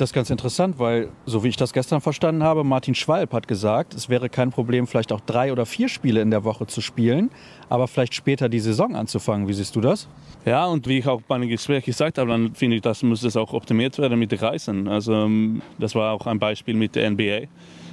Das 0.00 0.08
ist 0.08 0.14
ganz 0.14 0.30
interessant, 0.30 0.78
weil, 0.78 1.10
so 1.26 1.44
wie 1.44 1.48
ich 1.48 1.58
das 1.58 1.74
gestern 1.74 2.00
verstanden 2.00 2.42
habe, 2.42 2.64
Martin 2.64 2.94
Schwalb 2.94 3.34
hat 3.34 3.46
gesagt, 3.46 3.92
es 3.92 4.08
wäre 4.08 4.30
kein 4.30 4.50
Problem, 4.50 4.86
vielleicht 4.86 5.12
auch 5.12 5.20
drei 5.20 5.52
oder 5.52 5.66
vier 5.66 5.90
Spiele 5.90 6.22
in 6.22 6.30
der 6.30 6.42
Woche 6.42 6.66
zu 6.66 6.80
spielen, 6.80 7.28
aber 7.68 7.86
vielleicht 7.86 8.14
später 8.14 8.48
die 8.48 8.60
Saison 8.60 8.96
anzufangen. 8.96 9.46
Wie 9.46 9.52
siehst 9.52 9.76
du 9.76 9.82
das? 9.82 10.08
Ja, 10.46 10.64
und 10.64 10.88
wie 10.88 11.00
ich 11.00 11.06
auch 11.06 11.20
bei 11.20 11.34
einem 11.34 11.50
Gespräch 11.50 11.84
gesagt 11.84 12.16
habe, 12.16 12.30
dann 12.30 12.54
finde 12.54 12.76
ich, 12.76 12.82
das 12.82 13.02
muss 13.02 13.20
das 13.20 13.36
auch 13.36 13.52
optimiert 13.52 13.98
werden 13.98 14.18
mit 14.18 14.32
den 14.32 14.38
Reisen. 14.38 14.88
Also, 14.88 15.12
ähm, 15.12 15.60
das 15.78 15.94
war 15.94 16.14
auch 16.14 16.26
ein 16.26 16.38
Beispiel 16.38 16.72
mit 16.72 16.94
der 16.94 17.10
NBA. 17.10 17.40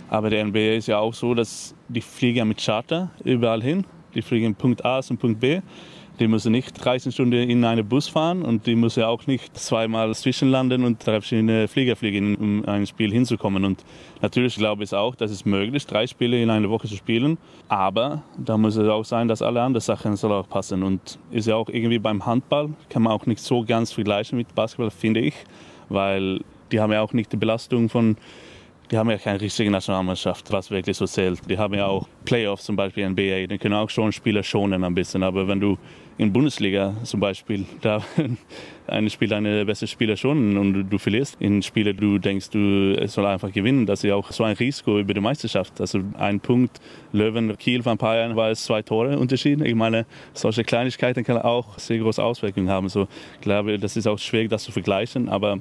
Aber 0.10 0.30
der 0.30 0.46
NBA 0.46 0.78
ist 0.78 0.88
ja 0.88 1.00
auch 1.00 1.14
so, 1.14 1.34
dass 1.34 1.76
die 1.90 2.00
fliegen 2.00 2.48
mit 2.48 2.64
Charter 2.64 3.12
überall 3.26 3.62
hin. 3.62 3.86
Die 4.16 4.22
fliegen 4.22 4.56
Punkt 4.56 4.86
A 4.86 5.02
zum 5.02 5.18
Punkt 5.18 5.42
B 5.42 5.60
Die 6.20 6.28
müssen 6.28 6.52
nicht 6.52 6.84
13 6.84 7.12
Stunden 7.12 7.50
in 7.50 7.64
einen 7.64 7.88
Bus 7.88 8.08
fahren 8.08 8.42
und 8.42 8.66
die 8.66 8.76
müssen 8.76 9.04
auch 9.04 9.28
nicht 9.28 9.56
zweimal 9.56 10.14
zwischenlanden 10.16 10.84
und 10.84 11.06
drei 11.06 11.14
verschiedene 11.14 11.68
Flieger 11.68 11.96
fliegen, 11.96 12.36
um 12.36 12.66
ein 12.66 12.88
Spiel 12.88 13.12
hinzukommen. 13.12 13.64
Und 13.64 13.86
natürlich 14.22 14.56
glaube 14.56 14.84
ich 14.84 14.94
auch, 14.94 15.16
dass 15.16 15.30
es 15.30 15.46
möglich 15.46 15.76
ist, 15.76 15.92
drei 15.92 16.08
Spiele 16.08 16.42
in 16.42 16.50
einer 16.50 16.70
Woche 16.70 16.88
zu 16.88 16.96
spielen. 16.96 17.38
Aber 17.68 18.24
da 18.38 18.58
muss 18.58 18.76
es 18.78 18.90
auch 18.90 19.06
sein, 19.06 19.28
dass 19.28 19.44
alle 19.44 19.62
anderen 19.62 19.82
Sachen 19.82 20.16
soll 20.16 20.32
auch 20.32 20.50
passen. 20.50 20.82
Und 20.82 21.20
ist 21.30 21.46
ja 21.46 21.56
auch 21.56 21.70
irgendwie 21.70 22.00
beim 22.00 22.26
Handball, 22.26 22.70
kann 22.90 23.04
man 23.04 23.14
auch 23.14 23.28
nicht 23.28 23.40
so 23.40 23.64
ganz 23.64 23.92
vergleichen 23.92 24.40
mit 24.40 24.56
Basketball, 24.56 24.90
finde 24.90 25.20
ich. 25.20 25.36
Weil 25.90 26.42
die 26.72 26.80
haben 26.80 26.92
ja 26.92 27.02
auch 27.02 27.14
nicht 27.14 27.32
die 27.32 27.38
Belastung 27.38 27.90
von 27.90 28.18
die 28.92 28.98
haben 28.98 29.10
ja 29.10 29.18
keine 29.18 29.42
richtige 29.42 29.70
Nationalmannschaft, 29.70 30.52
was 30.52 30.72
wirklich 30.72 30.96
so 30.96 31.06
zählt. 31.06 31.40
Die 31.50 31.58
haben 31.58 31.74
ja 31.74 31.88
auch 31.88 32.08
Playoffs 32.26 32.64
zum 32.64 32.76
Beispiel 32.76 33.04
in 33.04 33.12
NBA, 33.12 33.48
die 33.48 33.58
können 33.58 33.76
auch 33.76 33.90
schon 33.90 34.12
Spieler 34.12 34.44
schonen 34.44 34.84
ein 34.84 34.96
bisschen. 34.96 35.24
Aber 35.24 35.48
wenn 35.48 35.60
du 35.60 35.78
in 36.18 36.34
Bundesliga 36.34 36.96
zum 37.04 37.20
Beispiel, 37.20 37.66
da 37.82 38.02
ein 38.88 39.10
Spieler 39.10 39.38
eine 39.38 39.66
beste 39.66 39.86
Spieler 39.86 40.18
schonen 40.18 40.58
und 40.58 40.90
du, 40.90 40.98
verlierst 40.98 41.38
in 41.40 41.62
Spiele, 41.62 41.94
du 41.94 42.18
denkst, 42.18 42.50
du 42.50 43.08
soll 43.08 43.26
einfach 43.26 43.52
gewinnen, 43.52 43.86
das 43.86 44.00
ist 44.00 44.10
ja 44.10 44.16
auch 44.16 44.32
so 44.32 44.44
ein 44.44 44.56
Risiko 44.56 45.00
über 45.00 45.14
die 45.14 45.20
Meisterschaft. 45.20 45.80
Also 45.80 46.02
ein 46.18 46.40
Punkt, 46.40 46.80
Löwen, 47.14 47.56
Kiel 47.58 47.84
vor 47.84 47.92
ein 47.92 47.98
paar 47.98 48.18
Jahren 48.18 48.36
war 48.36 48.50
es 48.50 48.64
zwei 48.64 48.82
Tore 48.82 49.18
Unterschied. 49.18 49.62
Ich 49.62 49.76
meine, 49.76 50.06
solche 50.34 50.64
Kleinigkeiten 50.64 51.24
können 51.24 51.42
auch 51.42 51.78
sehr 51.78 52.00
große 52.00 52.24
Auswirkungen 52.24 52.70
haben. 52.70 52.90
So, 52.90 53.08
ich 53.36 53.42
glaube, 53.42 53.78
das 53.78 53.96
ist 53.96 54.08
auch 54.08 54.18
schwierig, 54.18 54.50
das 54.50 54.64
zu 54.64 54.72
vergleichen, 54.72 55.30
aber 55.30 55.60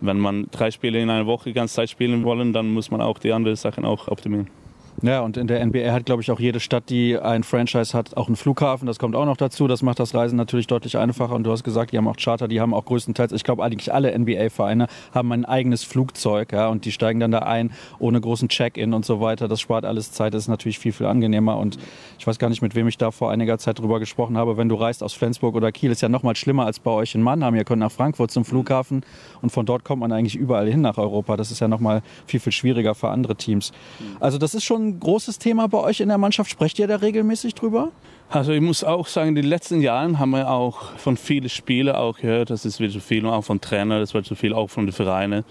wenn 0.00 0.18
man 0.18 0.46
drei 0.50 0.70
Spiele 0.70 1.00
in 1.00 1.10
einer 1.10 1.26
Woche 1.26 1.52
ganz 1.52 1.74
Zeit 1.74 1.90
spielen 1.90 2.24
wollen, 2.24 2.52
dann 2.52 2.70
muss 2.70 2.90
man 2.90 3.00
auch 3.00 3.18
die 3.18 3.32
anderen 3.32 3.56
Sachen 3.56 3.84
auch 3.84 4.08
optimieren. 4.08 4.59
Ja, 5.02 5.20
und 5.20 5.38
in 5.38 5.46
der 5.46 5.64
NBA 5.64 5.92
hat, 5.92 6.04
glaube 6.04 6.20
ich, 6.20 6.30
auch 6.30 6.40
jede 6.40 6.60
Stadt, 6.60 6.90
die 6.90 7.18
ein 7.18 7.42
Franchise 7.42 7.96
hat, 7.96 8.16
auch 8.18 8.26
einen 8.26 8.36
Flughafen. 8.36 8.86
Das 8.86 8.98
kommt 8.98 9.16
auch 9.16 9.24
noch 9.24 9.38
dazu. 9.38 9.66
Das 9.66 9.80
macht 9.80 9.98
das 9.98 10.14
Reisen 10.14 10.36
natürlich 10.36 10.66
deutlich 10.66 10.98
einfacher. 10.98 11.34
Und 11.34 11.44
du 11.44 11.52
hast 11.52 11.64
gesagt, 11.64 11.92
die 11.92 11.96
haben 11.96 12.06
auch 12.06 12.16
Charter, 12.16 12.48
die 12.48 12.60
haben 12.60 12.74
auch 12.74 12.84
größtenteils, 12.84 13.32
ich 13.32 13.42
glaube, 13.42 13.64
eigentlich 13.64 13.94
alle 13.94 14.16
NBA-Vereine 14.18 14.88
haben 15.14 15.32
ein 15.32 15.46
eigenes 15.46 15.84
Flugzeug. 15.84 16.52
Ja, 16.52 16.68
und 16.68 16.84
die 16.84 16.92
steigen 16.92 17.18
dann 17.18 17.30
da 17.30 17.40
ein, 17.40 17.72
ohne 17.98 18.20
großen 18.20 18.50
Check-in 18.50 18.92
und 18.92 19.06
so 19.06 19.22
weiter. 19.22 19.48
Das 19.48 19.60
spart 19.60 19.86
alles 19.86 20.12
Zeit. 20.12 20.34
Das 20.34 20.42
ist 20.42 20.48
natürlich 20.48 20.78
viel, 20.78 20.92
viel 20.92 21.06
angenehmer. 21.06 21.56
Und 21.56 21.78
ich 22.18 22.26
weiß 22.26 22.38
gar 22.38 22.50
nicht, 22.50 22.60
mit 22.60 22.74
wem 22.74 22.86
ich 22.86 22.98
da 22.98 23.10
vor 23.10 23.30
einiger 23.30 23.56
Zeit 23.56 23.78
drüber 23.78 24.00
gesprochen 24.00 24.36
habe. 24.36 24.58
Wenn 24.58 24.68
du 24.68 24.74
reist 24.74 25.02
aus 25.02 25.14
Flensburg 25.14 25.54
oder 25.54 25.72
Kiel, 25.72 25.90
ist 25.90 26.02
ja 26.02 26.10
noch 26.10 26.22
mal 26.22 26.36
schlimmer 26.36 26.66
als 26.66 26.78
bei 26.78 26.90
euch 26.90 27.14
in 27.14 27.22
Mannheim. 27.22 27.54
Ihr 27.54 27.64
könnt 27.64 27.80
nach 27.80 27.92
Frankfurt 27.92 28.30
zum 28.30 28.44
Flughafen 28.44 29.02
und 29.40 29.50
von 29.50 29.64
dort 29.64 29.84
kommt 29.84 30.00
man 30.00 30.12
eigentlich 30.12 30.36
überall 30.36 30.68
hin 30.68 30.82
nach 30.82 30.98
Europa. 30.98 31.38
Das 31.38 31.50
ist 31.50 31.60
ja 31.60 31.68
noch 31.68 31.80
mal 31.80 32.02
viel, 32.26 32.40
viel 32.40 32.52
schwieriger 32.52 32.94
für 32.94 33.08
andere 33.08 33.36
Teams. 33.36 33.72
Also 34.20 34.36
das 34.36 34.54
ist 34.54 34.64
schon 34.64 34.79
ein 34.80 35.00
großes 35.00 35.38
Thema 35.38 35.68
bei 35.68 35.78
euch 35.78 36.00
in 36.00 36.08
der 36.08 36.18
Mannschaft? 36.18 36.50
Sprecht 36.50 36.78
ihr 36.78 36.86
da 36.86 36.96
regelmäßig 36.96 37.54
drüber? 37.54 37.92
Also 38.28 38.52
ich 38.52 38.60
muss 38.60 38.84
auch 38.84 39.06
sagen, 39.06 39.34
die 39.34 39.42
letzten 39.42 39.80
Jahre 39.80 40.18
haben 40.18 40.30
wir 40.30 40.50
auch 40.50 40.96
von 40.98 41.16
vielen 41.16 41.48
Spielern 41.48 41.96
auch 41.96 42.18
gehört, 42.18 42.50
das 42.50 42.64
ist 42.64 42.78
wieder 42.78 42.92
zu 42.92 43.00
viel, 43.00 43.24
und 43.24 43.32
auch 43.32 43.44
von 43.44 43.60
Trainern, 43.60 44.00
das 44.00 44.14
wird 44.14 44.24
zu 44.24 44.34
viel, 44.34 44.52
auch 44.52 44.70
von 44.70 44.86
den 44.86 44.92
Vereinen. 44.92 45.44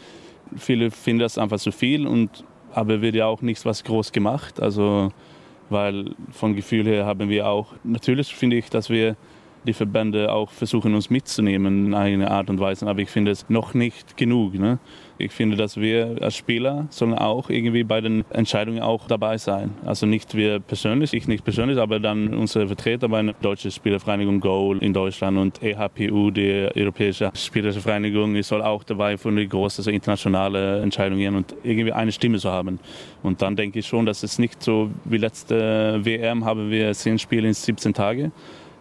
Viele 0.55 0.89
finden 0.89 1.19
das 1.19 1.37
einfach 1.37 1.59
zu 1.59 1.71
viel, 1.71 2.07
und, 2.07 2.45
aber 2.73 3.01
wird 3.01 3.15
ja 3.15 3.25
auch 3.25 3.41
nichts 3.41 3.65
was 3.65 3.83
groß 3.83 4.11
gemacht. 4.11 4.61
Also, 4.61 5.11
weil 5.69 6.11
vom 6.31 6.55
Gefühl 6.55 6.85
her 6.87 7.05
haben 7.05 7.29
wir 7.29 7.47
auch, 7.47 7.73
natürlich 7.83 8.33
finde 8.33 8.55
ich, 8.55 8.69
dass 8.69 8.89
wir 8.89 9.17
die 9.67 9.73
Verbände 9.73 10.31
auch 10.31 10.49
versuchen, 10.49 10.95
uns 10.95 11.09
mitzunehmen 11.09 11.87
in 11.87 11.93
einer 11.93 12.31
Art 12.31 12.49
und 12.49 12.59
Weise. 12.59 12.87
Aber 12.87 13.01
ich 13.01 13.09
finde 13.09 13.31
es 13.31 13.49
noch 13.49 13.73
nicht 13.73 14.17
genug. 14.17 14.53
Ne? 14.53 14.79
Ich 15.21 15.33
finde, 15.33 15.57
dass 15.57 15.75
wir 15.75 16.15
als 16.21 16.37
Spieler 16.37 16.87
sollen 16.91 17.13
auch 17.13 17.49
irgendwie 17.49 17.83
bei 17.83 17.99
den 17.99 18.23
Entscheidungen 18.29 18.81
auch 18.81 19.05
dabei 19.05 19.37
sein. 19.37 19.71
Also 19.85 20.05
nicht 20.05 20.33
wir 20.33 20.61
persönlich, 20.61 21.13
ich 21.13 21.27
nicht 21.27 21.43
persönlich, 21.43 21.77
aber 21.77 21.99
dann 21.99 22.33
unsere 22.33 22.67
Vertreter 22.67 23.09
bei 23.09 23.21
der 23.21 23.35
Deutschen 23.41 23.69
Spielervereinigung 23.69 24.39
Goal 24.39 24.77
in 24.77 24.93
Deutschland 24.93 25.37
und 25.37 25.61
EHPU, 25.61 26.31
die 26.31 26.69
Europäische 26.73 27.31
Spielervereinigung, 27.33 28.33
die 28.33 28.43
soll 28.43 28.61
auch 28.61 28.85
dabei 28.85 29.17
für 29.17 29.29
die 29.33 29.49
großen 29.49 29.81
also 29.81 29.91
internationale 29.91 30.81
Entscheidungen 30.81 31.35
und 31.35 31.53
irgendwie 31.63 31.91
eine 31.91 32.13
Stimme 32.13 32.37
zu 32.37 32.49
haben. 32.49 32.79
Und 33.21 33.41
dann 33.41 33.57
denke 33.57 33.79
ich 33.79 33.87
schon, 33.87 34.05
dass 34.05 34.23
es 34.23 34.39
nicht 34.39 34.63
so 34.63 34.89
wie 35.03 35.17
letzte 35.17 35.99
WM 36.01 36.45
haben 36.45 36.71
wir 36.71 36.93
zehn 36.93 37.19
Spiele 37.19 37.49
in 37.49 37.53
17 37.53 37.93
Tagen 37.93 38.31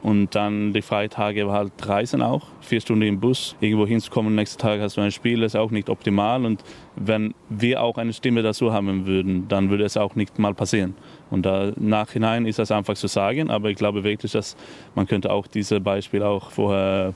und 0.03 0.35
dann 0.35 0.73
die 0.73 0.83
Freitage 0.83 1.47
war 1.47 1.55
halt 1.55 1.73
Reisen 1.83 2.23
auch, 2.23 2.47
vier 2.61 2.81
Stunden 2.81 3.03
im 3.03 3.19
Bus, 3.19 3.57
irgendwo 3.61 3.87
hinzukommen. 3.87 4.35
Nächsten 4.35 4.61
Tag 4.61 4.81
hast 4.81 4.97
du 4.97 5.01
ein 5.01 5.11
Spiel, 5.11 5.41
das 5.41 5.55
ist 5.55 5.61
auch 5.61 5.73
nicht 5.73 5.91
optimal. 5.91 6.45
Und 6.45 6.63
wenn 6.95 7.35
wir 7.49 7.83
auch 7.83 7.99
eine 7.99 8.13
Stimme 8.13 8.43
dazu 8.43 8.73
haben 8.73 9.07
würden, 9.07 9.49
dann 9.49 9.71
würde 9.71 9.85
es 9.85 9.97
auch 9.97 10.15
nicht 10.15 10.39
mal 10.39 10.55
passieren. 10.55 10.95
Und 11.31 11.45
da 11.45 11.73
nachhinein 11.77 12.47
ist 12.47 12.61
das 12.61 12.71
einfach 12.71 12.95
zu 12.95 13.09
sagen, 13.09 13.51
aber 13.51 13.71
ich 13.71 13.77
glaube 13.77 14.05
wirklich, 14.05 14.33
dass 14.33 14.57
man 14.95 15.07
könnte 15.07 15.33
auch 15.33 15.47
diese 15.49 15.81
Beispiele 15.81 16.27
auch 16.27 16.53
vorher, 16.53 17.13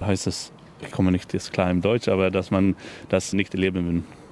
heißt 0.00 0.26
es, 0.26 0.52
ich 0.82 0.90
komme 0.90 1.12
nicht 1.12 1.32
jetzt 1.32 1.54
klar 1.54 1.70
im 1.70 1.80
Deutsch, 1.80 2.08
aber 2.08 2.30
dass 2.30 2.50
man 2.50 2.76
das 3.08 3.32
nicht 3.32 3.54
erleben 3.54 3.86
würde. 3.86 4.25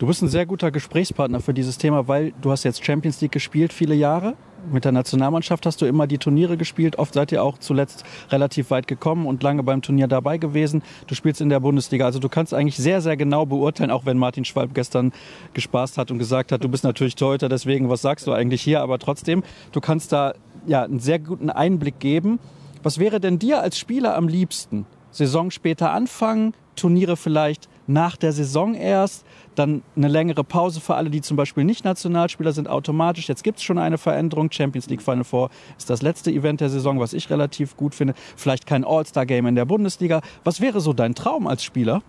Du 0.00 0.06
bist 0.06 0.22
ein 0.22 0.28
sehr 0.28 0.46
guter 0.46 0.70
Gesprächspartner 0.70 1.40
für 1.40 1.52
dieses 1.52 1.76
Thema, 1.76 2.08
weil 2.08 2.32
du 2.40 2.50
hast 2.50 2.64
jetzt 2.64 2.82
Champions 2.82 3.20
League 3.20 3.32
gespielt 3.32 3.70
viele 3.70 3.94
Jahre. 3.94 4.32
Mit 4.72 4.86
der 4.86 4.92
Nationalmannschaft 4.92 5.66
hast 5.66 5.82
du 5.82 5.84
immer 5.84 6.06
die 6.06 6.16
Turniere 6.16 6.56
gespielt. 6.56 6.98
Oft 6.98 7.12
seid 7.12 7.32
ihr 7.32 7.44
auch 7.44 7.58
zuletzt 7.58 8.04
relativ 8.30 8.70
weit 8.70 8.86
gekommen 8.86 9.26
und 9.26 9.42
lange 9.42 9.62
beim 9.62 9.82
Turnier 9.82 10.08
dabei 10.08 10.38
gewesen. 10.38 10.82
Du 11.06 11.14
spielst 11.14 11.42
in 11.42 11.50
der 11.50 11.60
Bundesliga. 11.60 12.06
Also 12.06 12.18
du 12.18 12.30
kannst 12.30 12.54
eigentlich 12.54 12.78
sehr, 12.78 13.02
sehr 13.02 13.18
genau 13.18 13.44
beurteilen, 13.44 13.90
auch 13.90 14.06
wenn 14.06 14.16
Martin 14.16 14.46
Schwalb 14.46 14.72
gestern 14.72 15.12
gespaßt 15.52 15.98
hat 15.98 16.10
und 16.10 16.18
gesagt 16.18 16.50
hat, 16.50 16.64
du 16.64 16.70
bist 16.70 16.82
natürlich 16.82 17.14
Torhüter, 17.14 17.50
deswegen, 17.50 17.90
was 17.90 18.00
sagst 18.00 18.26
du 18.26 18.32
eigentlich 18.32 18.62
hier? 18.62 18.80
Aber 18.80 18.98
trotzdem, 18.98 19.42
du 19.72 19.82
kannst 19.82 20.12
da 20.12 20.32
ja 20.66 20.82
einen 20.82 21.00
sehr 21.00 21.18
guten 21.18 21.50
Einblick 21.50 21.98
geben. 22.00 22.38
Was 22.82 22.98
wäre 22.98 23.20
denn 23.20 23.38
dir 23.38 23.60
als 23.60 23.78
Spieler 23.78 24.16
am 24.16 24.28
liebsten? 24.28 24.86
Saison 25.10 25.50
später 25.50 25.92
anfangen, 25.92 26.54
Turniere 26.74 27.18
vielleicht 27.18 27.68
nach 27.90 28.16
der 28.16 28.32
Saison 28.32 28.74
erst, 28.74 29.24
dann 29.54 29.82
eine 29.96 30.08
längere 30.08 30.44
Pause 30.44 30.80
für 30.80 30.94
alle, 30.94 31.10
die 31.10 31.20
zum 31.20 31.36
Beispiel 31.36 31.64
nicht 31.64 31.84
Nationalspieler 31.84 32.52
sind, 32.52 32.68
automatisch. 32.68 33.28
Jetzt 33.28 33.44
gibt 33.44 33.58
es 33.58 33.64
schon 33.64 33.78
eine 33.78 33.98
Veränderung. 33.98 34.50
Champions 34.50 34.88
League 34.88 35.02
Final 35.02 35.24
Four 35.24 35.50
ist 35.76 35.90
das 35.90 36.02
letzte 36.02 36.30
Event 36.30 36.60
der 36.60 36.70
Saison, 36.70 37.00
was 37.00 37.12
ich 37.12 37.28
relativ 37.30 37.76
gut 37.76 37.94
finde. 37.94 38.14
Vielleicht 38.36 38.66
kein 38.66 38.84
All-Star-Game 38.84 39.46
in 39.46 39.54
der 39.56 39.64
Bundesliga. 39.64 40.22
Was 40.44 40.60
wäre 40.60 40.80
so 40.80 40.92
dein 40.92 41.14
Traum 41.14 41.46
als 41.46 41.64
Spieler? 41.64 42.02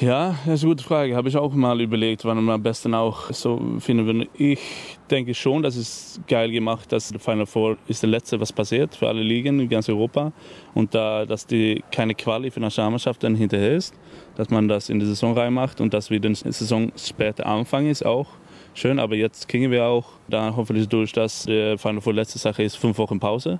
Ja, 0.00 0.34
das 0.44 0.56
ist 0.56 0.64
eine 0.64 0.72
gute 0.72 0.84
Frage. 0.84 1.16
Habe 1.16 1.28
ich 1.28 1.36
auch 1.36 1.54
mal 1.54 1.80
überlegt, 1.80 2.24
wann 2.24 2.36
man 2.44 2.56
am 2.56 2.62
besten 2.62 2.92
auch 2.92 3.32
so 3.32 3.60
finden 3.78 4.04
würde. 4.04 4.28
Ich 4.34 4.60
denke 5.10 5.32
schon, 5.32 5.62
dass 5.62 5.76
es 5.76 6.20
geil 6.28 6.50
gemacht, 6.50 6.92
dass 6.92 7.08
der 7.08 7.20
Final 7.20 7.46
Four 7.46 7.78
ist 7.88 8.02
der 8.02 8.10
letzte, 8.10 8.38
was 8.38 8.52
passiert 8.52 8.94
für 8.94 9.08
alle 9.08 9.22
Ligen 9.22 9.58
in 9.58 9.68
ganz 9.68 9.88
Europa 9.88 10.32
und 10.74 10.94
da, 10.94 11.24
dass 11.24 11.46
die 11.46 11.82
keine 11.90 12.14
Quali 12.14 12.50
für 12.50 12.60
Nationalmannschaft 12.60 13.22
dann 13.22 13.36
hinterher 13.36 13.74
ist, 13.74 13.94
dass 14.36 14.50
man 14.50 14.68
das 14.68 14.88
in 14.88 15.00
die 15.00 15.06
Saison 15.06 15.36
reinmacht 15.36 15.80
und 15.80 15.92
dass 15.92 16.10
wir 16.10 16.20
die 16.20 16.34
Saison 16.34 16.92
später 16.96 17.46
anfangen 17.46 17.90
ist 17.90 18.04
auch 18.04 18.28
schön. 18.74 18.98
Aber 18.98 19.16
jetzt 19.16 19.48
kriegen 19.48 19.70
wir 19.70 19.86
auch 19.86 20.06
da 20.28 20.54
hoffentlich 20.54 20.88
durch, 20.88 21.12
dass 21.12 21.44
der 21.44 21.78
Final 21.78 22.00
Four 22.00 22.14
letzte 22.14 22.38
Sache 22.38 22.62
ist 22.62 22.76
fünf 22.76 22.98
Wochen 22.98 23.18
Pause 23.18 23.58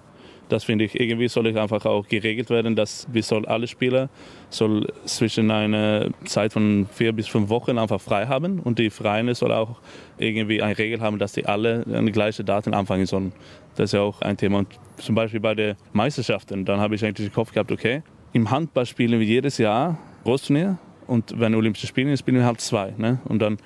das 0.48 0.64
finde 0.64 0.84
ich, 0.84 0.98
irgendwie 0.98 1.28
soll 1.28 1.46
ich 1.48 1.58
einfach 1.58 1.84
auch 1.86 2.06
geregelt 2.06 2.50
werden, 2.50 2.76
dass 2.76 3.06
wir 3.10 3.22
soll 3.22 3.46
alle 3.46 3.66
Spieler 3.66 4.08
soll 4.50 4.86
zwischen 5.04 5.50
einer 5.50 6.08
Zeit 6.24 6.52
von 6.52 6.86
vier 6.92 7.12
bis 7.12 7.26
fünf 7.26 7.48
Wochen 7.48 7.78
einfach 7.78 8.00
frei 8.00 8.26
haben 8.26 8.60
und 8.60 8.78
die 8.78 8.90
Freien 8.90 9.32
soll 9.34 9.52
auch 9.52 9.80
irgendwie 10.18 10.62
eine 10.62 10.76
Regel 10.78 11.00
haben, 11.00 11.18
dass 11.18 11.32
die 11.32 11.46
alle 11.46 11.84
an 11.92 12.06
die 12.06 12.12
gleichen 12.12 12.46
Daten 12.46 12.74
anfangen 12.74 13.06
sollen. 13.06 13.32
Das 13.76 13.90
ist 13.90 13.92
ja 13.92 14.00
auch 14.00 14.22
ein 14.22 14.36
Thema. 14.36 14.58
Und 14.58 14.68
zum 14.98 15.14
Beispiel 15.14 15.40
bei 15.40 15.54
den 15.54 15.76
Meisterschaften, 15.92 16.64
dann 16.64 16.80
habe 16.80 16.94
ich 16.94 17.04
eigentlich 17.04 17.28
den 17.28 17.34
Kopf 17.34 17.52
gehabt, 17.52 17.72
okay, 17.72 18.02
im 18.32 18.50
Handball 18.50 18.86
spielen 18.86 19.18
wir 19.18 19.26
jedes 19.26 19.58
Jahr 19.58 19.98
Großturnier 20.26 20.78
und 21.06 21.38
wenn 21.38 21.54
Olympische 21.54 21.86
Spiele 21.86 22.08
sind, 22.08 22.18
spielen 22.18 22.36
wir 22.36 22.44
halt 22.44 22.60
zwei. 22.60 22.92
Ne? 22.98 23.20
Und 23.24 23.40
dann 23.40 23.58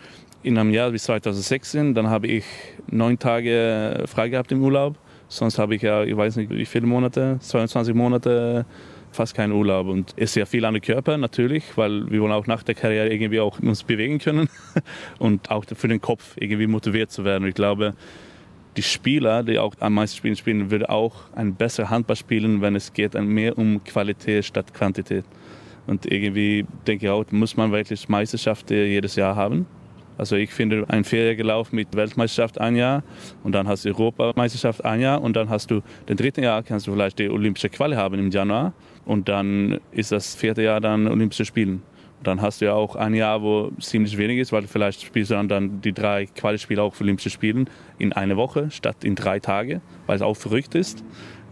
in 0.42 0.56
einem 0.56 0.72
Jahr 0.72 0.90
bis 0.90 1.04
2016, 1.04 1.94
dann 1.94 2.08
habe 2.08 2.26
ich 2.28 2.44
neun 2.90 3.18
Tage 3.18 4.04
frei 4.06 4.28
gehabt 4.28 4.52
im 4.52 4.62
Urlaub 4.62 4.96
Sonst 5.30 5.60
habe 5.60 5.76
ich 5.76 5.82
ja, 5.82 6.02
ich 6.02 6.16
weiß 6.16 6.34
nicht 6.36 6.50
wie 6.50 6.66
viele 6.66 6.88
Monate, 6.88 7.38
22 7.40 7.94
Monate 7.94 8.66
fast 9.12 9.32
keinen 9.32 9.52
Urlaub 9.52 9.86
und 9.86 10.10
ist 10.16 10.34
ja 10.34 10.44
viel 10.44 10.64
an 10.64 10.74
den 10.74 10.82
Körper 10.82 11.16
natürlich, 11.18 11.76
weil 11.76 12.10
wir 12.10 12.20
wollen 12.20 12.32
auch 12.32 12.48
nach 12.48 12.64
der 12.64 12.74
Karriere 12.74 13.08
irgendwie 13.08 13.38
auch 13.38 13.60
uns 13.60 13.84
bewegen 13.84 14.18
können 14.18 14.48
und 15.20 15.48
auch 15.48 15.64
für 15.72 15.86
den 15.86 16.00
Kopf 16.00 16.36
irgendwie 16.36 16.66
motiviert 16.66 17.12
zu 17.12 17.24
werden. 17.24 17.46
ich 17.46 17.54
glaube, 17.54 17.94
die 18.76 18.82
Spieler, 18.82 19.44
die 19.44 19.60
auch 19.60 19.74
am 19.78 19.94
meisten 19.94 20.16
Spielen 20.16 20.34
spielen, 20.34 20.70
würden 20.72 20.86
auch 20.86 21.14
ein 21.36 21.54
besser 21.54 21.90
Handball 21.90 22.16
spielen, 22.16 22.60
wenn 22.60 22.74
es 22.74 22.92
geht 22.92 23.14
mehr 23.14 23.56
um 23.56 23.84
Qualität 23.84 24.44
statt 24.44 24.74
Quantität. 24.74 25.24
Und 25.90 26.06
irgendwie 26.06 26.64
denke 26.86 27.06
ich 27.06 27.10
auch, 27.10 27.24
muss 27.32 27.56
man 27.56 27.72
wirklich 27.72 28.08
Meisterschaft 28.08 28.70
jedes 28.70 29.16
Jahr 29.16 29.34
haben. 29.34 29.66
Also 30.18 30.36
ich 30.36 30.52
finde 30.52 30.84
ein 30.86 31.02
vierjähriger 31.02 31.42
Lauf 31.42 31.72
mit 31.72 31.96
Weltmeisterschaft 31.96 32.60
ein 32.60 32.76
Jahr 32.76 33.02
und 33.42 33.52
dann 33.52 33.66
hast 33.66 33.84
du 33.84 33.88
Europameisterschaft 33.88 34.84
ein 34.84 35.00
Jahr 35.00 35.20
und 35.20 35.34
dann 35.34 35.48
hast 35.48 35.68
du 35.72 35.80
den 36.08 36.16
dritten 36.16 36.44
Jahr 36.44 36.62
kannst 36.62 36.86
du 36.86 36.92
vielleicht 36.92 37.18
die 37.18 37.28
olympische 37.28 37.70
Quali 37.70 37.96
haben 37.96 38.20
im 38.20 38.30
Januar 38.30 38.72
und 39.04 39.28
dann 39.28 39.80
ist 39.90 40.12
das 40.12 40.36
vierte 40.36 40.62
Jahr 40.62 40.80
dann 40.80 41.08
Olympische 41.08 41.44
Spielen. 41.44 41.82
Und 42.18 42.26
dann 42.26 42.40
hast 42.40 42.60
du 42.60 42.66
ja 42.66 42.74
auch 42.74 42.94
ein 42.94 43.14
Jahr, 43.14 43.42
wo 43.42 43.72
ziemlich 43.80 44.16
wenig 44.16 44.38
ist, 44.38 44.52
weil 44.52 44.68
vielleicht 44.68 45.02
spielst 45.02 45.32
du 45.32 45.34
dann, 45.34 45.48
dann 45.48 45.80
die 45.80 45.94
drei 45.94 46.26
Quali-Spiele 46.26 46.80
auch 46.82 46.94
für 46.94 47.02
Olympische 47.02 47.30
Spielen 47.30 47.68
in 47.98 48.12
einer 48.12 48.36
Woche 48.36 48.70
statt 48.70 49.02
in 49.02 49.16
drei 49.16 49.40
Tage, 49.40 49.80
weil 50.06 50.16
es 50.16 50.22
auch 50.22 50.36
verrückt 50.36 50.76
ist. 50.76 51.02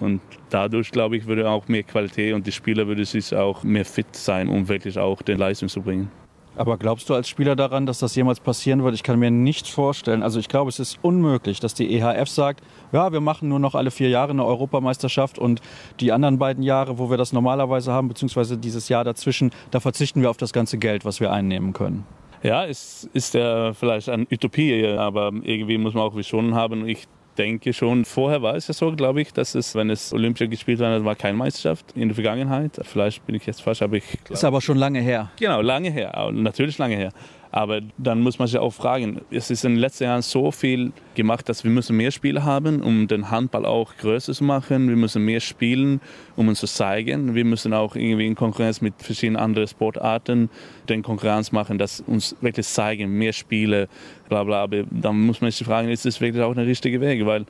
Und 0.00 0.20
dadurch, 0.50 0.90
glaube 0.90 1.16
ich, 1.16 1.26
würde 1.26 1.48
auch 1.48 1.68
mehr 1.68 1.82
Qualität 1.82 2.34
und 2.34 2.46
die 2.46 2.52
Spieler 2.52 2.86
würden 2.86 3.04
sich 3.04 3.34
auch 3.34 3.62
mehr 3.62 3.84
fit 3.84 4.14
sein, 4.14 4.48
um 4.48 4.68
wirklich 4.68 4.98
auch 4.98 5.22
die 5.22 5.34
Leistung 5.34 5.68
zu 5.68 5.82
bringen. 5.82 6.10
Aber 6.58 6.76
glaubst 6.76 7.08
du 7.08 7.14
als 7.14 7.28
Spieler 7.28 7.54
daran, 7.54 7.86
dass 7.86 8.00
das 8.00 8.16
jemals 8.16 8.40
passieren 8.40 8.82
wird? 8.82 8.92
Ich 8.96 9.04
kann 9.04 9.20
mir 9.20 9.30
nicht 9.30 9.68
vorstellen. 9.68 10.24
Also 10.24 10.40
ich 10.40 10.48
glaube, 10.48 10.70
es 10.70 10.80
ist 10.80 10.98
unmöglich, 11.02 11.60
dass 11.60 11.72
die 11.72 11.94
EHF 11.94 12.28
sagt, 12.28 12.64
ja, 12.90 13.12
wir 13.12 13.20
machen 13.20 13.48
nur 13.48 13.60
noch 13.60 13.76
alle 13.76 13.92
vier 13.92 14.08
Jahre 14.08 14.32
eine 14.32 14.44
Europameisterschaft 14.44 15.38
und 15.38 15.60
die 16.00 16.10
anderen 16.10 16.38
beiden 16.38 16.64
Jahre, 16.64 16.98
wo 16.98 17.10
wir 17.10 17.16
das 17.16 17.32
normalerweise 17.32 17.92
haben, 17.92 18.08
beziehungsweise 18.08 18.58
dieses 18.58 18.88
Jahr 18.88 19.04
dazwischen, 19.04 19.52
da 19.70 19.78
verzichten 19.78 20.20
wir 20.20 20.30
auf 20.30 20.36
das 20.36 20.52
ganze 20.52 20.78
Geld, 20.78 21.04
was 21.04 21.20
wir 21.20 21.30
einnehmen 21.30 21.74
können. 21.74 22.04
Ja, 22.42 22.66
es 22.66 23.08
ist 23.12 23.34
ja 23.34 23.72
vielleicht 23.72 24.08
eine 24.08 24.26
Utopie, 24.28 24.84
aber 24.84 25.30
irgendwie 25.42 25.78
muss 25.78 25.94
man 25.94 26.02
auch 26.02 26.16
Visionen 26.16 26.56
haben. 26.56 26.88
Ich 26.88 27.06
denke 27.38 27.72
schon, 27.72 28.04
vorher 28.04 28.42
war 28.42 28.54
es 28.56 28.68
ja 28.68 28.74
so, 28.74 28.92
glaube 28.92 29.20
ich, 29.22 29.32
dass 29.32 29.54
es, 29.54 29.74
wenn 29.74 29.90
es 29.90 30.12
Olympia 30.12 30.46
gespielt 30.46 30.80
war, 30.80 31.04
war 31.04 31.14
keine 31.14 31.36
Meisterschaft 31.36 31.92
in 31.94 32.08
der 32.08 32.14
Vergangenheit. 32.14 32.78
Vielleicht 32.82 33.24
bin 33.26 33.34
ich 33.34 33.46
jetzt 33.46 33.62
falsch, 33.62 33.82
aber 33.82 33.96
ich 33.96 34.04
glaube. 34.24 34.34
Ist 34.34 34.44
aber 34.44 34.60
schon 34.60 34.76
lange 34.76 35.00
her. 35.00 35.30
Genau, 35.38 35.60
lange 35.60 35.90
her, 35.90 36.30
natürlich 36.32 36.78
lange 36.78 36.96
her. 36.96 37.12
Aber 37.50 37.80
dann 37.96 38.20
muss 38.20 38.38
man 38.38 38.46
sich 38.46 38.58
auch 38.58 38.72
fragen, 38.72 39.22
es 39.30 39.50
ist 39.50 39.64
in 39.64 39.72
den 39.72 39.80
letzten 39.80 40.04
Jahren 40.04 40.22
so 40.22 40.50
viel 40.50 40.92
gemacht, 41.14 41.48
dass 41.48 41.64
wir 41.64 41.70
müssen 41.70 41.96
mehr 41.96 42.10
Spiele 42.10 42.44
haben, 42.44 42.82
um 42.82 43.08
den 43.08 43.30
Handball 43.30 43.64
auch 43.64 43.96
größer 43.96 44.34
zu 44.34 44.44
machen. 44.44 44.88
Wir 44.88 44.96
müssen 44.96 45.24
mehr 45.24 45.40
spielen, 45.40 46.00
um 46.36 46.48
uns 46.48 46.60
zu 46.60 46.66
zeigen. 46.66 47.34
Wir 47.34 47.44
müssen 47.44 47.72
auch 47.72 47.96
irgendwie 47.96 48.26
in 48.26 48.34
Konkurrenz 48.34 48.80
mit 48.80 48.94
verschiedenen 48.98 49.40
anderen 49.40 49.66
Sportarten 49.66 50.50
den 50.88 51.02
Konkurrenz 51.02 51.50
machen, 51.50 51.78
dass 51.78 52.00
uns 52.00 52.36
wirklich 52.42 52.66
zeigen, 52.66 53.16
mehr 53.16 53.32
Spiele, 53.32 53.88
bla 54.28 54.44
bla. 54.44 54.62
Aber 54.62 54.82
dann 54.90 55.18
muss 55.18 55.40
man 55.40 55.50
sich 55.50 55.66
fragen, 55.66 55.88
ist 55.88 56.04
das 56.04 56.20
wirklich 56.20 56.42
auch 56.42 56.54
der 56.54 56.66
richtige 56.66 57.00
Weg? 57.00 57.24
Weil 57.24 57.46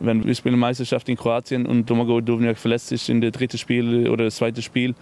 wenn 0.00 0.26
wir 0.26 0.34
spielen 0.34 0.58
Meisterschaft 0.58 1.08
in 1.08 1.16
Kroatien 1.16 1.66
und 1.66 1.88
Domagoj 1.88 2.20
Duvniak 2.20 2.58
verletzt 2.58 2.88
sich 2.88 3.08
in 3.08 3.20
der 3.20 3.30
dritten 3.30 3.58
Spiel 3.58 4.08
oder 4.08 4.24
das 4.24 4.36
zweite 4.36 4.60
Spiel, 4.60 4.94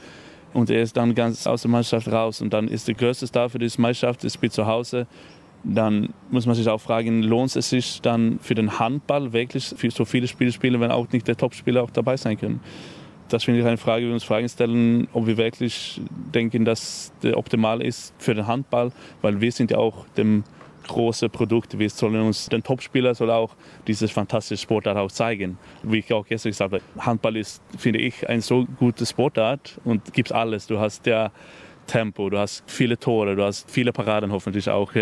und 0.55 0.71
er 0.71 0.81
ist 0.81 0.97
dann 0.97 1.15
ganz 1.15 1.47
aus 1.47 1.63
der 1.63 1.71
Mannschaft 1.71 2.09
raus. 2.09 2.41
Und 2.41 2.53
dann 2.53 2.69
ist 2.69 2.89
der 2.89 2.95
größte 2.95 3.27
Star 3.27 3.51
für 3.51 3.59
diese 3.59 3.81
Mannschaft, 3.81 4.25
das 4.25 4.35
spielt 4.35 4.53
zu 4.53 4.67
Hause. 4.67 5.07
Dann 5.65 6.11
muss 6.31 6.47
man 6.47 6.55
sich 6.55 6.69
auch 6.69 6.81
fragen, 6.81 7.23
lohnt 7.23 7.55
es 7.57 7.71
sich 7.71 8.01
dann 8.01 8.39
für 8.41 8.55
den 8.55 8.79
Handball 8.79 9.33
wirklich 9.33 9.75
für 9.77 9.91
so 9.91 10.05
viele 10.05 10.29
Spiele 10.29 10.53
spielen, 10.53 10.81
wenn 10.81 10.91
auch 10.91 11.11
nicht 11.11 11.27
der 11.27 11.37
Topspieler 11.37 11.83
auch 11.83 11.91
dabei 11.91 12.17
sein 12.17 12.39
können? 12.39 12.61
Das 13.29 13.45
finde 13.45 13.61
ich 13.61 13.67
eine 13.67 13.79
Frage, 13.79 14.03
die 14.03 14.09
wir 14.09 14.15
uns 14.15 14.25
Fragen 14.25 14.49
stellen, 14.49 15.09
ob 15.13 15.27
wir 15.27 15.37
wirklich 15.39 16.01
denken, 16.35 16.65
dass 16.65 17.13
der 17.23 17.39
optimal 17.39 17.83
ist 17.83 18.15
für 18.19 18.35
den 18.35 18.47
Handball, 18.47 18.93
weil 19.23 19.41
wir 19.41 19.51
sind 19.51 19.71
ja 19.71 19.79
auch 19.79 20.07
dem 20.17 20.45
große 20.87 21.28
Produkte. 21.28 21.78
Wir 21.78 21.91
sollen 21.91 22.20
uns, 22.20 22.49
den 22.49 22.62
Topspieler 22.62 23.14
soll 23.14 23.30
auch 23.30 23.55
dieses 23.87 24.11
fantastische 24.11 24.62
Sportart 24.62 24.97
auch 24.97 25.11
zeigen. 25.11 25.59
Wie 25.82 25.99
ich 25.99 26.12
auch 26.12 26.26
gestern 26.26 26.51
gesagt 26.51 26.72
habe, 26.72 26.82
Handball 26.99 27.37
ist, 27.37 27.62
finde 27.76 28.01
ich, 28.01 28.28
ein 28.28 28.41
so 28.41 28.66
gutes 28.78 29.11
Sportart 29.11 29.80
und 29.85 30.12
gibt 30.12 30.32
alles. 30.32 30.66
Du 30.66 30.78
hast 30.78 31.07
ja 31.07 31.30
Tempo, 31.87 32.30
du 32.30 32.39
hast 32.39 32.64
viele 32.66 32.99
Tore, 32.99 33.37
du 33.37 33.45
hast 33.45 33.70
viele 33.70 33.93
Paraden 33.93 34.32
hoffentlich 34.32 34.68
auch 34.68 34.93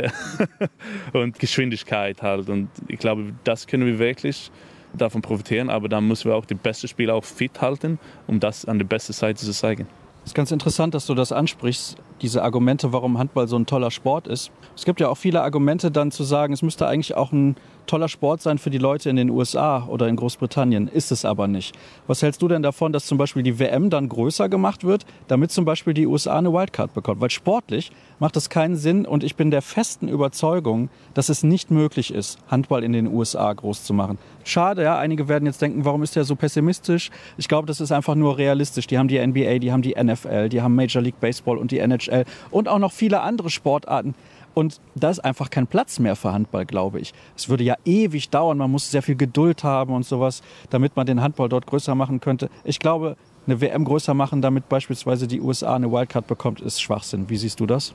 und 1.13 1.39
Geschwindigkeit 1.39 2.23
halt. 2.23 2.49
Und 2.49 2.69
ich 2.89 2.99
glaube, 2.99 3.33
das 3.45 3.67
können 3.67 3.87
wir 3.87 3.99
wirklich 3.99 4.51
davon 4.95 5.23
profitieren, 5.23 5.71
aber 5.71 5.89
dann 5.89 6.07
müssen 6.07 6.31
wir 6.31 6.37
auch 6.37 6.45
die 6.45 6.55
besten 6.55 6.89
Spieler 6.89 7.15
auch 7.15 7.25
fit 7.25 7.61
halten, 7.61 7.99
um 8.27 8.41
das 8.41 8.65
an 8.65 8.79
der 8.79 8.87
besten 8.87 9.13
Seite 9.13 9.45
zu 9.45 9.53
zeigen. 9.53 9.87
Es 10.25 10.31
ist 10.31 10.35
ganz 10.35 10.53
interessant, 10.53 10.95
dass 10.95 11.07
du 11.07 11.15
das 11.15 11.33
ansprichst, 11.33 11.97
diese 12.23 12.43
Argumente, 12.43 12.93
warum 12.93 13.19
Handball 13.19 13.49
so 13.49 13.57
ein 13.57 13.67
toller 13.67 13.91
Sport 13.91 14.29
ist. 14.29 14.51
Es 14.77 14.85
gibt 14.85 15.01
ja 15.01 15.09
auch 15.09 15.17
viele 15.17 15.43
Argumente 15.43 15.91
dann 15.91 16.11
zu 16.11 16.25
sagen, 16.25 16.53
es 16.53 16.63
müsste 16.63 16.87
eigentlich 16.87 17.15
auch 17.17 17.33
ein 17.33 17.57
toller 17.87 18.09
Sport 18.09 18.41
sein 18.41 18.59
für 18.59 18.71
die 18.71 18.79
Leute 18.79 19.11
in 19.11 19.17
den 19.17 19.31
USA 19.31 19.87
oder 19.87 20.09
in 20.09 20.17
Großbritannien, 20.17 20.89
ist 20.89 21.13
es 21.13 21.25
aber 21.25 21.49
nicht. 21.49 21.77
Was 22.07 22.23
hältst 22.23 22.41
du 22.43 22.49
denn 22.49 22.63
davon, 22.63 22.93
dass 22.93 23.07
zum 23.07 23.19
Beispiel 23.19 23.43
die 23.43 23.59
WM 23.59 23.91
dann 23.91 24.09
größer 24.09 24.49
gemacht 24.49 24.85
wird, 24.85 25.05
damit 25.29 25.51
zum 25.51 25.65
Beispiel 25.65 25.95
die 25.95 26.07
USA 26.07 26.39
eine 26.39 26.53
Wildcard 26.53 26.95
bekommt? 26.95 27.21
Weil 27.21 27.31
sportlich 27.31 27.91
macht 28.19 28.37
das 28.37 28.51
keinen 28.51 28.77
Sinn 28.77 29.05
und 29.05 29.25
ich 29.25 29.37
bin 29.37 29.51
der 29.51 29.63
festen 29.63 30.09
Überzeugung, 30.09 30.91
dass 31.15 31.29
es 31.29 31.43
nicht 31.43 31.71
möglich 31.71 32.15
ist, 32.15 32.39
Handball 32.49 32.85
in 32.85 32.93
den 32.93 33.09
USA 33.09 33.53
groß 33.53 33.85
zu 33.85 33.95
machen. 33.95 34.19
Schade, 34.45 34.83
ja, 34.83 34.99
einige 34.99 35.29
werden 35.29 35.47
jetzt 35.47 35.63
denken, 35.63 35.85
warum 35.85 36.03
ist 36.03 36.17
der 36.17 36.25
so 36.25 36.37
pessimistisch? 36.37 37.11
Ich 37.37 37.49
glaube, 37.49 37.67
das 37.67 37.81
ist 37.81 37.93
einfach 37.93 38.15
nur 38.15 38.39
realistisch. 38.39 38.87
Die 38.87 38.99
haben 38.99 39.09
die 39.09 39.25
NBA, 39.25 39.59
die 39.59 39.73
haben 39.73 39.83
die 39.83 39.95
NFL, 40.01 40.49
die 40.49 40.63
haben 40.63 40.75
Major 40.75 41.03
League 41.03 41.21
Baseball 41.21 41.59
und 41.59 41.71
die 41.71 41.79
NHL 41.79 42.12
und 42.51 42.69
auch 42.69 42.79
noch 42.79 42.93
viele 42.93 43.21
andere 43.21 43.51
Sportarten. 43.51 44.15
Und 44.55 44.81
da 44.95 45.11
ist 45.11 45.21
einfach 45.21 45.49
kein 45.51 45.67
Platz 45.67 45.99
mehr 45.99 46.15
für 46.15 46.33
Handball, 46.33 46.67
glaube 46.67 47.01
ich. 47.01 47.15
Es 47.37 47.49
würde 47.49 47.65
ja 47.65 47.75
ewig 47.85 48.29
dauern, 48.29 48.59
man 48.59 48.71
muss 48.71 48.91
sehr 48.91 49.03
viel 49.03 49.17
Geduld 49.17 49.65
haben 49.65 49.95
und 49.95 50.05
sowas, 50.05 50.43
damit 50.71 50.95
man 50.95 51.07
den 51.07 51.23
Handball 51.23 51.49
dort 51.49 51.67
größer 51.67 51.95
machen 51.95 52.21
könnte. 52.21 52.51
Ich 52.65 52.79
glaube, 52.79 53.17
eine 53.47 53.61
WM 53.61 53.85
größer 53.85 54.15
machen, 54.15 54.43
damit 54.43 54.69
beispielsweise 54.69 55.27
die 55.27 55.41
USA 55.41 55.75
eine 55.75 55.91
Wildcard 55.91 56.27
bekommt, 56.27 56.61
ist 56.61 56.81
Schwachsinn. 56.81 57.29
Wie 57.29 57.37
siehst 57.37 57.61
du 57.61 57.67
das? 57.67 57.95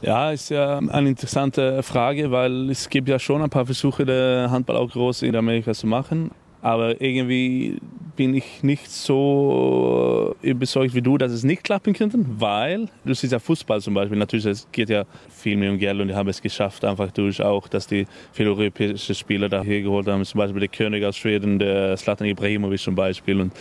Ja, 0.00 0.30
ist 0.30 0.48
ja 0.48 0.78
eine 0.78 1.08
interessante 1.08 1.82
Frage, 1.82 2.30
weil 2.30 2.70
es 2.70 2.88
gibt 2.88 3.08
ja 3.08 3.18
schon 3.18 3.42
ein 3.42 3.50
paar 3.50 3.66
Versuche, 3.66 4.06
den 4.06 4.50
Handball 4.50 4.76
auch 4.76 4.90
groß 4.90 5.22
in 5.22 5.34
Amerika 5.34 5.74
zu 5.74 5.86
machen. 5.86 6.30
Aber 6.60 7.00
irgendwie 7.00 7.78
bin 8.16 8.34
ich 8.34 8.64
nicht 8.64 8.90
so 8.90 10.34
überzeugt 10.42 10.92
wie 10.94 11.02
du, 11.02 11.18
dass 11.18 11.30
es 11.30 11.44
nicht 11.44 11.62
klappen 11.62 11.92
könnte, 11.92 12.18
weil 12.18 12.88
du 13.04 13.14
siehst 13.14 13.32
ja 13.32 13.38
Fußball 13.38 13.80
zum 13.80 13.94
Beispiel. 13.94 14.18
Natürlich, 14.18 14.44
es 14.44 14.66
geht 14.72 14.90
ja 14.90 15.04
viel 15.28 15.56
mehr 15.56 15.70
um 15.70 15.78
Geld 15.78 16.00
und 16.00 16.08
die 16.08 16.14
haben 16.14 16.28
es 16.28 16.42
geschafft, 16.42 16.84
einfach 16.84 17.12
durch 17.12 17.40
auch, 17.40 17.68
dass 17.68 17.86
die 17.86 18.06
viele 18.32 18.50
europäische 18.50 19.14
Spieler 19.14 19.48
da 19.48 19.62
hier 19.62 19.82
geholt 19.82 20.08
haben. 20.08 20.24
Zum 20.24 20.38
Beispiel 20.38 20.58
der 20.58 20.68
König 20.68 21.04
aus 21.04 21.16
Schweden, 21.16 21.60
der 21.60 21.96
Slatan 21.96 22.26
Ibrahimovic 22.26 22.80
zum 22.80 22.96
Beispiel. 22.96 23.40
Und 23.40 23.52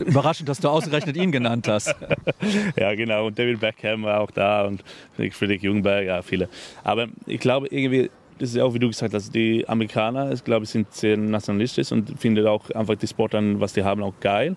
Überraschend, 0.00 0.48
dass 0.48 0.58
du 0.58 0.68
ausgerechnet 0.68 1.16
ihn 1.16 1.30
genannt 1.30 1.68
hast. 1.68 1.94
ja, 2.76 2.94
genau. 2.94 3.26
Und 3.26 3.38
David 3.38 3.60
Beckham 3.60 4.02
war 4.02 4.20
auch 4.20 4.30
da 4.30 4.64
und 4.64 4.82
Friedrich 5.16 5.62
Jungberg, 5.62 6.06
ja, 6.06 6.22
viele. 6.22 6.48
Aber 6.82 7.06
ich 7.26 7.38
glaube 7.38 7.68
irgendwie, 7.68 8.10
das 8.42 8.50
ist 8.50 8.60
auch, 8.60 8.74
wie 8.74 8.80
du 8.80 8.88
gesagt 8.88 9.14
hast, 9.14 9.32
die 9.32 9.68
Amerikaner, 9.68 10.32
ich 10.32 10.42
glaube, 10.42 10.66
sind 10.66 10.92
sehr 10.92 11.16
nationalistisch 11.16 11.92
und 11.92 12.18
finden 12.18 12.44
auch 12.48 12.68
einfach 12.70 12.96
die 12.96 13.06
Sportarten, 13.06 13.60
was 13.60 13.72
die 13.72 13.84
haben, 13.84 14.02
auch 14.02 14.14
geil. 14.18 14.56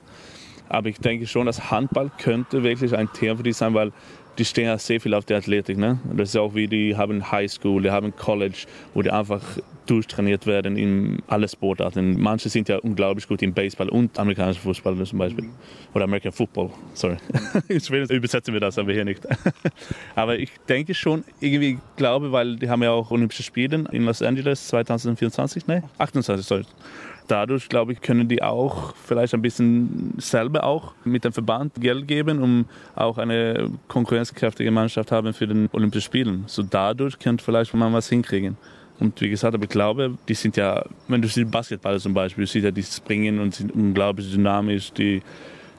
Aber 0.67 0.89
ich 0.89 0.97
denke 0.97 1.27
schon, 1.27 1.45
dass 1.45 1.69
Handball 1.69 2.09
könnte 2.17 2.63
wirklich 2.63 2.97
ein 2.97 3.13
Thema 3.13 3.37
für 3.37 3.43
die 3.43 3.53
sein, 3.53 3.75
weil 3.75 3.91
die 4.37 4.45
stehen 4.45 4.65
ja 4.65 4.77
sehr 4.77 4.99
viel 4.99 5.13
auf 5.13 5.25
der 5.25 5.37
Athletik. 5.37 5.77
Ne? 5.77 5.99
Das 6.15 6.29
ist 6.29 6.35
auch 6.35 6.55
wie 6.55 6.67
die 6.67 6.95
haben 6.95 7.31
Highschool, 7.31 7.81
die 7.81 7.91
haben 7.91 8.15
College, 8.15 8.65
wo 8.93 9.01
die 9.01 9.11
einfach 9.11 9.41
durchtrainiert 9.85 10.47
werden 10.47 10.77
in 10.77 11.21
alle 11.27 11.47
Sportarten. 11.47 12.19
Manche 12.19 12.49
sind 12.49 12.69
ja 12.69 12.77
unglaublich 12.77 13.27
gut 13.27 13.41
im 13.41 13.53
Baseball 13.53 13.89
und 13.89 14.17
amerikanischen 14.17 14.61
Fußball 14.61 15.03
zum 15.05 15.19
Beispiel. 15.19 15.49
Oder 15.93 16.05
American 16.05 16.31
Football, 16.31 16.71
sorry. 16.93 17.17
In 17.67 17.79
Schweden 17.79 18.09
übersetzen 18.15 18.53
wir 18.53 18.61
das, 18.61 18.77
aber 18.77 18.91
hier 18.93 19.05
nicht. 19.05 19.21
aber 20.15 20.39
ich 20.39 20.51
denke 20.67 20.93
schon, 20.93 21.23
irgendwie 21.39 21.77
glaube, 21.95 22.31
weil 22.31 22.55
die 22.55 22.69
haben 22.69 22.81
ja 22.83 22.91
auch 22.91 23.11
Olympische 23.11 23.43
Spiele 23.43 23.85
in 23.91 24.03
Los 24.05 24.21
Angeles 24.21 24.67
2024, 24.67 25.67
ne? 25.67 25.83
28, 25.99 26.45
sorry 26.45 26.65
dadurch, 27.27 27.69
glaube 27.69 27.93
ich, 27.93 28.01
können 28.01 28.27
die 28.27 28.41
auch 28.41 28.95
vielleicht 28.95 29.33
ein 29.33 29.41
bisschen 29.41 30.13
selber 30.17 30.63
auch 30.63 30.93
mit 31.03 31.23
dem 31.23 31.33
Verband 31.33 31.73
Geld 31.75 32.07
geben, 32.07 32.41
um 32.41 32.65
auch 32.95 33.17
eine 33.17 33.69
konkurrenzkräftige 33.87 34.71
Mannschaft 34.71 35.11
haben 35.11 35.33
für 35.33 35.47
den 35.47 35.69
Olympischen 35.71 36.05
Spielen. 36.05 36.43
So 36.47 36.63
dadurch 36.63 37.19
könnte 37.19 37.43
vielleicht 37.43 37.73
man 37.73 37.93
was 37.93 38.09
hinkriegen. 38.09 38.57
Und 38.99 39.19
wie 39.19 39.29
gesagt, 39.29 39.53
aber 39.53 39.63
ich 39.63 39.69
glaube, 39.69 40.17
die 40.27 40.33
sind 40.33 40.55
ja, 40.55 40.85
wenn 41.07 41.21
du 41.21 41.27
siehst 41.27 41.51
Basketballer 41.51 41.99
zum 41.99 42.13
Beispiel, 42.13 42.47
siehst 42.47 42.63
ja, 42.63 42.71
die 42.71 42.83
springen 42.83 43.39
und 43.39 43.53
sind 43.53 43.73
unglaublich 43.73 44.31
dynamisch, 44.31 44.93
die 44.93 45.21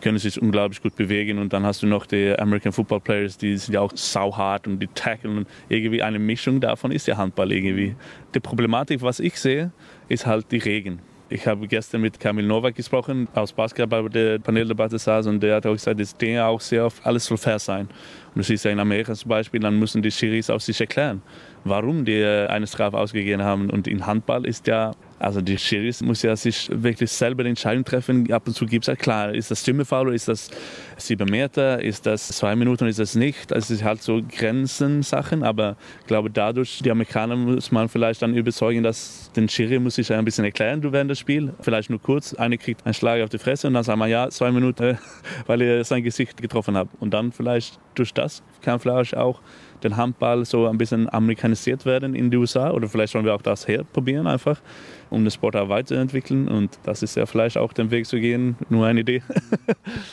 können 0.02 0.18
sich 0.18 0.40
unglaublich 0.40 0.82
gut 0.82 0.94
bewegen 0.94 1.38
und 1.38 1.52
dann 1.54 1.64
hast 1.64 1.82
du 1.82 1.86
noch 1.86 2.04
die 2.04 2.38
American 2.38 2.72
Football 2.72 3.00
Players, 3.00 3.38
die 3.38 3.56
sind 3.56 3.74
ja 3.74 3.80
auch 3.80 3.92
sauhart 3.94 4.66
und 4.66 4.78
die 4.78 4.88
tackeln 4.88 5.38
und 5.38 5.48
irgendwie 5.70 6.02
eine 6.02 6.18
Mischung 6.18 6.60
davon 6.60 6.92
ist 6.92 7.08
der 7.08 7.16
Handball 7.16 7.50
irgendwie. 7.50 7.96
Die 8.34 8.40
Problematik, 8.40 9.00
was 9.00 9.20
ich 9.20 9.40
sehe, 9.40 9.72
ist 10.08 10.26
halt 10.26 10.52
die 10.52 10.58
Regen. 10.58 11.00
Ich 11.28 11.44
habe 11.44 11.66
gestern 11.66 12.02
mit 12.02 12.20
Kamil 12.20 12.46
Novak 12.46 12.76
gesprochen, 12.76 13.26
aus 13.34 13.52
Basketball 13.52 14.04
bei 14.04 14.08
der 14.10 14.38
Paneldebatte 14.38 14.96
saß 14.96 15.26
und 15.26 15.42
der 15.42 15.56
hat 15.56 15.66
auch 15.66 15.72
gesagt, 15.72 15.98
das 15.98 16.16
Ding 16.16 16.38
auch 16.38 16.60
sehr 16.60 16.86
oft, 16.86 17.04
alles 17.04 17.24
soll 17.24 17.36
fair 17.36 17.58
sein. 17.58 17.88
Und 18.28 18.36
du 18.36 18.42
siehst 18.44 18.64
ja 18.64 18.70
in 18.70 18.78
Amerika 18.78 19.12
zum 19.12 19.30
Beispiel, 19.30 19.58
dann 19.58 19.76
müssen 19.76 20.02
die 20.02 20.12
Schiris 20.12 20.50
auch 20.50 20.60
sich 20.60 20.80
erklären, 20.80 21.22
warum 21.64 22.04
die 22.04 22.24
eine 22.24 22.68
Strafe 22.68 22.96
ausgegeben 22.96 23.42
haben. 23.42 23.70
Und 23.70 23.88
in 23.88 24.06
Handball 24.06 24.46
ist 24.46 24.68
ja 24.68 24.92
also 25.18 25.40
die 25.40 25.56
Schiris 25.56 26.02
muss 26.02 26.22
ja 26.22 26.36
sich 26.36 26.68
wirklich 26.72 27.10
selber 27.10 27.42
die 27.42 27.50
Entscheidung 27.50 27.84
treffen. 27.84 28.30
Ab 28.30 28.46
und 28.46 28.54
zu 28.54 28.66
gibt 28.66 28.84
es 28.84 28.88
ja 28.88 28.96
klar, 28.96 29.34
ist 29.34 29.50
das 29.50 29.60
Stimmefoul 29.60 30.08
oder 30.08 30.14
ist 30.14 30.28
das 30.28 30.50
sieben 30.98 31.28
Meter, 31.30 31.82
ist 31.82 32.04
das 32.06 32.28
zwei 32.28 32.54
Minuten, 32.54 32.86
ist 32.86 32.98
das 32.98 33.14
nicht. 33.14 33.52
Also 33.52 33.72
es 33.72 33.80
ist 33.80 33.84
halt 33.84 34.02
so 34.02 34.20
Grenzensachen, 34.22 35.42
aber 35.42 35.76
ich 36.00 36.06
glaube 36.06 36.30
dadurch, 36.30 36.80
die 36.82 36.90
Amerikaner 36.90 37.36
muss 37.36 37.70
man 37.72 37.88
vielleicht 37.88 38.20
dann 38.22 38.34
überzeugen, 38.34 38.82
dass 38.82 39.30
den 39.34 39.48
Schiri 39.48 39.78
muss 39.78 39.94
sich 39.94 40.12
ein 40.12 40.24
bisschen 40.24 40.44
erklären 40.44 40.82
während 40.92 41.10
des 41.10 41.18
Spiels. 41.18 41.52
Vielleicht 41.60 41.90
nur 41.90 42.00
kurz, 42.00 42.34
einer 42.34 42.58
kriegt 42.58 42.84
einen 42.84 42.94
Schlag 42.94 43.22
auf 43.22 43.30
die 43.30 43.38
Fresse 43.38 43.66
und 43.68 43.74
dann 43.74 43.84
sagen 43.84 43.98
wir 43.98 44.08
ja, 44.08 44.28
zwei 44.28 44.50
Minuten, 44.50 44.98
weil 45.46 45.62
ihr 45.62 45.84
sein 45.84 46.02
Gesicht 46.02 46.40
getroffen 46.42 46.76
habt. 46.76 46.90
Und 47.00 47.14
dann 47.14 47.32
vielleicht 47.32 47.78
durch 47.94 48.12
das 48.12 48.42
kann 48.62 48.80
vielleicht 48.80 49.16
auch 49.16 49.40
den 49.82 49.96
Handball 49.96 50.44
so 50.44 50.66
ein 50.66 50.78
bisschen 50.78 51.08
amerikanisiert 51.12 51.84
werden 51.86 52.14
in 52.14 52.30
den 52.30 52.40
USA 52.40 52.70
oder 52.70 52.88
vielleicht 52.88 53.12
sollen 53.12 53.24
wir 53.24 53.34
auch 53.34 53.42
das 53.42 53.68
her 53.68 53.84
probieren 53.92 54.26
einfach 54.26 54.60
um 55.10 55.24
den 55.24 55.30
Sport 55.30 55.56
auch 55.56 55.68
weiterzuentwickeln. 55.68 56.48
Und 56.48 56.78
das 56.84 57.02
ist 57.02 57.16
ja 57.16 57.26
vielleicht 57.26 57.56
auch 57.58 57.72
den 57.72 57.90
Weg 57.90 58.06
zu 58.06 58.18
gehen, 58.18 58.56
nur 58.68 58.86
eine 58.86 59.00
Idee. 59.00 59.22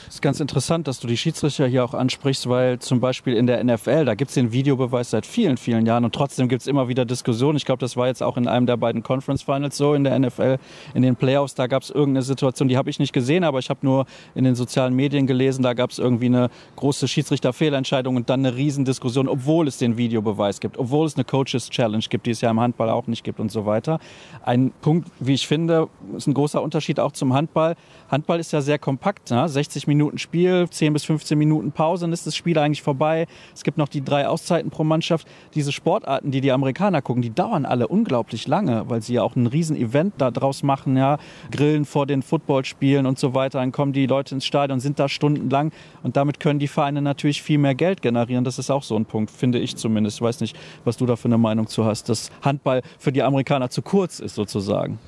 Es 0.07 0.15
ist 0.15 0.21
ganz 0.21 0.39
interessant, 0.39 0.87
dass 0.87 0.99
du 0.99 1.07
die 1.07 1.17
Schiedsrichter 1.17 1.67
hier 1.67 1.83
auch 1.83 1.93
ansprichst, 1.93 2.47
weil 2.49 2.79
zum 2.79 2.99
Beispiel 2.99 3.35
in 3.35 3.47
der 3.47 3.63
NFL, 3.63 4.05
da 4.05 4.15
gibt 4.15 4.29
es 4.29 4.35
den 4.35 4.51
Videobeweis 4.51 5.09
seit 5.09 5.25
vielen, 5.25 5.57
vielen 5.57 5.85
Jahren 5.85 6.05
und 6.05 6.13
trotzdem 6.13 6.47
gibt 6.47 6.61
es 6.61 6.67
immer 6.67 6.87
wieder 6.87 7.05
Diskussionen. 7.05 7.57
Ich 7.57 7.65
glaube, 7.65 7.79
das 7.79 7.97
war 7.97 8.07
jetzt 8.07 8.21
auch 8.21 8.37
in 8.37 8.47
einem 8.47 8.65
der 8.65 8.77
beiden 8.77 9.03
Conference 9.03 9.43
Finals 9.43 9.77
so 9.77 9.93
in 9.93 10.03
der 10.03 10.17
NFL, 10.17 10.57
in 10.93 11.01
den 11.01 11.15
Playoffs, 11.15 11.55
da 11.55 11.67
gab 11.67 11.83
es 11.83 11.89
irgendeine 11.89 12.23
Situation, 12.23 12.67
die 12.67 12.77
habe 12.77 12.89
ich 12.89 12.99
nicht 12.99 13.13
gesehen, 13.13 13.43
aber 13.43 13.59
ich 13.59 13.69
habe 13.69 13.79
nur 13.83 14.05
in 14.35 14.43
den 14.43 14.55
sozialen 14.55 14.95
Medien 14.95 15.27
gelesen, 15.27 15.63
da 15.63 15.73
gab 15.73 15.91
es 15.91 15.99
irgendwie 15.99 16.27
eine 16.27 16.49
große 16.75 17.07
Schiedsrichterfehlentscheidung 17.07 18.15
und 18.15 18.29
dann 18.29 18.45
eine 18.45 18.55
Riesendiskussion, 18.55 19.27
obwohl 19.27 19.52
es 19.61 19.77
den 19.77 19.97
Videobeweis 19.97 20.59
gibt, 20.59 20.77
obwohl 20.77 21.05
es 21.05 21.15
eine 21.15 21.23
Coaches 21.23 21.69
Challenge 21.69 22.03
gibt, 22.09 22.25
die 22.25 22.31
es 22.31 22.41
ja 22.41 22.49
im 22.49 22.59
Handball 22.59 22.89
auch 22.89 23.07
nicht 23.07 23.23
gibt 23.23 23.39
und 23.39 23.51
so 23.51 23.65
weiter. 23.65 23.99
Ein 24.43 24.71
Punkt, 24.81 25.09
wie 25.19 25.33
ich 25.33 25.47
finde, 25.47 25.89
ist 26.17 26.27
ein 26.27 26.33
großer 26.33 26.61
Unterschied 26.61 26.99
auch 26.99 27.11
zum 27.11 27.33
Handball. 27.33 27.75
Handball 28.09 28.39
ist 28.39 28.51
ja 28.51 28.61
sehr 28.61 28.79
kompakt. 28.79 29.31
Ne? 29.31 29.47
60 29.47 29.87
Minuten 29.87 30.17
Spiel, 30.17 30.67
10 30.69 30.93
bis 30.93 31.03
15 31.05 31.37
Minuten 31.37 31.71
Pause, 31.71 32.05
dann 32.05 32.13
ist 32.13 32.25
das 32.27 32.35
Spiel 32.35 32.57
eigentlich 32.57 32.81
vorbei. 32.81 33.27
Es 33.53 33.63
gibt 33.63 33.77
noch 33.77 33.87
die 33.87 34.03
drei 34.03 34.27
Auszeiten 34.27 34.71
pro 34.71 34.83
Mannschaft. 34.83 35.27
Diese 35.53 35.71
Sportarten, 35.71 36.31
die 36.31 36.41
die 36.41 36.51
Amerikaner 36.51 37.01
gucken, 37.01 37.21
die 37.21 37.33
dauern 37.33 37.65
alle 37.65 37.87
unglaublich 37.87 38.47
lange, 38.47 38.89
weil 38.89 39.01
sie 39.01 39.13
ja 39.13 39.23
auch 39.23 39.35
ein 39.35 39.47
Riesen-Event 39.47 40.15
daraus 40.17 40.63
machen. 40.63 40.97
Ja? 40.97 41.17
Grillen 41.51 41.85
vor 41.85 42.07
den 42.07 42.21
Footballspielen 42.21 43.05
und 43.05 43.19
so 43.19 43.33
weiter. 43.33 43.59
Dann 43.59 43.71
kommen 43.71 43.93
die 43.93 44.05
Leute 44.05 44.35
ins 44.35 44.45
Stadion, 44.45 44.79
sind 44.79 44.99
da 44.99 45.09
stundenlang 45.09 45.71
und 46.01 46.17
damit 46.17 46.39
können 46.39 46.59
die 46.59 46.67
Vereine 46.67 47.01
natürlich 47.01 47.41
viel 47.41 47.57
mehr 47.57 47.75
Geld 47.75 48.01
generieren. 48.01 48.43
Das 48.43 48.59
ist 48.59 48.69
auch 48.69 48.83
so 48.83 48.95
ein 48.95 49.05
Punkt, 49.05 49.31
finde 49.43 49.59
ich 49.59 49.75
zumindest. 49.75 50.19
Ich 50.19 50.21
weiß 50.21 50.39
nicht, 50.39 50.55
was 50.85 50.95
du 50.95 51.05
da 51.05 51.17
für 51.17 51.27
eine 51.27 51.37
Meinung 51.37 51.67
zu 51.67 51.83
hast, 51.83 52.07
dass 52.07 52.31
Handball 52.41 52.81
für 52.97 53.11
die 53.11 53.21
Amerikaner 53.21 53.69
zu 53.69 53.81
kurz 53.81 54.21
ist 54.21 54.35
sozusagen. 54.35 54.99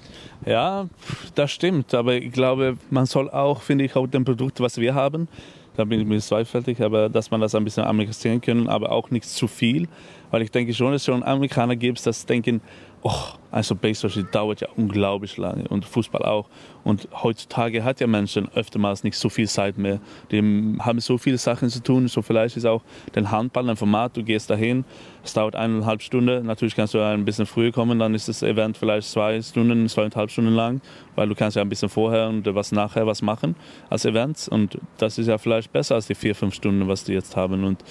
Ja, 0.45 0.89
das 1.35 1.51
stimmt. 1.51 1.93
Aber 1.93 2.15
ich 2.15 2.33
glaube, 2.33 2.75
man 2.89 3.05
soll 3.05 3.29
auch, 3.29 3.61
finde 3.61 3.85
ich, 3.85 3.95
auch 3.95 4.07
dem 4.07 4.25
Produkt, 4.25 4.59
was 4.59 4.77
wir 4.77 4.93
haben, 4.93 5.29
da 5.77 5.85
bin 5.85 6.01
ich 6.01 6.05
mir 6.05 6.19
zweifältig, 6.19 6.81
aber 6.81 7.07
dass 7.07 7.31
man 7.31 7.39
das 7.39 7.55
ein 7.55 7.63
bisschen 7.63 7.85
amerikanisieren 7.85 8.41
können, 8.41 8.67
aber 8.67 8.91
auch 8.91 9.09
nicht 9.09 9.23
zu 9.23 9.47
viel. 9.47 9.87
Weil 10.31 10.41
ich 10.41 10.51
denke 10.51 10.73
schon, 10.73 10.91
dass 10.91 11.03
es 11.03 11.05
schon 11.05 11.23
Amerikaner 11.23 11.77
gibt, 11.77 12.05
das 12.05 12.25
denken, 12.25 12.59
oh, 13.05 13.23
also 13.51 13.75
Baseball 13.75 14.23
dauert 14.31 14.61
ja 14.61 14.67
unglaublich 14.75 15.37
lange 15.37 15.67
und 15.67 15.85
Fußball 15.85 16.23
auch. 16.23 16.47
Und 16.83 17.07
heutzutage 17.21 17.83
hat 17.83 17.99
ja 17.99 18.07
Menschen 18.07 18.49
öftermals 18.55 19.03
nicht 19.03 19.15
so 19.15 19.29
viel 19.29 19.47
Zeit 19.47 19.77
mehr. 19.77 19.99
Die 20.31 20.39
haben 20.79 20.99
so 20.99 21.19
viele 21.19 21.37
Sachen 21.37 21.69
zu 21.69 21.83
tun. 21.83 22.07
So 22.07 22.23
vielleicht 22.23 22.57
ist 22.57 22.65
auch 22.65 22.81
der 23.13 23.29
Handball 23.29 23.69
ein 23.69 23.75
Format, 23.75 24.17
du 24.17 24.23
gehst 24.23 24.49
dahin, 24.49 24.85
es 25.23 25.33
dauert 25.33 25.55
eineinhalb 25.55 26.01
Stunden. 26.01 26.47
Natürlich 26.47 26.75
kannst 26.75 26.95
du 26.95 26.99
ein 26.99 27.25
bisschen 27.25 27.45
früher 27.45 27.71
kommen, 27.71 27.99
dann 27.99 28.15
ist 28.15 28.27
das 28.27 28.41
Event 28.41 28.75
vielleicht 28.75 29.07
zwei 29.07 29.39
Stunden, 29.39 29.87
zweieinhalb 29.87 30.31
Stunden 30.31 30.53
lang, 30.53 30.81
weil 31.13 31.29
du 31.29 31.35
kannst 31.35 31.55
ja 31.55 31.61
ein 31.61 31.69
bisschen 31.69 31.89
vorher 31.89 32.27
und 32.27 32.43
was 32.55 32.71
nachher 32.71 33.05
was 33.05 33.21
machen 33.21 33.55
als 33.87 34.05
Event. 34.05 34.47
Und 34.49 34.79
das 34.97 35.19
ist 35.19 35.27
ja 35.27 35.37
vielleicht 35.37 35.71
besser 35.71 35.93
als 35.93 36.07
die 36.07 36.15
vier, 36.15 36.33
fünf 36.33 36.55
Stunden, 36.55 36.87
was 36.87 37.03
die 37.03 37.13
jetzt 37.13 37.35
haben. 37.35 37.65
Und 37.65 37.83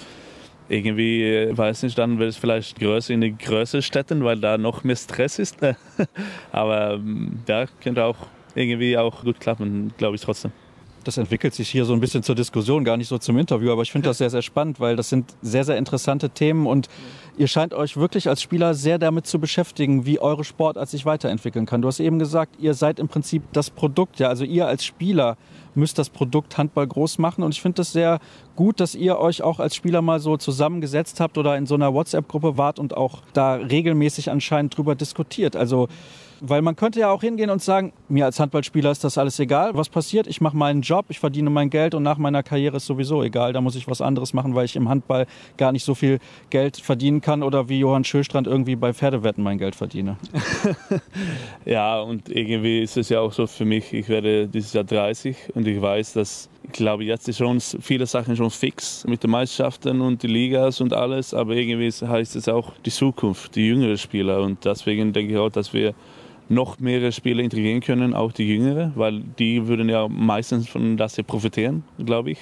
irgendwie, 0.69 1.23
äh, 1.23 1.57
weiß 1.57 1.83
nicht, 1.83 1.97
dann 1.97 2.19
wird 2.19 2.29
es 2.29 2.37
vielleicht 2.37 2.79
größer 2.79 3.13
in 3.13 3.21
die 3.21 3.37
größeren 3.37 3.81
Städten, 3.81 4.23
weil 4.23 4.39
da 4.39 4.57
noch 4.57 4.83
mehr 4.83 4.95
Stress 4.95 5.39
ist. 5.39 5.57
Aber 6.51 6.93
ähm, 6.93 7.39
ja, 7.47 7.65
könnte 7.81 8.03
auch 8.03 8.17
irgendwie 8.55 8.97
auch 8.97 9.23
gut 9.23 9.39
klappen, 9.39 9.93
glaube 9.97 10.15
ich 10.15 10.21
trotzdem. 10.21 10.51
Das 11.05 11.17
entwickelt 11.17 11.53
sich 11.53 11.69
hier 11.69 11.85
so 11.85 11.93
ein 11.93 11.99
bisschen 11.99 12.23
zur 12.23 12.33
Diskussion, 12.33 12.83
gar 12.83 12.97
nicht 12.97 13.07
so 13.07 13.19
zum 13.19 13.37
Interview, 13.37 13.71
aber 13.71 13.83
ich 13.83 13.91
finde 13.91 14.09
das 14.09 14.17
sehr, 14.17 14.31
sehr 14.31 14.41
spannend, 14.41 14.79
weil 14.79 14.95
das 14.95 15.09
sind 15.09 15.35
sehr, 15.41 15.63
sehr 15.63 15.77
interessante 15.77 16.31
Themen 16.31 16.65
und 16.65 16.89
ihr 17.37 17.47
scheint 17.47 17.73
euch 17.73 17.95
wirklich 17.95 18.27
als 18.27 18.41
Spieler 18.41 18.73
sehr 18.73 18.97
damit 18.97 19.27
zu 19.27 19.39
beschäftigen, 19.39 20.05
wie 20.05 20.19
eure 20.19 20.43
Sportart 20.43 20.89
sich 20.89 21.05
weiterentwickeln 21.05 21.67
kann. 21.67 21.81
Du 21.83 21.87
hast 21.87 21.99
eben 21.99 22.17
gesagt, 22.17 22.55
ihr 22.59 22.73
seid 22.73 22.99
im 22.99 23.07
Prinzip 23.07 23.43
das 23.53 23.69
Produkt, 23.69 24.19
ja, 24.19 24.29
also 24.29 24.43
ihr 24.43 24.67
als 24.67 24.83
Spieler 24.83 25.37
müsst 25.75 25.99
das 25.99 26.09
Produkt 26.09 26.57
Handball 26.57 26.87
groß 26.87 27.17
machen. 27.19 27.43
Und 27.43 27.53
ich 27.53 27.61
finde 27.61 27.77
das 27.77 27.91
sehr 27.91 28.19
gut, 28.55 28.79
dass 28.79 28.95
ihr 28.95 29.19
euch 29.19 29.41
auch 29.41 29.59
als 29.59 29.75
Spieler 29.75 30.01
mal 30.01 30.19
so 30.19 30.37
zusammengesetzt 30.37 31.19
habt 31.19 31.37
oder 31.37 31.57
in 31.57 31.65
so 31.65 31.75
einer 31.75 31.93
WhatsApp-Gruppe 31.93 32.57
wart 32.57 32.79
und 32.79 32.95
auch 32.95 33.21
da 33.33 33.55
regelmäßig 33.55 34.31
anscheinend 34.31 34.77
drüber 34.77 34.95
diskutiert. 34.95 35.55
Also 35.55 35.87
weil 36.49 36.61
man 36.61 36.75
könnte 36.75 36.99
ja 36.99 37.11
auch 37.11 37.21
hingehen 37.21 37.49
und 37.49 37.61
sagen, 37.61 37.93
mir 38.07 38.25
als 38.25 38.39
Handballspieler 38.39 38.91
ist 38.91 39.03
das 39.03 39.17
alles 39.17 39.39
egal, 39.39 39.71
was 39.73 39.89
passiert, 39.89 40.27
ich 40.27 40.41
mache 40.41 40.55
meinen 40.55 40.81
Job, 40.81 41.05
ich 41.09 41.19
verdiene 41.19 41.49
mein 41.49 41.69
Geld 41.69 41.95
und 41.95 42.03
nach 42.03 42.17
meiner 42.17 42.43
Karriere 42.43 42.77
ist 42.77 42.85
sowieso 42.85 43.23
egal, 43.23 43.53
da 43.53 43.61
muss 43.61 43.75
ich 43.75 43.87
was 43.87 44.01
anderes 44.01 44.33
machen, 44.33 44.55
weil 44.55 44.65
ich 44.65 44.75
im 44.75 44.89
Handball 44.89 45.27
gar 45.57 45.71
nicht 45.71 45.83
so 45.83 45.95
viel 45.95 46.19
Geld 46.49 46.77
verdienen 46.77 47.21
kann 47.21 47.43
oder 47.43 47.69
wie 47.69 47.79
Johann 47.79 48.03
Schöstrand 48.03 48.47
irgendwie 48.47 48.75
bei 48.75 48.93
Pferdewetten 48.93 49.43
mein 49.43 49.57
Geld 49.57 49.75
verdiene. 49.75 50.17
ja, 51.65 51.99
und 51.99 52.29
irgendwie 52.29 52.81
ist 52.81 52.97
es 52.97 53.09
ja 53.09 53.19
auch 53.19 53.33
so 53.33 53.47
für 53.47 53.65
mich, 53.65 53.93
ich 53.93 54.09
werde 54.09 54.47
dieses 54.47 54.73
Jahr 54.73 54.83
30 54.83 55.55
und 55.55 55.67
ich 55.67 55.81
weiß, 55.81 56.13
dass 56.13 56.49
ich 56.63 56.71
glaube, 56.71 57.03
jetzt 57.03 57.27
ist 57.29 57.37
schon 57.37 57.59
viele 57.59 58.05
Sachen 58.07 58.35
schon 58.35 58.49
fix 58.49 59.05
mit 59.07 59.21
den 59.23 59.29
Meisterschaften 59.29 60.01
und 60.01 60.23
die 60.23 60.27
Ligas 60.27 60.81
und 60.81 60.93
alles, 60.93 61.33
aber 61.33 61.53
irgendwie 61.53 61.91
heißt 61.91 62.35
es 62.35 62.49
auch 62.49 62.73
die 62.85 62.89
Zukunft, 62.89 63.55
die 63.55 63.67
jüngeren 63.67 63.97
Spieler 63.97 64.41
und 64.41 64.65
deswegen 64.65 65.13
denke 65.13 65.33
ich 65.33 65.37
auch, 65.37 65.49
dass 65.49 65.73
wir 65.73 65.93
noch 66.49 66.79
mehrere 66.79 67.11
Spieler 67.11 67.43
integrieren 67.43 67.81
können, 67.81 68.13
auch 68.13 68.31
die 68.31 68.47
Jüngeren, 68.47 68.93
weil 68.95 69.21
die 69.39 69.67
würden 69.67 69.89
ja 69.89 70.07
meistens 70.07 70.67
von 70.67 70.97
das 70.97 71.15
hier 71.15 71.23
profitieren, 71.23 71.83
glaube 71.97 72.31
ich. 72.31 72.39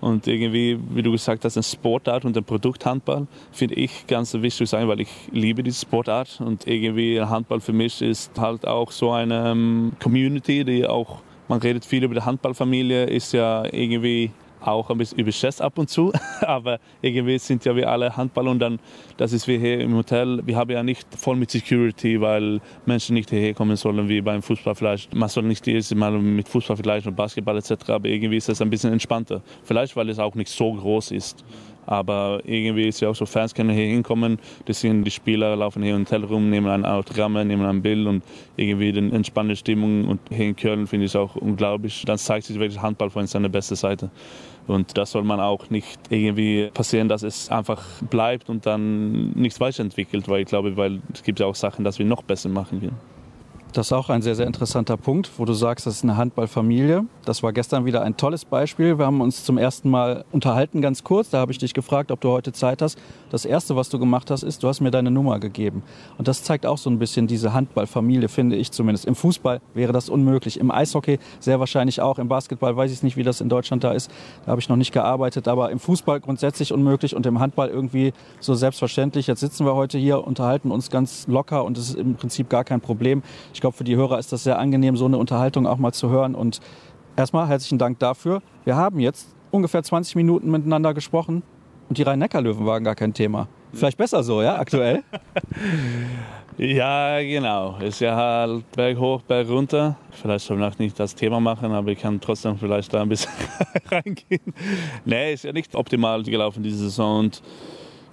Und 0.00 0.26
irgendwie, 0.26 0.78
wie 0.90 1.02
du 1.02 1.12
gesagt 1.12 1.44
hast, 1.44 1.56
ein 1.56 1.62
Sportart 1.62 2.24
und 2.24 2.36
ein 2.36 2.44
Produkt 2.44 2.84
Handball 2.84 3.26
finde 3.50 3.74
ich 3.76 4.06
ganz 4.06 4.34
wichtig 4.34 4.68
sein, 4.68 4.86
weil 4.88 5.00
ich 5.00 5.08
liebe 5.32 5.62
diese 5.62 5.80
Sportart 5.80 6.40
und 6.40 6.66
irgendwie 6.66 7.20
Handball 7.20 7.60
für 7.60 7.72
mich 7.72 8.02
ist 8.02 8.38
halt 8.38 8.66
auch 8.66 8.90
so 8.90 9.12
eine 9.12 9.52
um, 9.52 9.92
Community, 10.00 10.64
die 10.64 10.86
auch, 10.86 11.22
man 11.48 11.60
redet 11.60 11.84
viel 11.84 12.04
über 12.04 12.14
die 12.14 12.20
Handballfamilie, 12.20 13.04
ist 13.04 13.32
ja 13.32 13.64
irgendwie 13.72 14.30
auch 14.66 14.90
ein 14.90 14.98
bisschen 14.98 15.18
überschätzt 15.18 15.62
ab 15.62 15.78
und 15.78 15.88
zu, 15.88 16.12
aber 16.40 16.78
irgendwie 17.02 17.38
sind 17.38 17.64
ja 17.64 17.74
wir 17.76 17.90
alle 17.90 18.16
Handball 18.16 18.48
und 18.48 18.58
dann, 18.58 18.78
das 19.16 19.32
ist 19.32 19.48
wie 19.48 19.58
hier 19.58 19.80
im 19.80 19.94
Hotel, 19.94 20.40
wir 20.44 20.56
haben 20.56 20.70
ja 20.70 20.82
nicht 20.82 21.06
voll 21.14 21.36
mit 21.36 21.50
Security, 21.50 22.20
weil 22.20 22.60
Menschen 22.84 23.14
nicht 23.14 23.30
hierher 23.30 23.54
kommen 23.54 23.76
sollen 23.76 24.08
wie 24.08 24.20
beim 24.20 24.42
Fußball 24.42 24.74
vielleicht. 24.74 25.14
Man 25.14 25.28
soll 25.28 25.44
nicht 25.44 25.66
jedes 25.66 25.94
Mal 25.94 26.12
mit 26.12 26.48
Fußball 26.48 26.76
vergleichen 26.76 27.10
und 27.10 27.16
Basketball 27.16 27.56
etc., 27.56 27.90
aber 27.90 28.08
irgendwie 28.08 28.36
ist 28.36 28.48
das 28.48 28.60
ein 28.60 28.70
bisschen 28.70 28.92
entspannter. 28.92 29.42
Vielleicht, 29.64 29.96
weil 29.96 30.08
es 30.08 30.18
auch 30.18 30.34
nicht 30.34 30.50
so 30.50 30.72
groß 30.72 31.10
ist. 31.12 31.44
Aber 31.86 32.40
irgendwie 32.44 32.88
ist 32.88 33.00
ja 33.00 33.08
auch 33.08 33.14
so, 33.14 33.26
Fans 33.26 33.54
können 33.54 33.70
hier 33.70 33.86
hinkommen, 33.86 34.38
die 34.66 34.72
sehen 34.72 35.04
die 35.04 35.10
Spieler, 35.10 35.54
laufen 35.54 35.84
hier 35.84 35.94
im 35.94 36.00
Hotel 36.00 36.24
rum, 36.24 36.50
nehmen 36.50 36.66
ein 36.66 36.84
Autogramm, 36.84 37.34
nehmen 37.34 37.64
ein 37.64 37.80
Bild 37.80 38.06
und 38.06 38.24
irgendwie 38.56 38.92
die 38.92 38.98
entspannte 38.98 39.54
Stimmung. 39.54 40.08
Und 40.08 40.20
hier 40.28 40.46
in 40.46 40.56
Köln 40.56 40.86
finde 40.88 41.06
ich 41.06 41.12
es 41.12 41.16
auch 41.16 41.36
unglaublich. 41.36 42.02
Dann 42.04 42.18
zeigt 42.18 42.46
sich 42.46 42.58
wirklich 42.58 42.82
Handball 42.82 43.10
von 43.10 43.26
seiner 43.26 43.48
besten 43.48 43.76
Seite. 43.76 44.10
Und 44.66 44.96
das 44.98 45.12
soll 45.12 45.22
man 45.22 45.40
auch 45.40 45.70
nicht 45.70 45.98
irgendwie 46.10 46.70
passieren, 46.74 47.08
dass 47.08 47.22
es 47.22 47.50
einfach 47.50 47.84
bleibt 48.10 48.48
und 48.48 48.66
dann 48.66 49.30
nichts 49.32 49.60
weiterentwickelt, 49.60 50.28
weil 50.28 50.42
ich 50.42 50.48
glaube, 50.48 50.76
weil 50.76 51.00
es 51.12 51.22
gibt 51.22 51.40
ja 51.40 51.46
auch 51.46 51.54
Sachen, 51.54 51.84
dass 51.84 51.98
wir 51.98 52.06
noch 52.06 52.22
besser 52.22 52.48
machen 52.48 52.80
können. 52.80 53.15
Das 53.76 53.88
ist 53.88 53.92
auch 53.92 54.08
ein 54.08 54.22
sehr, 54.22 54.34
sehr 54.34 54.46
interessanter 54.46 54.96
Punkt, 54.96 55.30
wo 55.36 55.44
du 55.44 55.52
sagst, 55.52 55.86
das 55.86 55.96
ist 55.96 56.02
eine 56.02 56.16
Handballfamilie. 56.16 57.04
Das 57.26 57.42
war 57.42 57.52
gestern 57.52 57.84
wieder 57.84 58.00
ein 58.00 58.16
tolles 58.16 58.46
Beispiel. 58.46 58.96
Wir 58.96 59.04
haben 59.04 59.20
uns 59.20 59.44
zum 59.44 59.58
ersten 59.58 59.90
Mal 59.90 60.24
unterhalten, 60.32 60.80
ganz 60.80 61.04
kurz. 61.04 61.28
Da 61.28 61.40
habe 61.40 61.52
ich 61.52 61.58
dich 61.58 61.74
gefragt, 61.74 62.10
ob 62.10 62.22
du 62.22 62.30
heute 62.30 62.52
Zeit 62.52 62.80
hast. 62.80 62.98
Das 63.28 63.44
Erste, 63.44 63.76
was 63.76 63.90
du 63.90 63.98
gemacht 63.98 64.30
hast, 64.30 64.44
ist, 64.44 64.62
du 64.62 64.68
hast 64.68 64.80
mir 64.80 64.90
deine 64.90 65.10
Nummer 65.10 65.40
gegeben. 65.40 65.82
Und 66.16 66.26
das 66.26 66.42
zeigt 66.42 66.64
auch 66.64 66.78
so 66.78 66.88
ein 66.88 66.98
bisschen 66.98 67.26
diese 67.26 67.52
Handballfamilie, 67.52 68.30
finde 68.30 68.56
ich 68.56 68.72
zumindest. 68.72 69.04
Im 69.04 69.14
Fußball 69.14 69.60
wäre 69.74 69.92
das 69.92 70.08
unmöglich. 70.08 70.58
Im 70.58 70.70
Eishockey 70.70 71.18
sehr 71.38 71.60
wahrscheinlich 71.60 72.00
auch. 72.00 72.18
Im 72.18 72.28
Basketball 72.28 72.74
weiß 72.74 72.90
ich 72.90 73.02
nicht, 73.02 73.18
wie 73.18 73.24
das 73.24 73.42
in 73.42 73.50
Deutschland 73.50 73.84
da 73.84 73.92
ist. 73.92 74.10
Da 74.46 74.52
habe 74.52 74.60
ich 74.62 74.70
noch 74.70 74.76
nicht 74.76 74.92
gearbeitet. 74.92 75.48
Aber 75.48 75.70
im 75.70 75.80
Fußball 75.80 76.20
grundsätzlich 76.20 76.72
unmöglich 76.72 77.14
und 77.14 77.26
im 77.26 77.40
Handball 77.40 77.68
irgendwie 77.68 78.14
so 78.40 78.54
selbstverständlich. 78.54 79.26
Jetzt 79.26 79.40
sitzen 79.40 79.66
wir 79.66 79.74
heute 79.74 79.98
hier, 79.98 80.26
unterhalten 80.26 80.70
uns 80.70 80.88
ganz 80.88 81.26
locker 81.28 81.62
und 81.62 81.76
es 81.76 81.90
ist 81.90 81.98
im 81.98 82.14
Prinzip 82.14 82.48
gar 82.48 82.64
kein 82.64 82.80
Problem. 82.80 83.22
Ich 83.52 83.65
glaube, 83.66 83.76
für 83.76 83.84
die 83.84 83.96
Hörer 83.96 84.20
ist 84.20 84.32
das 84.32 84.44
sehr 84.44 84.60
angenehm, 84.60 84.96
so 84.96 85.06
eine 85.06 85.18
Unterhaltung 85.18 85.66
auch 85.66 85.78
mal 85.78 85.92
zu 85.92 86.08
hören. 86.08 86.36
Und 86.36 86.60
erstmal 87.16 87.48
herzlichen 87.48 87.78
Dank 87.78 87.98
dafür. 87.98 88.40
Wir 88.64 88.76
haben 88.76 89.00
jetzt 89.00 89.34
ungefähr 89.50 89.82
20 89.82 90.14
Minuten 90.14 90.52
miteinander 90.52 90.94
gesprochen 90.94 91.42
und 91.88 91.98
die 91.98 92.02
Rhein-Neckar-Löwen 92.02 92.64
waren 92.64 92.84
gar 92.84 92.94
kein 92.94 93.12
Thema. 93.12 93.48
Vielleicht 93.72 93.98
besser 93.98 94.22
so, 94.22 94.40
ja, 94.40 94.56
aktuell? 94.56 95.02
ja, 96.58 97.20
genau. 97.22 97.76
Ist 97.78 97.98
ja 97.98 98.14
halt 98.14 98.70
Berg 98.70 98.98
hoch, 98.98 99.22
Berg 99.22 99.48
runter. 99.48 99.96
Vielleicht 100.12 100.46
soll 100.46 100.62
ich 100.62 100.78
nicht 100.78 101.00
das 101.00 101.16
Thema 101.16 101.40
machen, 101.40 101.72
aber 101.72 101.90
ich 101.90 101.98
kann 101.98 102.20
trotzdem 102.20 102.56
vielleicht 102.58 102.94
da 102.94 103.02
ein 103.02 103.08
bisschen 103.08 103.32
reingehen. 103.90 104.54
Nee, 105.04 105.34
ist 105.34 105.42
ja 105.42 105.52
nicht 105.52 105.74
optimal 105.74 106.22
gelaufen 106.22 106.62
diese 106.62 106.84
Saison. 106.84 107.18
Und 107.18 107.42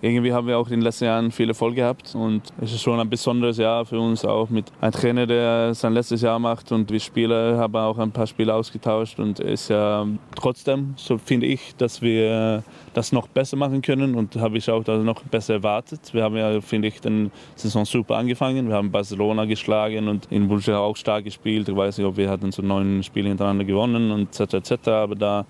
irgendwie 0.04 0.34
haben 0.34 0.47
wir 0.47 0.58
auch 0.58 0.68
in 0.68 0.74
den 0.74 0.82
letzten 0.82 1.06
Jahren 1.06 1.32
viel 1.32 1.47
Erfolg 1.47 1.76
gehabt 1.76 2.14
und 2.14 2.41
es 2.60 2.74
ist 2.74 2.82
schon 2.82 2.99
ein 2.99 3.10
besonderes 3.10 3.58
Jahr 3.58 3.86
für 3.86 3.97
uns 3.97 4.26
auch 4.26 4.49
mit 4.49 4.70
einem 4.82 4.91
Trainer, 4.91 5.26
der 5.26 5.74
sein 5.74 5.93
letztes 5.93 6.22
Jahr 6.22 6.39
macht 6.39 6.74
und 6.74 6.91
wir 6.91 6.99
Spieler 6.99 7.58
haben 7.58 7.76
auch 7.78 7.97
ein 7.97 8.12
paar 8.12 8.28
Spiele 8.28 8.54
ausgetauscht 8.54 9.18
und 9.20 9.39
ist 9.39 9.70
ja 9.70 10.06
trotzdem, 10.36 10.93
so 10.97 11.18
finde 11.18 11.45
ich, 11.45 11.74
dass 11.78 12.01
wir 12.01 12.64
das 12.93 13.14
noch 13.14 13.28
besser 13.28 13.56
machen 13.56 13.82
können 13.82 14.16
und 14.16 14.36
habe 14.36 14.58
ich 14.58 14.70
auch 14.70 14.86
noch 14.86 15.22
besser 15.24 15.54
erwartet. 15.54 16.14
Wir 16.14 16.24
haben 16.24 16.36
ja, 16.36 16.60
finde 16.60 16.89
ich, 16.89 16.99
den 16.99 17.32
Saison 17.56 17.86
super 17.86 18.18
angefangen. 18.18 18.68
Wir 18.68 18.76
haben 18.76 18.91
Barcelona 18.91 19.45
geschlagen 19.45 20.10
und 20.10 20.28
in 20.30 20.49
Bulgarien 20.49 20.84
auch 20.84 20.97
stark 20.97 21.24
gespielt. 21.24 21.70
Ich 21.70 21.76
weiß 21.76 21.97
nicht, 21.97 22.08
ob 22.08 22.18
wir 22.18 22.30
hatten 22.30 22.51
so 22.51 22.62
neun 22.62 23.04
Spiele 23.04 23.30
hintereinander 23.30 23.64
gewonnen 23.64 24.12
und 24.12 24.38
etc. 24.38 24.56
etc. 24.56 24.88
Aber 24.89 25.16
da 25.16 25.45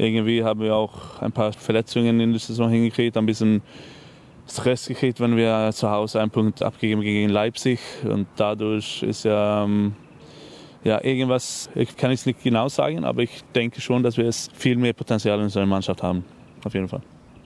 irgendwie 0.00 0.42
haben 0.42 0.60
wir 0.60 0.74
auch 0.74 1.20
ein 1.20 1.32
paar 1.32 1.52
Verletzungen 1.52 2.20
in 2.20 2.32
der 2.32 2.40
Saison 2.40 2.70
hingekriegt, 2.70 3.16
ein 3.16 3.26
bisschen 3.26 3.62
Stress 4.48 4.86
gekriegt, 4.86 5.20
wenn 5.20 5.36
wir 5.36 5.70
zu 5.72 5.90
Hause 5.90 6.20
einen 6.20 6.30
Punkt 6.30 6.62
abgegeben 6.62 7.02
gegen 7.02 7.28
Leipzig 7.28 7.78
und 8.04 8.26
dadurch 8.36 9.02
ist 9.02 9.24
ja 9.24 9.64
ähm, 9.64 9.94
ja, 10.82 11.02
irgendwas, 11.04 11.68
ich 11.74 11.96
kann 11.96 12.10
es 12.10 12.26
nicht 12.26 12.42
genau 12.42 12.68
sagen, 12.68 13.04
aber 13.04 13.22
ich 13.22 13.44
denke 13.54 13.80
schon, 13.80 14.02
dass 14.02 14.16
wir 14.16 14.26
es 14.26 14.48
viel 14.54 14.76
mehr 14.76 14.94
Potenzial 14.94 15.38
in 15.38 15.44
unserer 15.44 15.66
Mannschaft 15.66 16.02
haben. 16.02 16.24
Auf 16.64 16.74
jeden 16.74 16.88
Fall. 16.88 17.02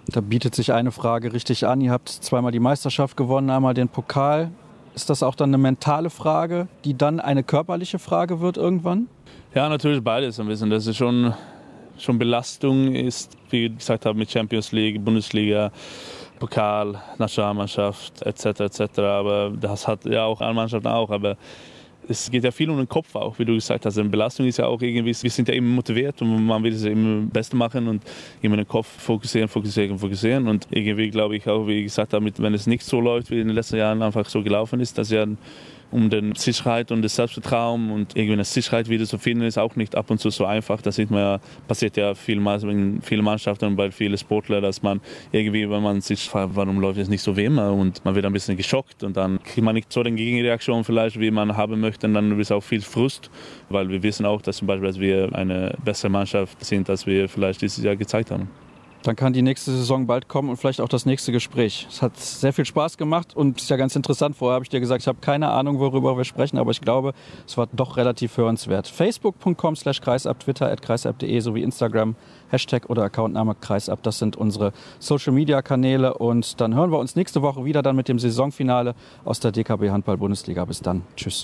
Da 0.07 0.21
bietet 0.21 0.55
sich 0.55 0.73
eine 0.73 0.93
Frage 0.93 1.33
richtig 1.33 1.67
an. 1.67 1.81
Ihr 1.81 1.91
habt 1.91 2.09
zweimal 2.09 2.53
die 2.53 2.61
Meisterschaft 2.61 3.17
gewonnen, 3.17 3.51
einmal 3.51 3.75
den 3.75 3.89
Pokal. 3.89 4.51
Ist 4.95 5.11
das 5.11 5.23
auch 5.23 5.35
dann 5.35 5.51
eine 5.51 5.59
mentale 5.59 6.11
Frage, 6.11 6.69
die 6.85 6.97
dann 6.97 7.19
eine 7.19 7.43
körperliche 7.43 7.99
Frage 7.99 8.41
wird 8.41 8.57
irgendwann? 8.57 9.09
Ja, 9.55 9.69
natürlich 9.69 10.03
beides 10.03 10.39
ein 10.39 10.47
bisschen. 10.47 10.71
Das 10.71 10.87
ist 10.87 10.97
schon 10.97 11.35
schon 11.99 12.19
Belastung 12.19 12.95
ist, 12.95 13.37
wie 13.51 13.69
gesagt 13.69 14.07
habe, 14.07 14.19
mit 14.19 14.31
Champions 14.31 14.73
League, 14.73 15.05
Bundesliga, 15.05 15.71
Pokal, 16.39 17.01
Nationalmannschaft 17.19 18.23
etc. 18.23 18.61
etc. 18.61 18.99
Aber 18.99 19.53
das 19.59 19.87
hat 19.87 20.05
ja 20.05 20.25
auch 20.25 20.41
alle 20.41 20.55
Mannschaften 20.55 20.89
auch. 20.89 21.11
Aber 21.11 21.37
es 22.09 22.31
geht 22.31 22.45
ja 22.45 22.51
viel 22.51 22.69
um 22.71 22.77
den 22.77 22.89
Kopf 22.89 23.15
auch, 23.15 23.39
wie 23.39 23.45
du 23.45 23.55
gesagt 23.55 23.87
hast. 23.87 23.99
Eine 23.99 24.09
Belastung 24.09 24.47
ist 24.47 24.59
ja 24.59 24.67
auch 24.67 24.81
irgendwie, 24.83 25.15
wir 25.23 25.31
sind 25.31 25.49
ja 25.49 25.55
immer 25.55 25.71
motiviert 25.71 26.21
und 26.21 26.45
man 26.45 26.63
will 26.63 26.75
es 26.75 26.85
immer 26.85 27.23
Beste 27.27 27.57
machen 27.57 27.89
und 27.89 28.03
immer 28.43 28.57
den 28.57 28.69
Kopf 28.69 28.87
fokussieren, 28.87 29.49
fokussieren, 29.49 29.99
fokussieren. 29.99 30.49
Und 30.49 30.67
irgendwie 30.71 31.11
glaube 31.11 31.37
ich 31.37 31.47
auch, 31.49 31.67
wie 31.67 31.83
gesagt 31.83 32.13
habe, 32.13 32.31
wenn 32.39 32.55
es 32.55 32.67
nicht 32.67 32.85
so 32.85 33.01
läuft, 33.01 33.31
wie 33.31 33.41
in 33.41 33.49
den 33.49 33.55
letzten 33.55 33.77
Jahren 33.77 34.03
einfach 34.03 34.29
so 34.29 34.43
gelaufen 34.43 34.81
ist, 34.81 34.99
dass 34.99 35.11
ja 35.11 35.27
um 35.95 36.11
die 36.11 36.33
Sicherheit 36.35 36.91
und 36.91 37.03
das 37.03 37.15
Selbstvertrauen 37.15 37.93
und 37.93 38.17
irgendwie 38.17 38.33
eine 38.33 38.45
Sicherheit 38.45 38.89
wieder 38.89 39.05
zu 39.05 39.17
finden, 39.17 39.45
ist 39.45 39.59
auch 39.59 39.77
nicht 39.77 39.95
ab 39.95 40.11
und 40.11 40.19
zu 40.19 40.31
so 40.31 40.45
einfach. 40.45 40.83
Das 40.83 40.97
sieht 40.97 41.09
man 41.09 41.21
ja, 41.21 41.41
passiert 41.69 41.97
ja 41.97 42.15
vielmals 42.15 42.65
in 42.65 43.01
vielen 43.01 43.25
Mannschaften 43.25 43.67
und 43.67 43.77
bei 43.77 43.93
vielen 43.93 44.19
Sportlern, 44.19 44.61
dass 44.61 44.83
man 44.83 45.01
irgendwie, 45.31 45.71
wenn 45.71 45.83
man 45.83 46.01
sich 46.01 46.29
fragt, 46.29 46.57
warum 46.57 46.81
läuft 46.81 46.99
es 46.99 47.09
nicht 47.09 47.23
so 47.23 47.37
wie 47.37 47.45
immer 47.45 47.73
und 47.73 48.05
man 48.05 48.17
wird 48.17 48.27
ein 48.27 48.33
bisschen 48.33 48.57
geschockt 48.57 49.05
und 49.05 49.17
dann 49.17 49.41
kriegt 49.45 49.65
man 49.65 49.77
nicht 49.77 49.93
so 49.93 50.01
eine 50.01 50.11
Gegenreaktion 50.11 50.83
vielleicht, 50.83 51.21
wie 51.21 51.31
man 51.31 51.57
haben 51.57 51.79
möchte 51.81 52.09
und 52.09 52.15
dann 52.15 52.41
ist 52.41 52.51
auch 52.51 52.63
viel 52.63 52.83
Frust, 52.83 53.31
weil 53.69 53.89
wir 53.89 54.03
wissen 54.03 54.27
auch, 54.27 54.43
dass 54.43 54.57
zum 54.57 54.67
Beispiel 54.67 54.89
dass 54.89 54.99
wir 54.99 55.33
eine 55.33 55.77
bessere 55.85 56.11
Mannschaft 56.11 56.65
sind, 56.65 56.91
als 56.91 57.07
wir 57.07 57.29
vielleicht 57.29 57.63
dieses 57.63 57.85
Jahr 57.85 57.95
gezeigt 57.95 58.33
haben. 58.33 58.49
Dann 59.05 59.17
kann 59.17 59.35
die 59.35 59.43
nächste 59.43 59.71
Saison 59.71 60.07
bald 60.07 60.29
kommen 60.29 60.49
und 60.49 60.57
vielleicht 60.57 60.81
auch 60.81 60.89
das 60.89 61.05
nächste 61.05 61.31
Gespräch. 61.31 61.87
Es 61.91 62.01
hat 62.01 62.19
sehr 62.19 62.55
viel 62.55 62.65
Spaß 62.65 62.97
gemacht 62.97 63.37
und 63.37 63.61
ist 63.61 63.69
ja 63.69 63.77
ganz 63.77 63.95
interessant. 63.95 64.35
Vorher 64.35 64.55
habe 64.55 64.65
ich 64.65 64.71
dir 64.71 64.81
gesagt, 64.81 65.03
ich 65.03 65.09
habe 65.09 65.19
keine 65.21 65.51
Ahnung, 65.51 65.79
worüber 65.79 66.17
wir 66.17 66.25
sprechen, 66.25 66.57
aber 66.57 66.71
ich 66.71 66.81
glaube, 66.81 67.13
es 67.47 67.59
war 67.59 67.69
doch 67.71 67.99
relativ 67.99 68.39
hörenswert. 68.39 68.89
Facebook.com 68.89 69.77
slash 69.77 70.01
kreisab, 70.01 70.41
Twitter 70.41 70.71
at 70.71 70.81
kreisab.de 70.81 71.39
sowie 71.41 71.63
Instagram, 71.63 72.17
Hashtag 72.49 72.89
oder 72.89 73.03
Accountname 73.03 73.55
kreisab. 73.55 74.03
Das 74.03 74.19
sind 74.19 74.37
unsere 74.37 74.73
Social 75.01 75.35
Media 75.35 75.61
Kanäle 75.61 76.15
und 76.15 76.63
dann 76.63 76.75
hören 76.75 76.91
wir 76.91 76.99
uns 76.99 77.15
nächste 77.15 77.43
Woche 77.43 77.67
wieder 77.67 77.83
dann 77.83 77.97
mit 77.97 78.09
dem 78.09 78.19
Saisonfinale 78.19 78.95
aus 79.27 79.39
der 79.39 79.53
DKB 79.53 79.91
Handball 79.91 80.17
Bundesliga. 80.17 80.65
Bis 80.65 80.81
dann. 80.81 81.03
Tschüss. 81.15 81.43